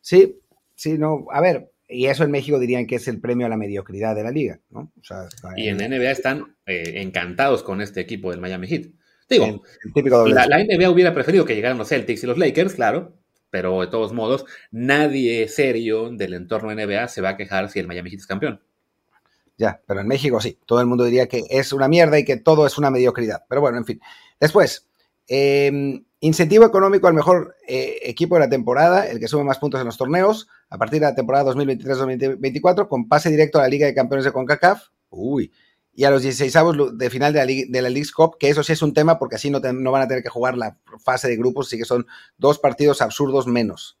Sí, 0.00 0.40
sí, 0.74 0.98
no, 0.98 1.26
a 1.32 1.40
ver, 1.40 1.72
y 1.88 2.06
eso 2.06 2.24
en 2.24 2.30
México 2.30 2.58
dirían 2.58 2.86
que 2.86 2.96
es 2.96 3.08
el 3.08 3.20
premio 3.20 3.46
a 3.46 3.48
la 3.48 3.56
mediocridad 3.56 4.14
de 4.14 4.22
la 4.22 4.30
liga, 4.30 4.60
¿no? 4.70 4.92
y 5.56 5.68
en 5.68 5.78
NBA 5.78 6.10
están 6.10 6.56
eh, 6.66 6.94
encantados 6.96 7.62
con 7.62 7.80
este 7.80 8.00
equipo 8.00 8.30
del 8.30 8.40
Miami 8.40 8.68
Heat. 8.68 8.86
Digo, 9.28 9.62
la, 10.26 10.46
la, 10.46 10.62
NBA 10.62 10.90
hubiera 10.90 11.14
preferido 11.14 11.44
que 11.44 11.54
llegaran 11.54 11.78
los 11.78 11.88
Celtics 11.88 12.22
y 12.22 12.26
los 12.26 12.36
Lakers, 12.36 12.74
claro, 12.74 13.16
pero 13.50 13.80
de 13.80 13.86
todos 13.86 14.12
modos, 14.12 14.44
nadie 14.70 15.48
serio 15.48 16.10
del 16.10 16.34
entorno 16.34 16.74
NBA 16.74 17.08
se 17.08 17.22
va 17.22 17.30
a 17.30 17.36
quejar 17.36 17.70
si 17.70 17.78
el 17.78 17.86
Miami 17.86 18.10
Heat 18.10 18.20
es 18.20 18.26
campeón. 18.26 18.60
Ya, 19.62 19.80
pero 19.86 20.00
en 20.00 20.08
México 20.08 20.40
sí, 20.40 20.58
todo 20.66 20.80
el 20.80 20.88
mundo 20.88 21.04
diría 21.04 21.28
que 21.28 21.44
es 21.48 21.72
una 21.72 21.86
mierda 21.86 22.18
y 22.18 22.24
que 22.24 22.36
todo 22.36 22.66
es 22.66 22.78
una 22.78 22.90
mediocridad. 22.90 23.44
Pero 23.48 23.60
bueno, 23.60 23.78
en 23.78 23.84
fin. 23.84 24.00
Después, 24.40 24.88
em, 25.28 26.04
incentivo 26.18 26.64
económico 26.64 27.06
al 27.06 27.14
mejor 27.14 27.54
eh, 27.68 27.98
equipo 28.02 28.34
de 28.34 28.40
la 28.40 28.48
temporada, 28.48 29.06
el 29.06 29.20
que 29.20 29.28
sube 29.28 29.44
más 29.44 29.58
puntos 29.58 29.80
en 29.80 29.86
los 29.86 29.96
torneos, 29.96 30.48
a 30.68 30.78
partir 30.78 30.98
de 30.98 31.06
la 31.06 31.14
temporada 31.14 31.52
2023-2024, 31.52 32.88
con 32.88 33.06
pase 33.06 33.30
directo 33.30 33.60
a 33.60 33.62
la 33.62 33.68
Liga 33.68 33.86
de 33.86 33.94
Campeones 33.94 34.24
de 34.24 34.32
CONCACAF. 34.32 34.88
Uy. 35.10 35.52
Y 35.94 36.02
a 36.02 36.10
los 36.10 36.22
16 36.22 36.52
de 36.94 37.10
final 37.10 37.32
de 37.32 37.38
la, 37.38 37.46
de 37.46 37.82
la 37.82 37.88
League 37.88 38.10
Cup, 38.12 38.38
que 38.40 38.48
eso 38.48 38.64
sí 38.64 38.72
es 38.72 38.82
un 38.82 38.92
tema 38.92 39.16
porque 39.16 39.36
así 39.36 39.48
no, 39.48 39.60
no 39.60 39.92
van 39.92 40.02
a 40.02 40.08
tener 40.08 40.24
que 40.24 40.28
jugar 40.28 40.58
la 40.58 40.76
fase 40.98 41.28
de 41.28 41.36
grupos, 41.36 41.68
así 41.68 41.78
que 41.78 41.84
son 41.84 42.04
dos 42.36 42.58
partidos 42.58 43.00
absurdos 43.00 43.46
menos. 43.46 44.00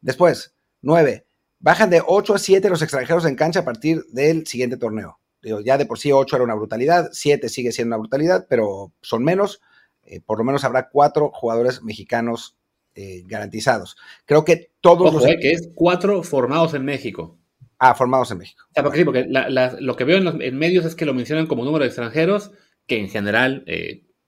Después, 0.00 0.54
9 0.80 1.26
Bajan 1.62 1.90
de 1.90 2.02
8 2.04 2.34
a 2.34 2.38
7 2.38 2.68
los 2.68 2.82
extranjeros 2.82 3.24
en 3.24 3.36
cancha 3.36 3.60
a 3.60 3.64
partir 3.64 4.04
del 4.08 4.46
siguiente 4.48 4.76
torneo. 4.76 5.20
Digo, 5.40 5.60
ya 5.60 5.78
de 5.78 5.86
por 5.86 5.96
sí 5.98 6.10
8 6.10 6.34
era 6.34 6.44
una 6.44 6.56
brutalidad, 6.56 7.10
7 7.12 7.48
sigue 7.48 7.70
siendo 7.70 7.94
una 7.94 8.00
brutalidad, 8.00 8.46
pero 8.48 8.92
son 9.00 9.22
menos. 9.22 9.60
Eh, 10.02 10.20
por 10.20 10.38
lo 10.38 10.44
menos 10.44 10.64
habrá 10.64 10.88
4 10.88 11.30
jugadores 11.32 11.82
mexicanos 11.84 12.56
eh, 12.96 13.22
garantizados. 13.26 13.96
Creo 14.26 14.44
que 14.44 14.72
todos 14.80 15.14
los. 15.14 15.24
Eh, 15.24 15.38
que 15.40 15.52
es 15.52 15.70
4 15.76 16.24
formados 16.24 16.74
en 16.74 16.84
México. 16.84 17.38
Ah, 17.78 17.94
formados 17.94 18.32
en 18.32 18.38
México. 18.38 18.64
O 18.70 18.74
sea, 18.74 18.82
porque 18.82 18.98
sí, 18.98 19.04
porque 19.04 19.26
lo 19.28 19.96
que 19.96 20.04
veo 20.04 20.18
en, 20.18 20.24
los, 20.24 20.34
medios 20.34 20.84
es 20.84 20.96
que 20.96 21.06
lo 21.06 21.14
mencionan 21.14 21.46
como 21.46 21.64
número 21.64 21.84
de 21.84 21.88
extranjeros, 21.88 22.50
que 22.88 22.98
en 22.98 23.08
general, 23.08 23.64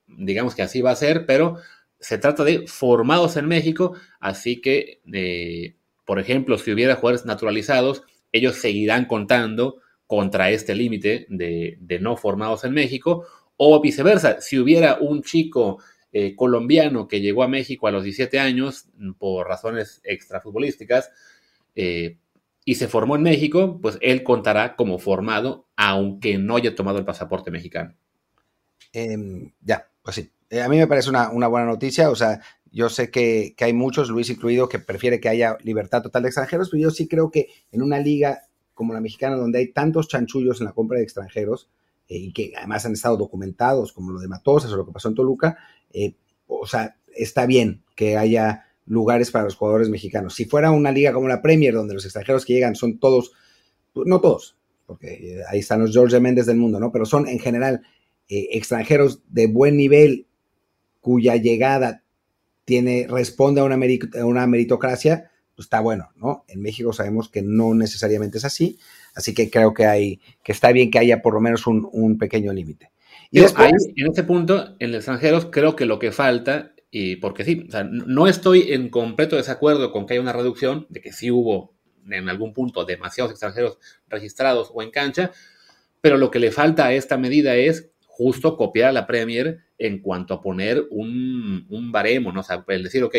digamos 0.07 0.55
que 0.55 0.61
así 0.61 0.81
va 0.81 0.91
a 0.91 0.95
ser, 0.95 1.25
pero 1.25 1.57
se 1.99 2.17
trata 2.17 2.43
de 2.43 2.67
formados 2.67 3.37
en 3.37 3.47
México, 3.47 3.93
así 4.19 4.59
que 4.59 4.99
por 6.05 6.19
ejemplo, 6.19 6.57
si 6.57 6.71
hubiera 6.71 6.95
jugadores 6.95 7.25
naturalizados, 7.25 8.03
ellos 8.31 8.55
seguirán 8.55 9.05
contando 9.05 9.81
contra 10.07 10.51
este 10.51 10.75
límite 10.75 11.25
de, 11.29 11.99
no 11.99 12.15
formados 12.15 12.63
en 12.63 12.73
México, 12.73 13.25
o 13.57 13.81
viceversa, 13.81 14.41
si 14.41 14.59
hubiera 14.59 14.97
un 14.99 15.23
chico 15.23 15.79
eh, 16.11 16.35
colombiano 16.35 17.07
que 17.07 17.21
llegó 17.21 17.43
a 17.43 17.47
México 17.47 17.87
a 17.87 17.91
los 17.91 18.03
17 18.03 18.39
años 18.39 18.87
por 19.17 19.47
razones 19.47 20.01
extrafutbolísticas 20.03 21.11
eh, 21.75 22.17
y 22.65 22.75
se 22.75 22.87
formó 22.87 23.15
en 23.15 23.23
México, 23.23 23.79
pues 23.81 23.97
él 24.01 24.23
contará 24.23 24.75
como 24.75 24.99
formado, 24.99 25.67
aunque 25.75 26.37
no 26.37 26.57
haya 26.57 26.75
tomado 26.75 26.99
el 26.99 27.05
pasaporte 27.05 27.51
mexicano. 27.51 27.95
Em, 28.93 29.51
ya, 29.61 29.89
pues 30.03 30.15
sí. 30.15 30.29
Eh, 30.49 30.61
a 30.61 30.69
mí 30.69 30.77
me 30.77 30.87
parece 30.87 31.09
una, 31.09 31.29
una, 31.31 31.47
buena 31.47 31.65
noticia, 31.65 32.09
o 32.09 32.15
sea, 32.15 32.39
yo 32.75 32.89
sé 32.89 33.09
que, 33.09 33.55
hay 33.59 33.71
muchos, 33.71 34.09
Luis 34.09 34.29
incluido, 34.29 34.67
que 34.67 34.79
prefiere 34.79 35.21
que 35.21 35.29
haya 35.29 35.57
libertad 35.63 36.01
total 36.01 36.23
de 36.23 36.27
extranjeros, 36.27 36.69
pero 36.69 36.83
yo 36.83 36.91
sí 36.91 37.07
creo 37.07 37.31
que 37.31 37.47
en 37.71 37.81
una 37.81 37.99
liga 37.99 38.41
como 38.73 38.93
la 38.93 38.99
mexicana, 38.99 39.37
donde 39.37 39.59
hay 39.59 39.71
tantos 39.71 40.09
chanchullos 40.09 40.59
en 40.59 40.65
la 40.65 40.73
compra 40.73 40.97
de 40.97 41.05
extranjeros, 41.05 41.69
eh, 42.09 42.17
y 42.17 42.33
que 42.33 42.51
además 42.57 42.85
han 42.85 42.91
estado 42.91 43.15
documentados, 43.15 43.93
como 43.93 44.11
lo 44.11 44.19
de 44.19 44.27
Matosas 44.27 44.73
o 44.73 44.75
lo 44.75 44.85
que 44.85 44.91
pasó 44.91 45.07
en 45.07 45.15
Toluca, 45.15 45.57
eh, 45.93 46.15
o 46.47 46.67
sea, 46.67 46.97
está 47.15 47.45
bien 47.45 47.83
que 47.95 48.17
haya 48.17 48.65
lugares 48.85 49.31
para 49.31 49.45
los 49.45 49.55
jugadores 49.55 49.87
mexicanos. 49.87 50.35
Si 50.35 50.43
fuera 50.43 50.69
una 50.71 50.91
liga 50.91 51.13
como 51.13 51.29
la 51.29 51.41
Premier, 51.41 51.73
donde 51.73 51.93
los 51.93 52.03
extranjeros 52.03 52.45
que 52.45 52.53
llegan 52.53 52.75
son 52.75 52.99
todos, 52.99 53.31
no 53.93 54.19
todos, 54.19 54.57
porque 54.85 55.41
ahí 55.47 55.59
están 55.59 55.79
los 55.79 55.93
George 55.93 56.19
Méndez 56.19 56.45
del 56.45 56.57
mundo, 56.57 56.77
¿no? 56.79 56.91
Pero 56.91 57.05
son 57.05 57.25
en 57.29 57.39
general 57.39 57.81
extranjeros 58.27 59.21
de 59.29 59.47
buen 59.47 59.77
nivel 59.77 60.27
cuya 61.05 61.35
llegada 61.35 62.01
tiene, 62.63 63.05
responde 63.07 63.61
a 63.61 63.63
una, 63.63 63.77
una 64.25 64.47
meritocracia, 64.47 65.29
pues 65.55 65.67
está 65.67 65.79
bueno, 65.79 66.09
¿no? 66.15 66.45
En 66.47 66.63
México 66.63 66.93
sabemos 66.93 67.29
que 67.29 67.43
no 67.43 67.75
necesariamente 67.75 68.39
es 68.39 68.45
así, 68.45 68.79
así 69.13 69.35
que 69.35 69.51
creo 69.51 69.71
que 69.75 69.85
hay, 69.85 70.19
que 70.43 70.51
está 70.51 70.71
bien 70.71 70.89
que 70.89 70.97
haya 70.97 71.21
por 71.21 71.35
lo 71.35 71.41
menos 71.41 71.67
un, 71.67 72.17
pequeño 72.17 72.51
límite. 72.53 72.89
Y 73.29 73.41
después, 73.41 73.71
en 73.95 74.07
este 74.07 74.23
punto, 74.23 74.75
en 74.79 74.91
los 74.91 74.97
extranjeros, 74.97 75.45
creo 75.51 75.75
que 75.75 75.85
lo 75.85 75.99
que 75.99 76.11
falta, 76.11 76.73
y 76.89 77.17
porque 77.17 77.45
sí, 77.45 77.67
no 77.91 78.27
estoy 78.27 78.73
en 78.73 78.89
completo 78.89 79.35
desacuerdo 79.35 79.91
con 79.91 80.07
que 80.07 80.15
haya 80.15 80.21
una 80.23 80.33
reducción, 80.33 80.87
de 80.89 81.01
que 81.01 81.13
sí 81.13 81.29
hubo 81.29 81.75
en 82.09 82.29
algún 82.29 82.51
punto 82.51 82.83
demasiados 82.83 83.29
extranjeros 83.29 83.77
registrados 84.07 84.71
o 84.73 84.81
en 84.81 84.89
cancha, 84.89 85.29
pero 86.01 86.17
lo 86.17 86.31
que 86.31 86.39
le 86.39 86.51
falta 86.51 86.87
a 86.87 86.93
esta 86.93 87.15
medida 87.15 87.55
es 87.55 87.91
justo 88.07 88.57
copiar 88.57 88.89
a 88.89 88.93
la 88.93 89.05
Premier 89.05 89.64
en 89.77 89.99
cuanto 89.99 90.33
a 90.33 90.41
poner 90.41 90.85
un, 90.89 91.65
un 91.69 91.91
baremo, 91.91 92.31
¿no? 92.31 92.41
O 92.41 92.43
sea, 92.43 92.63
el 92.67 92.83
decir, 92.83 93.03
ok, 93.03 93.15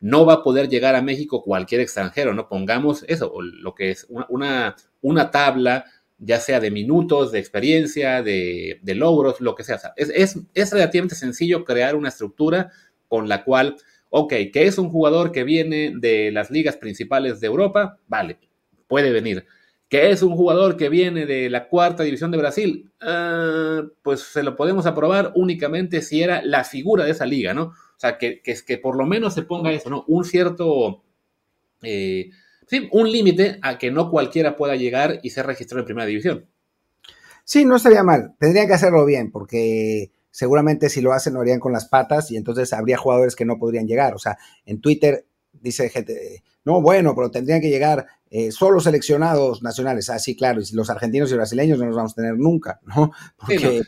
no 0.00 0.24
va 0.24 0.34
a 0.34 0.42
poder 0.42 0.68
llegar 0.68 0.94
a 0.94 1.02
México 1.02 1.42
cualquier 1.42 1.80
extranjero, 1.80 2.34
¿no? 2.34 2.48
Pongamos 2.48 3.04
eso, 3.08 3.32
lo 3.40 3.74
que 3.74 3.90
es 3.90 4.06
una, 4.08 4.76
una, 5.00 5.30
tabla, 5.30 5.84
ya 6.18 6.40
sea 6.40 6.60
de 6.60 6.70
minutos, 6.70 7.32
de 7.32 7.40
experiencia, 7.40 8.22
de, 8.22 8.80
logros, 8.84 9.40
lo 9.40 9.54
que 9.54 9.64
sea. 9.64 9.78
es, 9.96 10.10
es, 10.14 10.40
es, 10.54 10.72
relativamente 10.72 11.14
sencillo 11.14 11.64
crear 11.64 11.96
una 11.96 12.08
estructura 12.08 12.70
con 13.08 13.28
la 13.28 13.44
cual, 13.44 13.76
ok, 14.10 14.32
que 14.52 14.66
es 14.66 14.78
un 14.78 14.90
jugador 14.90 15.32
que 15.32 15.44
viene 15.44 15.92
de 15.96 16.30
las 16.30 16.50
ligas 16.50 16.76
principales 16.76 17.40
de 17.40 17.48
Europa, 17.48 17.98
vale, 18.06 18.38
puede 18.86 19.10
venir 19.10 19.46
que 19.88 20.10
es 20.10 20.22
un 20.22 20.36
jugador 20.36 20.76
que 20.76 20.88
viene 20.88 21.24
de 21.24 21.48
la 21.48 21.68
cuarta 21.68 22.02
división 22.02 22.30
de 22.30 22.38
Brasil, 22.38 22.90
ah, 23.00 23.82
pues 24.02 24.20
se 24.20 24.42
lo 24.42 24.54
podemos 24.54 24.86
aprobar 24.86 25.32
únicamente 25.34 26.02
si 26.02 26.22
era 26.22 26.42
la 26.42 26.64
figura 26.64 27.04
de 27.04 27.12
esa 27.12 27.24
liga, 27.24 27.54
¿no? 27.54 27.64
O 27.64 28.00
sea, 28.00 28.18
que, 28.18 28.42
que, 28.42 28.54
que 28.66 28.78
por 28.78 28.96
lo 28.96 29.06
menos 29.06 29.34
se 29.34 29.42
ponga 29.42 29.72
eso, 29.72 29.90
¿no? 29.90 30.04
Un 30.06 30.24
cierto, 30.24 31.02
eh, 31.82 32.30
sí, 32.66 32.88
un 32.92 33.10
límite 33.10 33.58
a 33.62 33.78
que 33.78 33.90
no 33.90 34.10
cualquiera 34.10 34.56
pueda 34.56 34.76
llegar 34.76 35.20
y 35.22 35.30
ser 35.30 35.46
registrado 35.46 35.80
en 35.80 35.86
primera 35.86 36.06
división. 36.06 36.46
Sí, 37.44 37.64
no 37.64 37.76
estaría 37.76 38.02
mal. 38.02 38.34
Tendrían 38.38 38.66
que 38.66 38.74
hacerlo 38.74 39.06
bien, 39.06 39.30
porque 39.32 40.12
seguramente 40.30 40.90
si 40.90 41.00
lo 41.00 41.14
hacen 41.14 41.32
lo 41.32 41.40
harían 41.40 41.60
con 41.60 41.72
las 41.72 41.86
patas 41.86 42.30
y 42.30 42.36
entonces 42.36 42.74
habría 42.74 42.98
jugadores 42.98 43.34
que 43.34 43.46
no 43.46 43.58
podrían 43.58 43.86
llegar. 43.86 44.14
O 44.14 44.18
sea, 44.18 44.36
en 44.66 44.82
Twitter 44.82 45.24
dice 45.52 45.88
gente, 45.88 46.42
no, 46.64 46.82
bueno, 46.82 47.14
pero 47.14 47.30
tendrían 47.30 47.62
que 47.62 47.70
llegar 47.70 48.06
eh, 48.30 48.52
solo 48.52 48.80
seleccionados 48.80 49.62
nacionales. 49.62 50.10
Ah, 50.10 50.18
sí, 50.18 50.36
claro, 50.36 50.60
y 50.60 50.74
los 50.74 50.90
argentinos 50.90 51.30
y 51.30 51.34
brasileños 51.34 51.78
no 51.78 51.86
los 51.86 51.96
vamos 51.96 52.12
a 52.12 52.16
tener 52.16 52.36
nunca, 52.36 52.80
¿no? 52.84 53.12
Porque, 53.36 53.82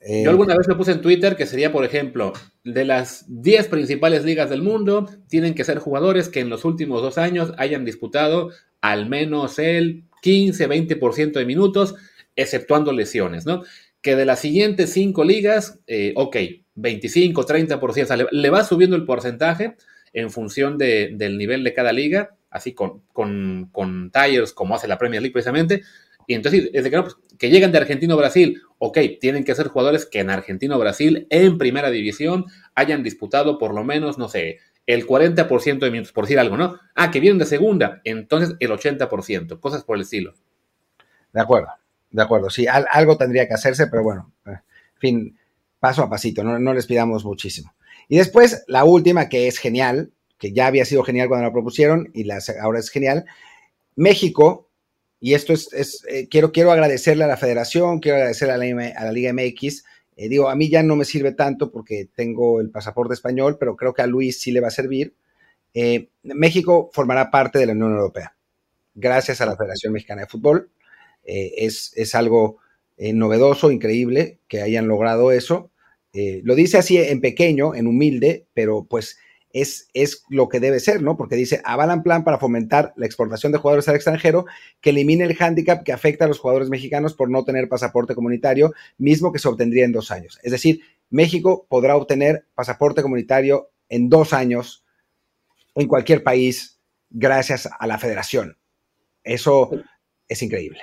eh, 0.00 0.22
Yo 0.24 0.30
alguna 0.30 0.56
vez 0.56 0.66
lo 0.66 0.76
puse 0.76 0.92
en 0.92 1.02
Twitter 1.02 1.36
que 1.36 1.46
sería, 1.46 1.72
por 1.72 1.84
ejemplo, 1.84 2.32
de 2.64 2.84
las 2.84 3.24
10 3.28 3.68
principales 3.68 4.24
ligas 4.24 4.48
del 4.48 4.62
mundo, 4.62 5.08
tienen 5.28 5.54
que 5.54 5.64
ser 5.64 5.78
jugadores 5.78 6.28
que 6.28 6.40
en 6.40 6.48
los 6.48 6.64
últimos 6.64 7.02
dos 7.02 7.18
años 7.18 7.52
hayan 7.58 7.84
disputado 7.84 8.50
al 8.80 9.08
menos 9.08 9.58
el 9.58 10.04
15-20% 10.22 11.32
de 11.32 11.44
minutos, 11.44 11.94
exceptuando 12.36 12.92
lesiones, 12.92 13.44
¿no? 13.46 13.62
Que 14.00 14.16
de 14.16 14.24
las 14.24 14.40
siguientes 14.40 14.92
cinco 14.92 15.24
ligas, 15.24 15.78
eh, 15.86 16.14
ok, 16.16 16.36
25, 16.74 17.46
30%, 17.46 18.02
o 18.02 18.06
sea, 18.06 18.16
le, 18.30 18.50
va 18.50 18.64
subiendo 18.64 18.96
el 18.96 19.04
porcentaje 19.04 19.76
en 20.12 20.30
función 20.30 20.78
del 20.78 21.36
nivel 21.36 21.62
de 21.62 21.74
cada 21.74 21.92
liga, 21.92 22.36
así 22.50 22.74
con, 22.74 23.02
con, 23.12 23.68
con 23.72 24.10
tires 24.10 24.52
como 24.52 24.74
hace 24.74 24.88
la 24.88 24.98
Premier 24.98 25.22
League 25.22 25.32
precisamente. 25.32 25.82
Y 26.26 26.34
entonces, 26.34 26.70
que, 26.70 27.02
pues, 27.02 27.16
que 27.38 27.50
llegan 27.50 27.72
de 27.72 27.78
Argentina 27.78 28.14
o 28.14 28.18
Brasil, 28.18 28.62
ok, 28.78 28.98
tienen 29.20 29.44
que 29.44 29.54
ser 29.54 29.68
jugadores 29.68 30.06
que 30.06 30.20
en 30.20 30.30
Argentina 30.30 30.76
o 30.76 30.78
Brasil, 30.78 31.26
en 31.30 31.58
primera 31.58 31.90
división, 31.90 32.44
hayan 32.74 33.02
disputado 33.02 33.58
por 33.58 33.74
lo 33.74 33.82
menos, 33.82 34.18
no 34.18 34.28
sé, 34.28 34.58
el 34.86 35.06
40% 35.06 35.78
de 35.78 35.90
minutos, 35.90 36.12
por 36.12 36.24
decir 36.24 36.38
algo, 36.38 36.56
¿no? 36.56 36.78
Ah, 36.94 37.10
que 37.10 37.20
vienen 37.20 37.38
de 37.38 37.46
segunda, 37.46 38.00
entonces 38.04 38.56
el 38.60 38.70
80%, 38.70 39.58
cosas 39.60 39.84
por 39.84 39.96
el 39.96 40.02
estilo. 40.02 40.34
De 41.32 41.40
acuerdo, 41.40 41.68
de 42.10 42.22
acuerdo, 42.22 42.50
sí, 42.50 42.66
algo 42.66 43.16
tendría 43.16 43.46
que 43.46 43.54
hacerse, 43.54 43.86
pero 43.88 44.02
bueno, 44.02 44.32
eh, 44.46 44.50
en 44.50 44.98
fin, 44.98 45.38
paso 45.78 46.02
a 46.02 46.10
pasito, 46.10 46.44
no, 46.44 46.58
no 46.58 46.74
les 46.74 46.86
pidamos 46.86 47.24
muchísimo. 47.24 47.74
Y 48.08 48.18
después, 48.18 48.64
la 48.66 48.84
última, 48.84 49.28
que 49.28 49.46
es 49.46 49.58
genial, 49.58 50.12
que 50.40 50.52
ya 50.52 50.66
había 50.66 50.84
sido 50.84 51.04
genial 51.04 51.28
cuando 51.28 51.46
la 51.46 51.52
propusieron 51.52 52.10
y 52.12 52.26
ahora 52.60 52.80
es 52.80 52.90
genial, 52.90 53.26
México, 53.94 54.68
y 55.20 55.34
esto 55.34 55.52
es, 55.52 56.04
eh, 56.08 56.26
quiero, 56.28 56.50
quiero 56.50 56.72
agradecerle 56.72 57.22
a 57.22 57.28
la 57.28 57.36
federación, 57.36 58.00
quiero 58.00 58.16
agradecerle 58.16 58.54
a 58.54 58.56
la, 58.56 58.86
a 58.96 59.04
la 59.04 59.12
Liga 59.12 59.32
MX, 59.32 59.84
eh, 60.20 60.28
digo, 60.28 60.50
a 60.50 60.54
mí 60.54 60.68
ya 60.68 60.82
no 60.82 60.96
me 60.96 61.06
sirve 61.06 61.32
tanto 61.32 61.72
porque 61.72 62.10
tengo 62.14 62.60
el 62.60 62.68
pasaporte 62.68 63.14
español, 63.14 63.56
pero 63.58 63.74
creo 63.74 63.94
que 63.94 64.02
a 64.02 64.06
Luis 64.06 64.38
sí 64.38 64.52
le 64.52 64.60
va 64.60 64.68
a 64.68 64.70
servir. 64.70 65.14
Eh, 65.72 66.08
México 66.22 66.90
formará 66.92 67.30
parte 67.30 67.58
de 67.58 67.64
la 67.64 67.72
Unión 67.72 67.92
Europea, 67.92 68.36
gracias 68.94 69.40
a 69.40 69.46
la 69.46 69.56
Federación 69.56 69.94
Mexicana 69.94 70.20
de 70.20 70.26
Fútbol. 70.26 70.68
Eh, 71.24 71.54
es, 71.56 71.94
es, 71.96 72.14
algo 72.14 72.58
novedoso, 72.98 73.70
increíble 73.70 74.40
que 74.46 74.60
hayan 74.60 74.86
logrado 74.86 75.32
eso. 75.32 75.70
lo 76.12 76.54
dice 76.54 76.76
así 76.76 76.98
en 76.98 77.22
pequeño, 77.22 77.74
en 77.74 77.86
humilde, 77.86 78.44
pero 78.52 78.84
pues 78.84 79.16
es, 79.52 79.88
lo 80.28 80.48
que 80.48 80.60
debe 80.60 80.80
ser, 80.80 81.02
¿no? 81.02 81.16
Porque 81.16 81.36
dice, 81.36 81.60
avalan 81.64 82.02
plan 82.02 82.24
para 82.24 82.38
fomentar 82.38 82.92
la 82.96 83.06
exportación 83.06 83.52
de 83.52 83.58
jugadores 83.58 83.88
al 83.88 83.96
extranjero 83.96 84.46
que 84.80 84.90
elimine 84.90 85.24
el 85.24 85.34
hándicap 85.34 85.82
que 85.84 85.92
afecta 85.92 86.24
a 86.24 86.28
los 86.28 86.38
jugadores 86.38 86.68
mexicanos 86.68 87.14
por 87.14 87.30
no 87.30 87.44
tener 87.44 87.68
pasaporte 87.68 88.14
comunitario, 88.14 88.72
mismo 88.98 89.32
que 89.32 89.38
se 89.38 89.48
obtendría 89.48 89.84
en 89.84 89.92
dos 89.92 90.10
años. 90.10 90.38
Es 90.42 90.52
decir, 90.52 90.80
México 91.10 91.66
podrá 91.68 91.96
obtener 91.96 92.46
pasaporte 92.54 93.02
comunitario 93.02 93.70
en 93.88 94.08
dos 94.08 94.32
años 94.32 94.84
en 95.74 95.88
cualquier 95.88 96.22
país 96.22 96.78
gracias 97.10 97.68
a 97.78 97.86
la 97.86 97.98
federación. 97.98 98.56
Eso 99.24 99.70
es 100.28 100.42
increíble. 100.42 100.80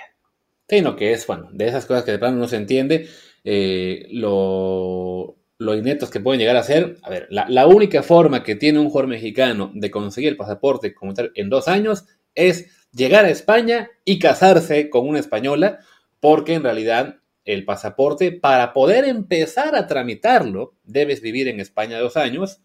Sí, 0.67 0.81
no, 0.81 0.97
que 0.97 1.13
es, 1.13 1.25
bueno, 1.25 1.49
de 1.53 1.67
esas 1.67 1.85
cosas 1.85 2.03
que 2.03 2.11
de 2.11 2.19
plano 2.19 2.37
no 2.37 2.47
se 2.47 2.57
entiende, 2.57 3.07
eh, 3.45 4.07
lo, 4.11 5.36
lo 5.59 5.75
ineptos 5.75 6.09
que 6.09 6.19
pueden 6.19 6.39
llegar 6.39 6.55
a 6.55 6.63
ser. 6.63 6.97
A 7.01 7.09
ver, 7.09 7.27
la, 7.29 7.67
única 7.67 8.03
forma 8.03 8.43
que 8.43 8.55
tiene 8.55 8.79
un 8.79 8.89
jugador 8.89 9.09
mexicano 9.09 9.71
de 9.73 9.91
conseguir 9.91 10.29
el 10.29 10.37
pasaporte 10.37 10.93
comunitario 10.93 11.31
en 11.35 11.49
dos 11.49 11.67
años 11.67 12.05
es 12.35 12.67
llegar 12.91 13.25
a 13.25 13.29
España 13.29 13.89
y 14.05 14.19
casarse 14.19 14.89
con 14.89 15.07
una 15.07 15.19
española, 15.19 15.79
porque 16.19 16.53
en 16.53 16.63
realidad 16.63 17.17
el 17.45 17.65
pasaporte, 17.65 18.31
para 18.31 18.73
poder 18.73 19.05
empezar 19.05 19.75
a 19.75 19.87
tramitarlo, 19.87 20.75
debes 20.83 21.21
vivir 21.21 21.47
en 21.47 21.59
España 21.59 21.97
dos 21.97 22.17
años 22.17 22.61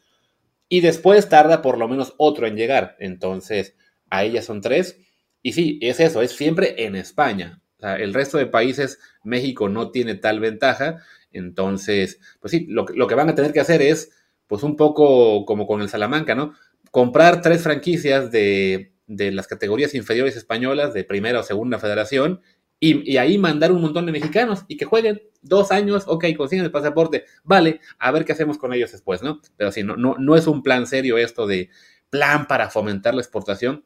y 0.69 0.81
después 0.81 1.29
tarda 1.29 1.63
por 1.63 1.79
lo 1.79 1.89
menos 1.89 2.15
otro 2.19 2.47
en 2.47 2.57
llegar. 2.57 2.97
Entonces, 2.99 3.77
ahí 4.11 4.33
ya 4.33 4.43
son 4.43 4.61
tres. 4.61 4.99
Y 5.41 5.53
sí, 5.53 5.79
es 5.83 6.01
eso, 6.01 6.23
es 6.23 6.33
siempre 6.33 6.85
en 6.85 6.97
España. 6.97 7.61
el 7.79 8.15
resto 8.15 8.39
de 8.39 8.47
países, 8.47 8.99
México 9.25 9.69
no 9.69 9.91
tiene 9.91 10.15
tal 10.15 10.41
ventaja 10.41 11.03
entonces, 11.33 12.21
pues 12.41 12.51
sí, 12.51 12.67
lo, 12.69 12.85
que 12.85 13.15
van 13.15 13.29
a 13.29 13.35
tener 13.35 13.53
que 13.53 13.61
hacer 13.61 13.83
es, 13.83 14.11
pues 14.47 14.63
un 14.63 14.77
poco 14.77 15.45
como 15.45 15.67
con 15.67 15.81
el 15.83 15.89
Salamanca, 15.89 16.35
¿no? 16.35 16.55
Comprar 16.91 17.41
tres 17.41 17.63
franquicias 17.63 18.31
de, 18.31 18.93
las 19.07 19.47
categorías 19.47 19.95
inferiores 19.95 20.37
españolas 20.37 20.95
de 20.95 21.05
primera 21.05 21.41
o 21.41 21.43
segunda 21.43 21.79
federación 21.79 22.41
y, 22.81 23.17
ahí 23.17 23.39
mandar 23.39 23.73
un 23.73 23.81
montón 23.81 24.07
de 24.07 24.13
mexicanos 24.13 24.65
y 24.69 24.77
que 24.77 24.85
jueguen 24.85 25.23
dos 25.43 25.71
años, 25.71 26.05
ok, 26.07 26.25
consiguen 26.37 26.65
el 26.65 26.73
pasaporte, 26.73 27.25
vale, 27.45 27.81
a 27.99 28.11
ver 28.11 28.25
qué 28.25 28.33
hacemos 28.33 28.59
con 28.59 28.73
ellos 28.73 28.93
después, 28.93 29.23
¿no? 29.23 29.41
Pero 29.57 29.71
sí, 29.71 29.83
no, 29.83 29.97
no, 29.97 30.17
no 30.19 30.37
es 30.37 30.47
un 30.47 30.63
plan 30.63 30.87
serio 30.87 31.19
esto 31.19 31.47
de 31.47 31.71
plan 32.11 32.47
para 32.47 32.71
fomentar 32.71 33.15
la 33.15 33.21
exportación, 33.21 33.85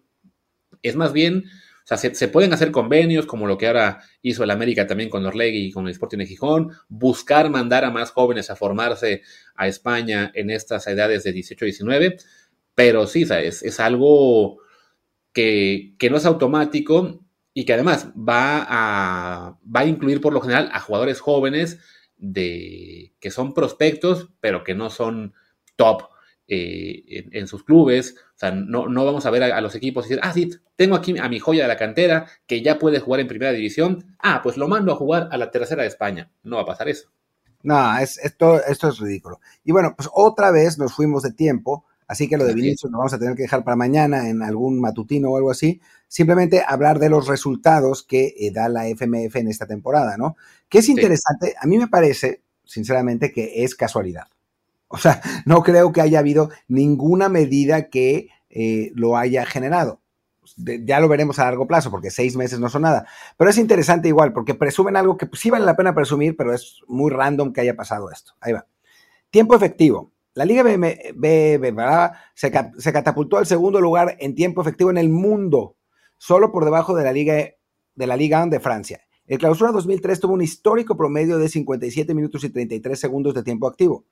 es 0.82 0.96
más 0.96 1.12
bien 1.12 1.44
sea, 1.86 1.96
se, 1.96 2.28
pueden 2.28 2.52
hacer 2.52 2.72
convenios, 2.72 3.26
como 3.26 3.46
lo 3.46 3.56
que 3.56 3.68
ahora 3.68 4.00
hizo 4.20 4.42
el 4.42 4.50
América 4.50 4.88
también 4.88 5.08
con 5.08 5.24
Orlegui 5.24 5.66
y 5.66 5.72
con 5.72 5.86
el 5.86 5.92
Sporting 5.92 6.18
de 6.18 6.26
Gijón, 6.26 6.72
buscar 6.88 7.48
mandar 7.48 7.84
a 7.84 7.92
más 7.92 8.10
jóvenes 8.10 8.50
a 8.50 8.56
formarse 8.56 9.22
a 9.54 9.68
España 9.68 10.32
en 10.34 10.50
estas 10.50 10.86
edades 10.88 11.22
de 11.22 11.32
18 11.32 11.64
y 11.64 11.68
19, 11.68 12.16
pero 12.74 13.06
sí, 13.06 13.22
es, 13.22 13.62
es 13.62 13.78
algo 13.78 14.58
que, 15.32 15.94
no 16.10 16.16
es 16.16 16.26
automático 16.26 17.24
y 17.54 17.64
que 17.64 17.74
además 17.74 18.08
va 18.16 18.66
a, 18.68 19.58
va 19.64 19.80
a 19.80 19.86
incluir 19.86 20.20
por 20.20 20.32
lo 20.32 20.40
general 20.40 20.70
a 20.72 20.80
jugadores 20.80 21.20
jóvenes 21.20 21.78
de, 22.16 23.14
que 23.20 23.30
son 23.30 23.54
prospectos, 23.54 24.30
pero 24.40 24.64
que 24.64 24.74
no 24.74 24.90
son 24.90 25.34
top 25.76 26.15
eh, 26.48 27.26
en, 27.32 27.46
sus 27.48 27.64
clubes. 27.64 28.14
O 28.34 28.38
sea, 28.38 28.52
no, 28.52 28.88
no 28.88 29.04
vamos 29.04 29.26
a 29.26 29.30
ver 29.30 29.42
a, 29.42 29.60
los 29.60 29.74
equipos 29.74 30.06
y 30.06 30.10
decir, 30.10 30.20
ah, 30.22 30.32
sí, 30.32 30.50
tengo 30.76 30.94
aquí 30.94 31.18
a 31.18 31.28
mi 31.28 31.40
joya 31.40 31.62
de 31.62 31.68
la 31.68 31.76
cantera 31.76 32.26
que 32.46 32.62
ya 32.62 32.78
puede 32.78 33.00
jugar 33.00 33.20
en 33.20 33.28
primera 33.28 33.52
división. 33.52 34.16
Ah, 34.18 34.40
pues 34.42 34.56
lo 34.56 34.68
mando 34.68 34.92
a 34.92 34.96
jugar 34.96 35.28
a 35.32 35.38
la 35.38 35.50
tercera 35.50 35.82
de 35.82 35.88
España. 35.88 36.30
No 36.44 36.56
va 36.56 36.62
a 36.62 36.66
pasar 36.66 36.88
eso. 36.88 37.10
No, 37.62 37.98
es, 37.98 38.18
esto, 38.18 38.64
esto 38.64 38.88
es 38.90 38.98
ridículo. 39.00 39.40
Y 39.64 39.72
bueno, 39.72 39.94
pues 39.96 40.08
otra 40.12 40.52
vez 40.52 40.78
nos 40.78 40.94
fuimos 40.94 41.24
de 41.24 41.32
tiempo. 41.32 41.84
Así 42.06 42.28
que 42.28 42.36
lo 42.36 42.44
de 42.44 42.54
Vinicius 42.54 42.92
lo 42.92 42.98
vamos 42.98 43.12
a 43.12 43.18
tener 43.18 43.34
que 43.34 43.42
dejar 43.42 43.64
para 43.64 43.74
mañana 43.74 44.28
en 44.28 44.40
algún 44.40 44.80
matutino 44.80 45.30
o 45.30 45.36
algo 45.36 45.50
así. 45.50 45.80
Simplemente 46.06 46.62
hablar 46.64 47.00
de 47.00 47.10
los 47.10 47.26
resultados 47.26 48.04
que 48.04 48.34
eh, 48.38 48.52
da 48.52 48.68
la 48.68 48.86
FMF 48.86 49.34
en 49.34 49.48
esta 49.48 49.66
temporada, 49.66 50.16
¿no? 50.16 50.36
Que 50.68 50.78
es 50.78 50.88
interesante. 50.88 51.56
A 51.60 51.66
mí 51.66 51.78
me 51.78 51.88
parece, 51.88 52.42
sinceramente, 52.64 53.32
que 53.32 53.64
es 53.64 53.74
casualidad. 53.74 54.28
O 54.96 54.98
sea, 54.98 55.20
no 55.44 55.62
creo 55.62 55.92
que 55.92 56.00
haya 56.00 56.18
habido 56.18 56.50
ninguna 56.68 57.28
medida 57.28 57.88
que 57.90 58.30
eh, 58.48 58.90
lo 58.94 59.16
haya 59.16 59.44
generado. 59.44 60.00
ya 60.56 61.00
lo 61.00 61.08
veremos 61.08 61.38
a 61.38 61.44
largo 61.44 61.66
plazo, 61.66 61.90
porque 61.90 62.10
seis 62.10 62.34
meses 62.34 62.58
no 62.58 62.70
son 62.70 62.82
nada. 62.82 63.06
Pero 63.36 63.50
es 63.50 63.58
interesante 63.58 64.08
igual, 64.08 64.32
porque 64.32 64.54
presumen 64.54 64.96
algo 64.96 65.18
que 65.18 65.28
sí 65.34 65.50
vale 65.50 65.66
la 65.66 65.76
pena 65.76 65.94
presumir, 65.94 66.36
pero 66.36 66.54
es 66.54 66.80
muy 66.88 67.10
random 67.10 67.52
que 67.52 67.60
haya 67.60 67.76
pasado 67.76 68.10
esto. 68.10 68.32
Ahí 68.40 68.54
va. 68.54 68.66
Tiempo 69.30 69.54
efectivo. 69.54 70.12
La 70.32 70.44
Liga 70.44 70.62
B, 70.62 71.74
se, 72.34 72.52
se, 72.78 72.92
catapultó 72.92 73.38
al 73.38 73.46
segundo 73.46 73.80
lugar 73.80 74.16
en 74.20 74.34
tiempo 74.34 74.60
efectivo 74.60 74.90
en 74.90 74.98
el 74.98 75.08
mundo, 75.08 75.76
solo 76.18 76.52
por 76.52 76.64
debajo 76.64 76.94
de 76.94 77.04
la 77.04 77.12
Liga, 77.12 77.36
de 77.94 78.06
la 78.06 78.16
Liga 78.16 78.44
de 78.46 78.60
Francia. 78.60 79.00
El 79.26 79.38
clausura 79.38 79.72
2003 79.72 80.20
tuvo 80.20 80.34
un 80.34 80.42
histórico 80.42 80.96
promedio 80.96 81.38
de 81.38 81.48
57 81.48 82.14
minutos 82.14 82.44
y 82.44 82.50
33 82.50 82.98
segundos 82.98 83.34
de 83.34 83.42
tiempo 83.42 83.66
activo. 83.66 84.04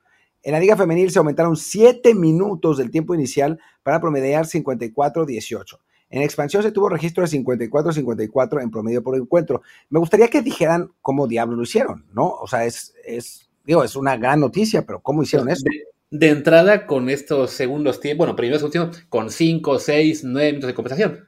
En 0.45 0.51
la 0.51 0.59
Liga 0.59 0.77
Femenil 0.77 1.09
se 1.09 1.17
aumentaron 1.17 1.57
7 1.57 2.13
minutos 2.13 2.77
del 2.77 2.91
tiempo 2.91 3.15
inicial 3.15 3.59
para 3.81 3.99
promediar 3.99 4.45
54-18. 4.45 5.79
En 6.11 6.21
expansión 6.21 6.61
se 6.61 6.71
tuvo 6.71 6.87
registro 6.87 7.25
de 7.25 7.35
54-54 7.43 8.61
en 8.61 8.69
promedio 8.69 9.01
por 9.01 9.15
encuentro. 9.17 9.63
Me 9.89 9.97
gustaría 9.97 10.27
que 10.27 10.43
dijeran 10.43 10.91
cómo 11.01 11.25
diablos 11.25 11.57
lo 11.57 11.63
hicieron, 11.63 12.05
¿no? 12.13 12.29
O 12.29 12.45
sea, 12.47 12.63
es, 12.63 12.93
es, 13.03 13.49
digo, 13.65 13.83
es 13.83 13.95
una 13.95 14.17
gran 14.17 14.39
noticia, 14.39 14.85
pero 14.85 14.99
¿cómo 14.99 15.23
hicieron 15.23 15.49
eso? 15.49 15.63
De, 16.11 16.29
entrada, 16.29 16.85
con 16.85 17.09
estos 17.09 17.49
segundos 17.49 17.99
tiempos, 17.99 18.27
bueno, 18.27 18.35
primeros 18.35 18.61
segundos, 18.61 19.03
con 19.09 19.31
5, 19.31 19.79
6, 19.79 20.25
9 20.25 20.47
minutos 20.49 20.67
de 20.67 20.73
compensación. 20.75 21.27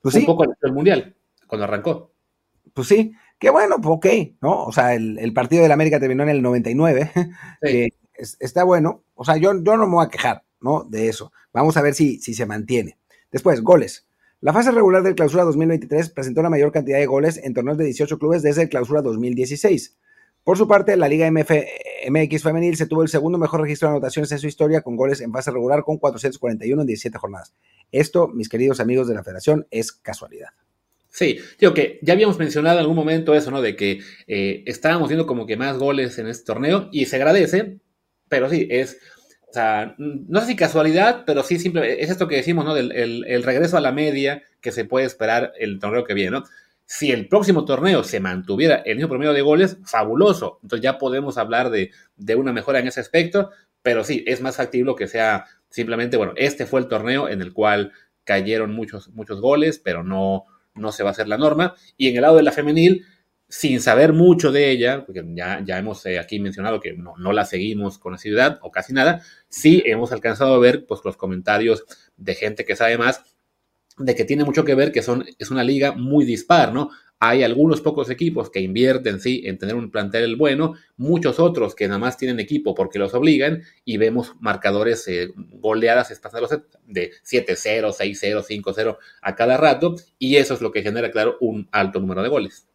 Pues 0.00 0.14
Un 0.14 0.24
poco 0.24 0.44
el 0.44 0.72
mundial, 0.72 1.16
cuando 1.48 1.64
arrancó. 1.64 2.12
Pues 2.72 2.86
sí, 2.86 3.12
qué 3.40 3.50
bueno, 3.50 3.80
pues 3.80 3.96
ok, 3.96 4.06
¿no? 4.40 4.66
O 4.66 4.70
sea, 4.70 4.94
el, 4.94 5.32
partido 5.34 5.64
del 5.64 5.72
América 5.72 5.98
terminó 5.98 6.22
en 6.22 6.28
el 6.28 6.42
99, 6.42 7.10
sí 7.62 7.88
está 8.38 8.64
bueno. 8.64 9.02
O 9.14 9.24
sea, 9.24 9.36
yo, 9.36 9.52
yo 9.62 9.76
no 9.76 9.86
me 9.86 9.94
voy 9.94 10.06
a 10.06 10.08
quejar, 10.08 10.44
¿no? 10.60 10.84
De 10.84 11.08
eso. 11.08 11.32
Vamos 11.52 11.76
a 11.76 11.82
ver 11.82 11.94
si, 11.94 12.18
si 12.20 12.34
se 12.34 12.46
mantiene. 12.46 12.98
Después, 13.30 13.62
goles. 13.62 14.06
La 14.40 14.52
fase 14.52 14.70
regular 14.70 15.02
del 15.02 15.14
Clausura 15.14 15.44
2023 15.44 16.10
presentó 16.10 16.42
la 16.42 16.48
mayor 16.48 16.72
cantidad 16.72 16.98
de 16.98 17.06
goles 17.06 17.38
en 17.42 17.52
torneos 17.52 17.76
de 17.76 17.84
18 17.84 18.18
clubes 18.18 18.42
desde 18.42 18.62
el 18.62 18.68
Clausura 18.68 19.02
2016. 19.02 19.98
Por 20.44 20.56
su 20.56 20.66
parte, 20.66 20.96
la 20.96 21.08
Liga 21.08 21.30
MF, 21.30 21.50
MX 22.08 22.42
Femenil 22.42 22.76
se 22.76 22.86
tuvo 22.86 23.02
el 23.02 23.08
segundo 23.08 23.36
mejor 23.36 23.60
registro 23.60 23.88
de 23.88 23.96
anotaciones 23.96 24.32
en 24.32 24.38
su 24.38 24.46
historia 24.46 24.80
con 24.80 24.96
goles 24.96 25.20
en 25.20 25.32
fase 25.32 25.50
regular 25.50 25.84
con 25.84 25.98
441 25.98 26.80
en 26.80 26.86
17 26.86 27.18
jornadas. 27.18 27.54
Esto, 27.92 28.28
mis 28.28 28.48
queridos 28.48 28.80
amigos 28.80 29.08
de 29.08 29.14
la 29.14 29.22
federación, 29.22 29.66
es 29.70 29.92
casualidad. 29.92 30.48
Sí, 31.10 31.38
digo 31.58 31.74
que 31.74 31.98
ya 32.02 32.14
habíamos 32.14 32.38
mencionado 32.38 32.78
en 32.78 32.82
algún 32.82 32.96
momento 32.96 33.34
eso, 33.34 33.50
¿no? 33.50 33.60
De 33.60 33.76
que 33.76 34.00
eh, 34.26 34.62
estábamos 34.66 35.08
viendo 35.08 35.26
como 35.26 35.44
que 35.44 35.56
más 35.56 35.76
goles 35.76 36.18
en 36.18 36.28
este 36.28 36.44
torneo 36.44 36.88
y 36.92 37.06
se 37.06 37.16
agradece, 37.16 37.80
pero 38.30 38.48
sí, 38.48 38.66
es, 38.70 38.98
o 39.50 39.52
sea, 39.52 39.94
no 39.98 40.40
sé 40.40 40.46
si 40.46 40.56
casualidad, 40.56 41.24
pero 41.26 41.42
sí 41.42 41.58
simple, 41.58 42.02
es 42.02 42.08
esto 42.08 42.28
que 42.28 42.36
decimos, 42.36 42.64
¿no? 42.64 42.72
Del 42.72 42.92
el, 42.92 43.42
regreso 43.42 43.76
a 43.76 43.80
la 43.80 43.92
media 43.92 44.42
que 44.62 44.72
se 44.72 44.86
puede 44.86 45.04
esperar 45.04 45.52
el 45.58 45.80
torneo 45.80 46.04
que 46.04 46.14
viene, 46.14 46.30
¿no? 46.30 46.44
Si 46.86 47.10
el 47.10 47.28
próximo 47.28 47.64
torneo 47.64 48.04
se 48.04 48.20
mantuviera 48.20 48.76
el 48.86 48.96
mismo 48.96 49.10
promedio 49.10 49.32
de 49.32 49.42
goles, 49.42 49.78
fabuloso. 49.84 50.60
Entonces 50.62 50.82
ya 50.82 50.98
podemos 50.98 51.36
hablar 51.38 51.70
de, 51.70 51.90
de 52.16 52.36
una 52.36 52.52
mejora 52.52 52.78
en 52.78 52.86
ese 52.88 53.00
aspecto, 53.00 53.50
pero 53.82 54.04
sí, 54.04 54.24
es 54.26 54.40
más 54.40 54.56
factible 54.56 54.94
que 54.96 55.08
sea 55.08 55.46
simplemente, 55.68 56.16
bueno, 56.16 56.32
este 56.36 56.66
fue 56.66 56.80
el 56.80 56.88
torneo 56.88 57.28
en 57.28 57.42
el 57.42 57.52
cual 57.52 57.92
cayeron 58.24 58.72
muchos, 58.72 59.08
muchos 59.10 59.40
goles, 59.40 59.80
pero 59.82 60.04
no, 60.04 60.46
no 60.74 60.92
se 60.92 61.02
va 61.02 61.10
a 61.10 61.12
hacer 61.12 61.28
la 61.28 61.38
norma. 61.38 61.74
Y 61.96 62.08
en 62.08 62.16
el 62.16 62.22
lado 62.22 62.36
de 62.36 62.44
la 62.44 62.52
femenil, 62.52 63.04
sin 63.50 63.80
saber 63.80 64.12
mucho 64.12 64.52
de 64.52 64.70
ella, 64.70 65.04
porque 65.04 65.24
ya, 65.34 65.58
hemos 65.76 66.06
eh, 66.06 66.20
aquí 66.20 66.38
mencionado 66.38 66.80
que 66.80 66.92
no, 66.92 67.32
la 67.32 67.44
seguimos 67.44 67.98
con 67.98 68.14
asiduidad 68.14 68.60
o 68.62 68.70
casi 68.70 68.92
nada, 68.92 69.22
sí 69.48 69.82
hemos 69.84 70.12
alcanzado 70.12 70.54
a 70.54 70.58
ver 70.60 70.86
pues, 70.86 71.00
los 71.04 71.16
comentarios 71.16 71.84
de 72.16 72.36
gente 72.36 72.64
que 72.64 72.76
sabe 72.76 72.96
más, 72.96 73.24
de 73.98 74.14
que 74.14 74.24
tiene 74.24 74.44
mucho 74.44 74.64
que 74.64 74.76
ver 74.76 74.92
que 74.92 75.02
son, 75.02 75.26
es 75.36 75.50
una 75.50 75.64
liga 75.64 75.92
muy 75.92 76.24
dispar, 76.24 76.72
¿no? 76.72 76.90
Hay 77.18 77.42
algunos 77.42 77.80
pocos 77.82 78.08
equipos 78.08 78.50
que 78.50 78.60
invierten, 78.60 79.20
sí, 79.20 79.42
en 79.44 79.58
tener 79.58 79.74
un 79.74 79.90
plantel 79.90 80.36
bueno, 80.36 80.74
muchos 80.96 81.40
otros 81.40 81.74
que 81.74 81.88
nada 81.88 81.98
más 81.98 82.16
tienen 82.16 82.38
equipo 82.38 82.74
porque 82.74 83.00
los 83.00 83.12
obligan 83.14 83.62
y 83.84 83.96
vemos 83.96 84.36
marcadores 84.40 85.06
eh, 85.08 85.28
goleadas 85.34 86.08
de 86.08 86.14
7-0, 86.14 87.92
6-0, 87.92 88.62
5-0 88.62 88.98
a 89.20 89.34
cada 89.34 89.56
rato 89.56 89.96
y 90.20 90.36
eso 90.36 90.54
es 90.54 90.60
lo 90.60 90.70
que 90.70 90.82
genera, 90.82 91.10
claro, 91.10 91.36
un 91.40 91.68
alto 91.72 92.00
número 92.00 92.22
de 92.22 92.28
goles. 92.28 92.69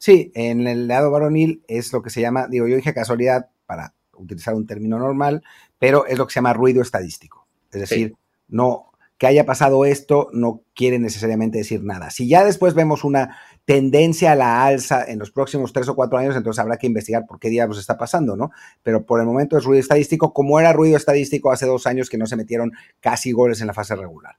Sí, 0.00 0.32
en 0.34 0.66
el 0.66 0.88
lado 0.88 1.10
varonil 1.10 1.62
es 1.68 1.92
lo 1.92 2.00
que 2.00 2.08
se 2.08 2.22
llama, 2.22 2.48
digo, 2.48 2.66
yo 2.66 2.74
dije 2.74 2.94
casualidad 2.94 3.50
para 3.66 3.92
utilizar 4.14 4.54
un 4.54 4.66
término 4.66 4.98
normal, 4.98 5.42
pero 5.78 6.06
es 6.06 6.16
lo 6.16 6.26
que 6.26 6.32
se 6.32 6.38
llama 6.38 6.54
ruido 6.54 6.80
estadístico. 6.80 7.46
Es 7.70 7.80
decir, 7.80 8.14
no 8.48 8.90
que 9.18 9.26
haya 9.26 9.44
pasado 9.44 9.84
esto 9.84 10.30
no 10.32 10.62
quiere 10.74 10.98
necesariamente 10.98 11.58
decir 11.58 11.84
nada. 11.84 12.08
Si 12.08 12.26
ya 12.26 12.42
después 12.42 12.72
vemos 12.72 13.04
una 13.04 13.36
tendencia 13.66 14.32
a 14.32 14.34
la 14.34 14.64
alza 14.64 15.04
en 15.04 15.18
los 15.18 15.30
próximos 15.30 15.74
tres 15.74 15.86
o 15.90 15.94
cuatro 15.94 16.16
años, 16.16 16.34
entonces 16.34 16.58
habrá 16.58 16.78
que 16.78 16.86
investigar 16.86 17.26
por 17.26 17.38
qué 17.38 17.50
diablos 17.50 17.78
está 17.78 17.98
pasando, 17.98 18.34
¿no? 18.34 18.52
Pero 18.82 19.04
por 19.04 19.20
el 19.20 19.26
momento 19.26 19.58
es 19.58 19.64
ruido 19.64 19.82
estadístico, 19.82 20.32
como 20.32 20.58
era 20.58 20.72
ruido 20.72 20.96
estadístico 20.96 21.52
hace 21.52 21.66
dos 21.66 21.86
años 21.86 22.08
que 22.08 22.16
no 22.16 22.26
se 22.26 22.36
metieron 22.36 22.72
casi 23.00 23.32
goles 23.32 23.60
en 23.60 23.66
la 23.66 23.74
fase 23.74 23.94
regular. 23.94 24.36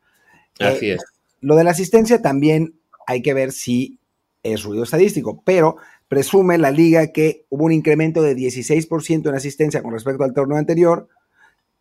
Así 0.60 0.90
eh, 0.90 0.96
es. 0.96 1.04
Lo 1.42 1.56
de 1.56 1.64
la 1.64 1.70
asistencia 1.70 2.24
también 2.24 2.80
hay 3.06 3.22
que 3.22 3.36
ver 3.36 3.52
si 3.52 4.00
es 4.44 4.64
ruido 4.64 4.84
estadístico, 4.84 5.42
pero 5.46 5.78
presume 6.08 6.58
la 6.58 6.72
liga 6.72 7.08
que 7.08 7.46
hubo 7.50 7.66
un 7.66 7.72
incremento 7.72 8.22
de 8.22 8.36
16% 8.36 9.30
en 9.30 9.36
asistencia 9.36 9.82
con 9.84 9.94
respecto 9.94 10.24
al 10.24 10.34
torneo 10.34 10.58
anterior, 10.58 11.08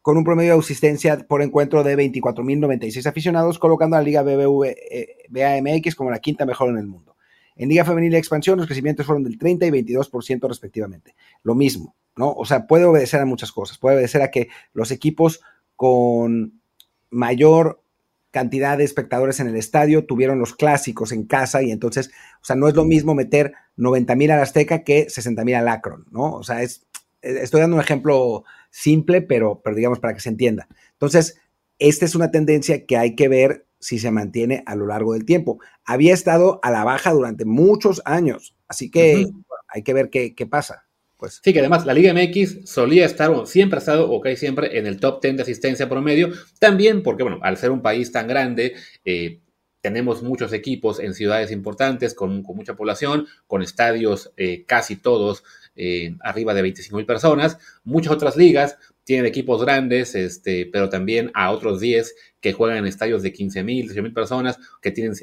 con 0.02 0.16
un 0.16 0.24
promedio 0.24 0.54
de 0.54 0.60
asistencia 0.60 1.18
por 1.28 1.42
encuentro 1.42 1.82
de 1.82 1.96
24.096 1.96 3.06
aficionados, 3.06 3.58
colocando 3.58 3.96
a 3.96 4.00
la 4.00 4.04
Liga 4.04 4.22
BBVA 4.22 5.60
MX 5.60 5.94
como 5.94 6.10
la 6.10 6.20
quinta 6.20 6.46
mejor 6.46 6.70
en 6.70 6.78
el 6.78 6.86
mundo. 6.86 7.16
En 7.56 7.68
Liga 7.68 7.84
Femenil 7.84 8.12
de 8.12 8.18
Expansión, 8.18 8.56
los 8.56 8.66
crecimientos 8.66 9.04
fueron 9.04 9.24
del 9.24 9.36
30 9.36 9.66
y 9.66 9.70
22% 9.70 10.48
respectivamente. 10.48 11.14
Lo 11.42 11.54
mismo, 11.54 11.94
¿no? 12.16 12.32
O 12.32 12.46
sea, 12.46 12.66
puede 12.66 12.86
obedecer 12.86 13.20
a 13.20 13.26
muchas 13.26 13.52
cosas. 13.52 13.76
Puede 13.76 13.96
obedecer 13.96 14.22
a 14.22 14.30
que 14.30 14.48
los 14.72 14.90
equipos 14.90 15.42
con 15.76 16.62
mayor 17.10 17.82
cantidad 18.30 18.78
de 18.78 18.84
espectadores 18.84 19.40
en 19.40 19.48
el 19.48 19.56
estadio 19.56 20.06
tuvieron 20.06 20.38
los 20.38 20.54
clásicos 20.54 21.12
en 21.12 21.24
casa 21.24 21.62
y 21.62 21.70
entonces, 21.70 22.10
o 22.40 22.44
sea, 22.44 22.56
no 22.56 22.68
es 22.68 22.74
lo 22.74 22.84
mismo 22.84 23.14
meter 23.14 23.52
90 23.76 24.14
mil 24.16 24.30
al 24.30 24.40
Azteca 24.40 24.84
que 24.84 25.10
60 25.10 25.44
mil 25.44 25.54
al 25.56 25.68
Akron, 25.68 26.06
¿no? 26.10 26.34
O 26.34 26.42
sea, 26.42 26.62
es, 26.62 26.86
estoy 27.22 27.60
dando 27.60 27.76
un 27.76 27.82
ejemplo 27.82 28.44
simple, 28.70 29.22
pero, 29.22 29.60
pero 29.62 29.76
digamos 29.76 29.98
para 29.98 30.14
que 30.14 30.20
se 30.20 30.28
entienda. 30.28 30.68
Entonces, 30.92 31.40
esta 31.78 32.04
es 32.04 32.14
una 32.14 32.30
tendencia 32.30 32.86
que 32.86 32.96
hay 32.96 33.14
que 33.14 33.28
ver 33.28 33.66
si 33.78 33.98
se 33.98 34.10
mantiene 34.10 34.62
a 34.66 34.76
lo 34.76 34.86
largo 34.86 35.14
del 35.14 35.24
tiempo. 35.24 35.58
Había 35.84 36.14
estado 36.14 36.60
a 36.62 36.70
la 36.70 36.84
baja 36.84 37.12
durante 37.12 37.44
muchos 37.44 38.02
años, 38.04 38.54
así 38.68 38.90
que 38.90 39.26
hay 39.68 39.82
que 39.82 39.94
ver 39.94 40.10
qué, 40.10 40.46
pasa. 40.48 40.84
Pues. 41.20 41.40
Sí, 41.44 41.52
que 41.52 41.60
además 41.60 41.84
la 41.84 41.92
Liga 41.92 42.14
MX 42.14 42.62
solía 42.64 43.04
estar, 43.04 43.30
o 43.30 43.44
siempre 43.44 43.76
ha 43.76 43.80
estado, 43.80 44.10
o 44.10 44.20
casi 44.20 44.36
siempre, 44.36 44.78
en 44.78 44.86
el 44.86 44.98
top 44.98 45.22
10 45.22 45.36
de 45.36 45.42
asistencia 45.42 45.88
promedio, 45.88 46.30
también 46.58 47.02
porque, 47.02 47.22
bueno, 47.22 47.38
al 47.42 47.58
ser 47.58 47.70
un 47.70 47.82
país 47.82 48.10
tan 48.10 48.26
grande, 48.26 48.74
eh, 49.04 49.42
tenemos 49.82 50.22
muchos 50.22 50.52
equipos 50.52 50.98
en 50.98 51.14
ciudades 51.14 51.50
importantes, 51.50 52.14
con, 52.14 52.42
mucha 52.42 52.74
población, 52.74 53.26
con 53.46 53.62
estadios 53.62 54.32
eh, 54.36 54.64
casi 54.66 54.96
todos 54.96 55.42
eh, 55.76 56.16
arriba 56.20 56.54
de 56.54 56.62
25 56.62 56.96
mil 56.96 57.06
personas. 57.06 57.58
Muchas 57.84 58.12
otras 58.12 58.36
ligas 58.36 58.76
tienen 59.04 59.26
equipos 59.26 59.62
grandes, 59.62 60.14
este, 60.14 60.66
pero 60.66 60.88
también 60.88 61.30
a 61.34 61.50
otros 61.50 61.80
10 61.80 62.14
que 62.40 62.52
juegan 62.52 62.78
en 62.78 62.86
estadios 62.86 63.22
de 63.22 63.32
15 63.32 63.62
mil, 63.62 63.82
18 63.82 64.02
mil 64.02 64.12
personas, 64.12 64.58
que 64.82 64.90
tienen 64.90 65.14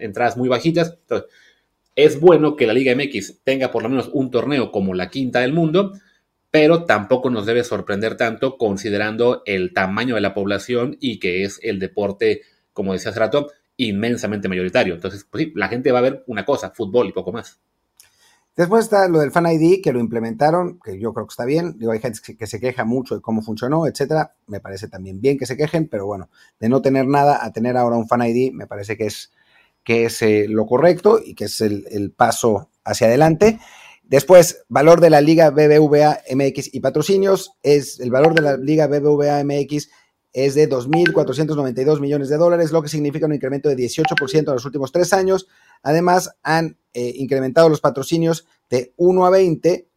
entradas 0.00 0.36
muy 0.36 0.48
bajitas. 0.48 0.96
Entonces, 1.02 1.30
es 1.96 2.20
bueno 2.20 2.56
que 2.56 2.66
la 2.66 2.72
Liga 2.72 2.94
MX 2.94 3.42
tenga 3.44 3.70
por 3.70 3.82
lo 3.82 3.88
menos 3.88 4.10
un 4.12 4.30
torneo 4.30 4.72
como 4.72 4.94
la 4.94 5.10
quinta 5.10 5.40
del 5.40 5.52
mundo, 5.52 5.92
pero 6.50 6.84
tampoco 6.84 7.30
nos 7.30 7.46
debe 7.46 7.64
sorprender 7.64 8.16
tanto 8.16 8.56
considerando 8.58 9.42
el 9.44 9.72
tamaño 9.72 10.14
de 10.14 10.20
la 10.20 10.34
población 10.34 10.96
y 11.00 11.18
que 11.18 11.44
es 11.44 11.58
el 11.62 11.78
deporte, 11.78 12.42
como 12.72 12.92
decía 12.92 13.10
hace 13.10 13.20
rato, 13.20 13.50
inmensamente 13.76 14.48
mayoritario. 14.48 14.94
Entonces, 14.94 15.26
pues 15.28 15.44
sí, 15.44 15.52
la 15.56 15.68
gente 15.68 15.90
va 15.92 15.98
a 15.98 16.02
ver 16.02 16.24
una 16.26 16.44
cosa, 16.44 16.70
fútbol 16.70 17.08
y 17.08 17.12
poco 17.12 17.32
más. 17.32 17.58
Después 18.56 18.84
está 18.84 19.08
lo 19.08 19.18
del 19.18 19.32
Fan 19.32 19.46
ID, 19.50 19.82
que 19.82 19.92
lo 19.92 19.98
implementaron, 19.98 20.78
que 20.78 20.96
yo 21.00 21.12
creo 21.12 21.26
que 21.26 21.32
está 21.32 21.44
bien. 21.44 21.76
Digo, 21.76 21.90
hay 21.90 21.98
gente 21.98 22.20
que 22.38 22.46
se 22.46 22.60
queja 22.60 22.84
mucho 22.84 23.16
de 23.16 23.20
cómo 23.20 23.42
funcionó, 23.42 23.88
etcétera. 23.88 24.36
Me 24.46 24.60
parece 24.60 24.86
también 24.86 25.20
bien 25.20 25.38
que 25.38 25.46
se 25.46 25.56
quejen, 25.56 25.88
pero 25.88 26.06
bueno, 26.06 26.30
de 26.60 26.68
no 26.68 26.80
tener 26.80 27.08
nada 27.08 27.44
a 27.44 27.52
tener 27.52 27.76
ahora 27.76 27.96
un 27.96 28.06
Fan 28.06 28.22
ID, 28.22 28.52
me 28.52 28.68
parece 28.68 28.96
que 28.96 29.06
es, 29.06 29.32
que 29.84 30.06
es 30.06 30.22
eh, 30.22 30.46
lo 30.48 30.66
correcto 30.66 31.20
y 31.24 31.34
que 31.34 31.44
es 31.44 31.60
el, 31.60 32.12
paso 32.16 32.70
hacia 32.84 33.06
adelante. 33.06 33.60
Después, 34.02 34.64
valor 34.68 35.00
de 35.00 35.10
la 35.10 35.20
Liga 35.20 35.50
BBVA 35.50 36.20
MX 36.34 36.74
y 36.74 36.80
patrocinios. 36.80 37.52
Es 37.62 38.00
el 38.00 38.10
valor 38.10 38.34
de 38.34 38.42
la 38.42 38.56
Liga 38.56 38.86
BBVA 38.86 39.44
MX 39.44 39.88
es 40.34 40.56
de 40.56 40.68
2.492 40.68 42.00
millones 42.00 42.28
de 42.28 42.36
dólares, 42.36 42.72
lo 42.72 42.82
que 42.82 42.88
significa 42.88 43.26
un 43.26 43.34
incremento 43.34 43.68
de 43.68 43.76
18% 43.76 44.38
en 44.38 44.44
los 44.46 44.64
últimos 44.64 44.90
tres 44.90 45.12
años. 45.12 45.46
Además, 45.82 46.34
han 46.42 46.76
eh, 46.92 47.12
incrementado 47.16 47.68
los 47.68 47.80
patrocinios 47.80 48.44
de 48.68 48.92
1 48.96 49.26
a 49.26 49.30
20, 49.30 49.88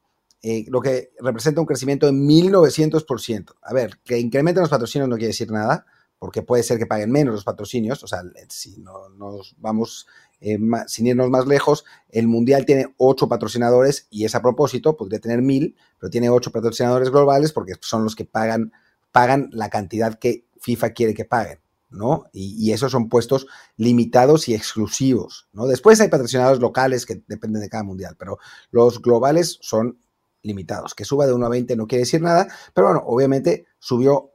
eh, 0.44 0.66
lo 0.68 0.80
que 0.80 1.10
representa 1.20 1.60
un 1.60 1.66
crecimiento 1.66 2.06
de 2.06 2.14
1.900%. 2.14 3.56
A 3.64 3.74
ver, 3.74 3.98
que 4.06 4.20
incrementen 4.20 4.62
los 4.62 4.70
patrocinios 4.70 5.10
no 5.10 5.16
quiere 5.16 5.30
decir 5.30 5.52
nada, 5.52 5.88
porque 6.20 6.42
puede 6.42 6.64
ser 6.64 6.78
que 6.78 6.86
paguen 6.86 7.12
menos 7.12 7.34
los 7.34 7.44
patrocinios, 7.44 8.04
o 8.04 8.08
sea, 8.08 8.22
si 8.50 8.78
no 8.78 9.10
nos 9.10 9.56
vamos, 9.58 10.08
eh, 10.42 10.58
sin 10.88 11.08
irnos 11.08 11.30
más 11.30 11.48
lejos, 11.48 11.86
el 12.10 12.28
Mundial 12.28 12.66
tiene 12.66 12.94
ocho 12.98 13.28
patrocinadores 13.28 14.08
y 14.10 14.26
es 14.26 14.36
a 14.36 14.42
propósito, 14.42 14.98
podría 14.98 15.20
tener 15.20 15.42
mil, 15.42 15.76
pero 16.00 16.10
tiene 16.10 16.30
ocho 16.30 16.52
patrocinadores 16.52 17.10
globales 17.10 17.54
porque 17.54 17.74
son 17.82 18.04
los 18.04 18.16
que 18.16 18.26
pagan 18.26 18.72
pagan 19.18 19.50
la 19.52 19.70
cantidad 19.70 20.20
que 20.20 20.46
FIFA 20.60 20.92
quiere 20.92 21.14
que 21.16 21.26
paguen, 21.26 21.60
¿no? 21.90 22.26
Y, 22.34 22.72
esos 22.72 22.92
son 22.92 23.10
puestos 23.10 23.48
limitados 23.76 24.48
y 24.48 24.54
exclusivos, 24.54 25.48
¿no? 25.54 25.66
Después 25.66 26.00
hay 26.02 26.10
patrocinadores 26.10 26.60
locales 26.60 27.06
que 27.08 27.24
dependen 27.28 27.62
de 27.62 27.70
cada 27.70 27.84
mundial, 27.84 28.16
pero 28.20 28.38
los 28.70 29.02
globales 29.02 29.58
son 29.62 29.98
limitados. 30.44 30.94
Que 30.94 31.04
suba 31.04 31.26
de 31.26 31.34
1 31.34 31.46
a 31.46 31.50
20 31.50 31.76
no 31.76 31.88
quiere 31.88 32.04
decir 32.04 32.22
nada, 32.22 32.48
pero 32.76 32.88
bueno, 32.88 33.04
obviamente 33.08 33.66
subió 33.80 34.34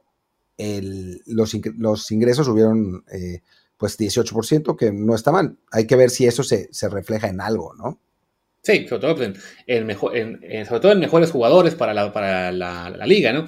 los, 0.57 2.11
ingresos 2.11 2.45
subieron 2.45 3.03
eh, 3.11 3.41
pues 3.77 3.99
18%, 3.99 4.77
que 4.77 4.91
no 4.91 5.15
está 5.15 5.31
mal. 5.31 5.57
Hay 5.71 5.87
que 5.87 5.95
ver 5.95 6.09
si 6.09 6.25
eso 6.25 6.43
se, 6.43 6.69
refleja 6.89 7.27
en 7.27 7.41
algo, 7.41 7.73
¿no? 7.75 7.99
Sí, 8.61 8.87
sobre 8.87 9.01
todo, 9.01 9.15
pues, 9.15 9.39
en, 9.67 9.85
mejor, 9.85 10.13
sobre 10.13 10.79
todo 10.79 10.91
en 10.93 10.99
mejores 10.99 11.31
jugadores 11.31 11.75
para 11.75 11.93
la, 11.93 12.13
para 12.13 12.51
la 12.51 13.05
liga, 13.05 13.33
¿no? 13.33 13.45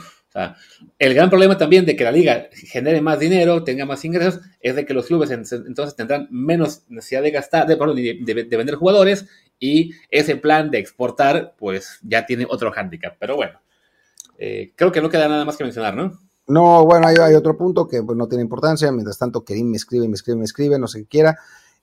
el 1.00 1.14
gran 1.14 1.30
problema 1.30 1.58
también 1.58 1.86
de 1.86 1.96
que 1.96 2.04
la 2.04 2.12
liga 2.12 2.50
genere 2.52 3.02
más 3.02 3.20
dinero, 3.20 3.64
tenga 3.64 3.86
más 3.86 4.04
ingresos, 4.04 4.42
es 4.60 4.76
de 4.76 4.86
que 4.86 4.94
los 4.94 5.06
clubes 5.08 5.32
entonces 5.32 5.96
tendrán 5.96 6.28
menos 6.30 6.84
necesidad 6.90 7.22
de 7.22 7.32
gastar, 7.32 7.68
de, 7.68 7.76
de, 7.76 8.58
vender 8.58 8.76
jugadores 8.76 9.28
y 9.60 9.92
ese 10.10 10.36
plan 10.36 10.72
de 10.72 10.80
exportar, 10.80 11.56
pues 11.58 12.00
ya 12.02 12.26
tiene 12.26 12.46
otro 12.50 12.72
hándicap. 12.72 13.16
Pero 13.18 13.38
bueno, 13.38 13.62
eh, 14.38 14.74
creo 14.76 14.92
que 14.92 15.02
no 15.02 15.10
queda 15.10 15.30
nada 15.30 15.46
más 15.46 15.56
que 15.56 15.64
mencionar, 15.64 15.96
¿no? 15.96 16.20
No, 16.48 16.86
bueno, 16.86 17.08
hay, 17.08 17.34
otro 17.34 17.58
punto 17.58 17.88
que 17.88 18.04
pues, 18.04 18.18
no 18.18 18.28
tiene 18.28 18.44
importancia. 18.44 18.92
Mientras 18.92 19.18
tanto, 19.18 19.44
Kerim 19.44 19.72
me 19.72 19.78
escribe, 19.78 20.08
me 20.08 20.16
escribe, 20.16 20.38
me 20.38 20.46
escribe, 20.46 20.80
no 20.80 20.88
sé 20.88 21.00
qué 21.00 21.08
quiera. 21.08 21.38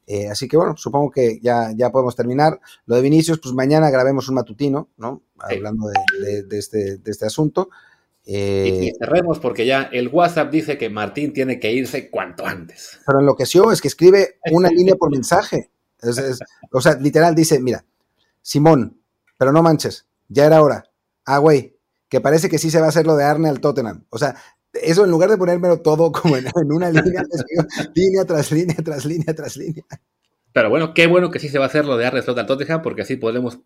Eh, 0.06 0.28
así 0.28 0.48
que 0.48 0.56
bueno, 0.56 0.76
supongo 0.76 1.10
que 1.10 1.40
ya, 1.40 1.72
ya 1.74 1.90
podemos 1.90 2.16
terminar. 2.16 2.60
Lo 2.86 2.96
de 2.96 3.02
Vinicius, 3.02 3.38
pues 3.38 3.54
mañana 3.54 3.90
grabemos 3.90 4.28
un 4.28 4.36
matutino, 4.36 4.88
¿no? 4.96 5.22
Hablando 5.38 5.88
de, 5.88 6.58
este, 6.58 6.98
de 6.98 7.10
este 7.10 7.26
asunto. 7.26 7.70
Eh, 8.24 8.92
y 8.92 8.98
cerremos 8.98 9.40
porque 9.40 9.66
ya 9.66 9.82
el 9.92 10.08
WhatsApp 10.08 10.50
dice 10.50 10.78
que 10.78 10.88
Martín 10.88 11.32
tiene 11.32 11.58
que 11.58 11.72
irse 11.72 12.08
cuanto 12.10 12.46
antes. 12.46 13.00
Pero 13.04 13.20
enloqueció, 13.20 13.72
es 13.72 13.80
que 13.80 13.88
escribe 13.88 14.38
una 14.52 14.68
línea 14.68 14.94
por 14.94 15.10
mensaje. 15.10 15.70
o 16.72 16.80
sea, 16.80 16.94
literal 16.94 17.34
dice, 17.34 17.60
mira, 17.60 17.84
Simón, 18.40 19.00
pero 19.38 19.52
no 19.52 19.62
manches, 19.62 20.06
ya 20.28 20.46
era 20.46 20.62
hora. 20.62 20.84
Ah, 21.24 21.38
güey, 21.38 21.76
que 22.12 22.20
parece 22.20 22.50
que 22.50 22.58
sí 22.58 22.70
se 22.70 22.78
va 22.78 22.84
a 22.84 22.88
hacer 22.90 23.06
lo 23.06 23.16
de 23.16 23.24
Arne 23.24 23.48
al 23.48 23.60
Tottenham. 23.60 24.04
O 24.10 24.18
sea, 24.18 24.36
eso 24.74 25.06
en 25.06 25.10
lugar 25.10 25.30
de 25.30 25.38
ponérmelo 25.38 25.80
todo 25.80 26.12
como 26.12 26.36
en, 26.36 26.44
una 26.70 26.90
línea, 26.90 27.22
línea 27.94 28.26
tras 28.26 28.52
línea 28.52 28.76
tras 28.84 29.06
línea 29.06 29.34
tras 29.34 29.56
línea. 29.56 29.82
Pero 30.52 30.68
bueno, 30.68 30.92
qué 30.92 31.06
bueno 31.06 31.30
que 31.30 31.38
sí 31.38 31.48
se 31.48 31.56
va 31.58 31.64
a 31.64 31.68
hacer 31.68 31.86
lo 31.86 31.96
de 31.96 32.04
Arne 32.04 32.20
al 32.20 32.46
Tottenham, 32.46 32.82
porque 32.82 33.00
así 33.00 33.16
podemos 33.16 33.60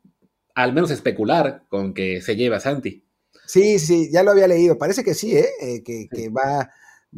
al 0.55 0.73
menos 0.73 0.93
especular 0.93 1.65
con 1.69 1.93
que 1.93 2.23
se 2.23 2.37
lleve 2.37 2.55
a 2.55 2.61
Santi. 2.61 3.05
Sí, 3.47 3.81
sí, 3.81 4.13
ya 4.13 4.23
lo 4.23 4.31
había 4.31 4.47
leído. 4.47 4.79
Parece 4.79 5.03
que 5.03 5.15
sí, 5.15 5.37
¿eh? 5.37 5.49
eh 5.61 5.83
que, 5.83 6.29
va, 6.29 6.71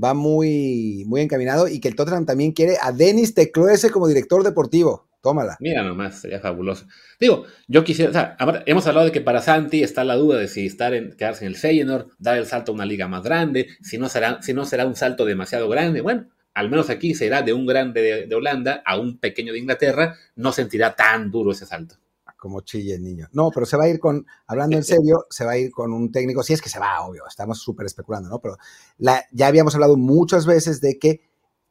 va 0.03 0.15
muy, 0.15 1.05
muy 1.07 1.21
encaminado 1.21 1.69
y 1.69 1.79
que 1.79 1.89
el 1.89 1.95
Tottenham 1.95 2.25
también 2.25 2.53
quiere 2.53 2.79
a 2.81 2.91
Denis 2.91 3.35
Tecloese 3.35 3.91
como 3.91 4.09
director 4.09 4.43
deportivo. 4.43 5.08
Tómala. 5.21 5.57
Mira 5.61 5.83
nomás, 5.83 6.21
sería 6.21 6.39
fabuloso. 6.39 6.87
Digo, 7.19 7.45
yo 7.67 7.83
quisiera, 7.83 8.11
o 8.11 8.13
sea, 8.13 8.37
hemos 8.67 8.87
hablado 8.87 9.07
de 9.07 9.13
que 9.13 9.21
para 9.21 9.43
Santi 9.43 9.83
está 9.83 10.05
la 10.05 10.15
duda 10.15 10.39
de 10.39 10.47
si 10.47 10.67
estar 10.67 10.95
en, 10.95 11.17
quedarse 11.17 11.45
en 11.45 11.51
el 11.51 11.57
Feyenoord, 11.57 12.13
dar 12.19 12.37
el 12.39 12.47
salto 12.47 12.71
a 12.71 12.75
una 12.75 12.87
liga 12.87 13.09
más 13.09 13.25
grande, 13.25 13.69
si 13.83 13.99
no 13.99 14.09
será, 14.09 14.41
si 14.43 14.55
no 14.55 14.65
será 14.65 14.87
un 14.87 14.95
salto 14.95 15.25
demasiado 15.25 15.69
grande. 15.69 16.03
Bueno, 16.03 16.29
al 16.55 16.71
menos 16.71 16.91
aquí 16.91 17.15
será 17.15 17.43
de 17.43 17.53
un 17.53 17.67
grande 17.67 18.27
de, 18.27 18.35
Holanda 18.35 18.83
a 18.85 18.99
un 18.99 19.19
pequeño 19.19 19.53
de 19.53 19.59
Inglaterra, 19.59 20.17
no 20.37 20.53
sentirá 20.53 20.95
tan 20.95 21.31
duro 21.31 21.53
ese 21.53 21.67
salto. 21.67 21.97
Como 22.37 22.61
chille 22.61 22.95
el 22.95 23.03
niño. 23.03 23.29
No, 23.33 23.51
pero 23.53 23.67
se 23.67 23.77
va 23.77 23.85
a 23.85 23.89
ir 23.89 23.99
con, 23.99 24.25
hablando 24.47 24.77
en 24.77 24.85
serio, 24.85 25.27
se 25.31 25.45
va 25.45 25.53
a 25.53 25.59
ir 25.59 25.73
con 25.73 25.93
un 25.93 26.13
técnico, 26.13 26.45
si 26.45 26.53
es 26.53 26.63
que 26.63 26.69
se 26.69 26.79
va, 26.79 27.01
obvio, 27.01 27.25
estamos 27.29 27.61
súper 27.61 27.87
especulando, 27.87 28.29
¿no? 28.29 28.41
Pero 28.41 28.57
la, 28.99 29.25
ya 29.33 29.49
habíamos 29.49 29.75
hablado 29.75 29.97
muchas 29.97 30.47
veces 30.47 30.81
de 30.81 30.99
que 30.99 31.23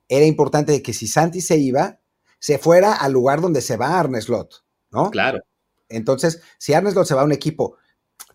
era 0.09 0.25
importante 0.25 0.81
que 0.81 0.93
si 0.93 1.07
Santi 1.07 1.39
se 1.39 1.57
iba, 1.57 1.99
se 2.39 2.57
fuera 2.57 2.93
al 2.93 3.13
lugar 3.13 3.41
donde 3.41 3.61
se 3.61 3.77
va 3.77 3.99
Arne 3.99 4.21
Slot, 4.21 4.63
¿no? 4.91 5.11
Claro. 5.11 5.39
Entonces, 5.89 6.41
si 6.57 6.73
Arne 6.73 6.91
Slot 6.91 7.07
se 7.07 7.15
va 7.15 7.21
a 7.21 7.25
un 7.25 7.31
equipo 7.31 7.77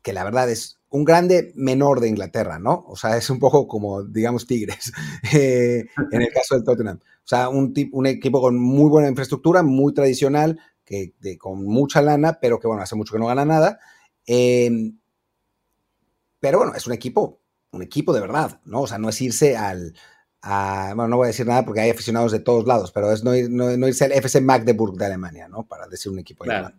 que 0.02 0.12
la 0.12 0.24
verdad 0.24 0.50
es 0.50 0.80
un 0.88 1.04
grande 1.04 1.52
menor 1.54 2.00
de 2.00 2.08
Inglaterra, 2.08 2.58
¿no? 2.58 2.84
O 2.86 2.96
sea, 2.96 3.16
es 3.16 3.30
un 3.30 3.38
poco 3.38 3.66
como, 3.66 4.02
digamos, 4.02 4.46
Tigres, 4.46 4.92
eh, 5.32 5.86
en 6.10 6.22
el 6.22 6.32
caso 6.32 6.54
del 6.54 6.64
Tottenham. 6.64 6.98
O 7.02 7.26
sea, 7.26 7.48
un, 7.48 7.72
un 7.92 8.06
equipo 8.06 8.40
con 8.40 8.58
muy 8.58 8.90
buena 8.90 9.08
infraestructura, 9.08 9.62
muy 9.62 9.94
tradicional, 9.94 10.60
que, 10.84 11.14
con 11.38 11.64
mucha 11.64 12.02
lana, 12.02 12.38
pero 12.40 12.58
que, 12.58 12.66
bueno, 12.66 12.82
hace 12.82 12.96
mucho 12.96 13.14
que 13.14 13.18
no 13.18 13.26
gana 13.26 13.44
nada. 13.44 13.80
Em, 14.26 14.98
pero 16.40 16.58
bueno, 16.58 16.74
es 16.74 16.86
un 16.86 16.92
equipo, 16.92 17.40
un 17.70 17.82
equipo 17.82 18.12
de 18.12 18.20
verdad, 18.20 18.60
¿no? 18.64 18.82
O 18.82 18.86
sea, 18.86 18.98
no 18.98 19.08
es 19.08 19.20
irse 19.20 19.56
al, 19.56 19.94
bueno, 20.42 21.08
no 21.08 21.16
voy 21.16 21.26
a 21.26 21.28
decir 21.28 21.46
nada 21.46 21.64
porque 21.64 21.80
hay 21.80 21.90
aficionados 21.90 22.32
de 22.32 22.40
todos 22.40 22.66
lados, 22.66 22.90
pero 22.92 23.12
es 23.12 23.22
no, 23.22 23.34
irse 23.34 24.04
al 24.04 24.12
FC 24.12 24.40
Magdeburg 24.40 24.96
de 24.96 25.06
Alemania, 25.06 25.48
¿no? 25.48 25.64
Para 25.64 25.86
decir 25.86 26.10
un 26.10 26.18
equipo 26.18 26.44
claro. 26.44 26.72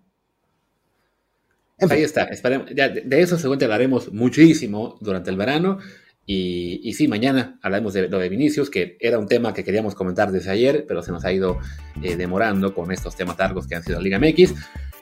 Ahí 1.89 2.03
está, 2.03 2.27
de, 2.27 3.21
eso 3.21 3.35
seguramente 3.35 3.65
hablaremos 3.65 4.13
muchísimo 4.13 4.97
durante 5.01 5.29
el 5.29 5.37
verano. 5.37 5.79
Y, 6.25 6.79
y, 6.83 6.93
sí, 6.93 7.09
mañana 7.09 7.59
hablaremos 7.61 7.93
de 7.93 8.07
lo 8.07 8.17
de 8.17 8.29
Vinicius, 8.29 8.69
que 8.69 8.95
era 9.01 9.19
un 9.19 9.27
tema 9.27 9.53
que 9.53 9.65
queríamos 9.65 9.93
comentar 9.93 10.31
desde 10.31 10.51
ayer, 10.51 10.85
pero 10.87 11.03
se 11.03 11.11
nos 11.11 11.25
ha 11.25 11.33
ido 11.33 11.59
eh, 12.01 12.15
demorando 12.15 12.73
con 12.73 12.93
estos 12.93 13.17
temas 13.17 13.37
largos 13.37 13.67
que 13.67 13.75
han 13.75 13.83
sido 13.83 13.99
Liga 13.99 14.19
MX. 14.19 14.53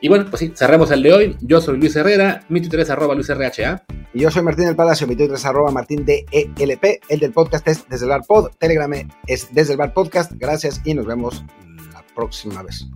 Y 0.01 0.09
bueno, 0.09 0.25
pues 0.29 0.39
sí, 0.39 0.51
cerramos 0.55 0.89
el 0.91 1.03
de 1.03 1.13
hoy. 1.13 1.37
Yo 1.41 1.61
soy 1.61 1.77
Luis 1.77 1.95
Herrera, 1.95 2.43
mi 2.49 2.59
Twitter 2.59 2.79
es 2.79 2.89
arroba 2.89 3.13
Luis 3.13 3.29
RHA. 3.29 3.83
Y 4.13 4.21
yo 4.21 4.31
soy 4.31 4.41
Martín 4.41 4.65
del 4.65 4.75
Palacio, 4.75 5.05
mi 5.07 5.15
Twitter 5.15 5.35
es 5.35 5.45
arroba 5.45 5.71
Martín 5.71 6.05
DELP. 6.05 7.03
El 7.07 7.19
del 7.19 7.31
podcast 7.31 7.67
es 7.67 7.87
desde 7.87 8.05
el 8.05 8.09
bar 8.09 8.23
pod, 8.27 8.49
Telegram 8.57 8.91
es 9.27 9.53
desde 9.53 9.73
el 9.73 9.77
bar 9.77 9.93
podcast. 9.93 10.31
Gracias 10.35 10.81
y 10.83 10.95
nos 10.95 11.05
vemos 11.05 11.45
la 11.93 12.03
próxima 12.15 12.63
vez. 12.63 12.87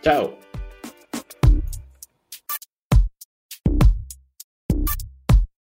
Chao. 0.00 0.47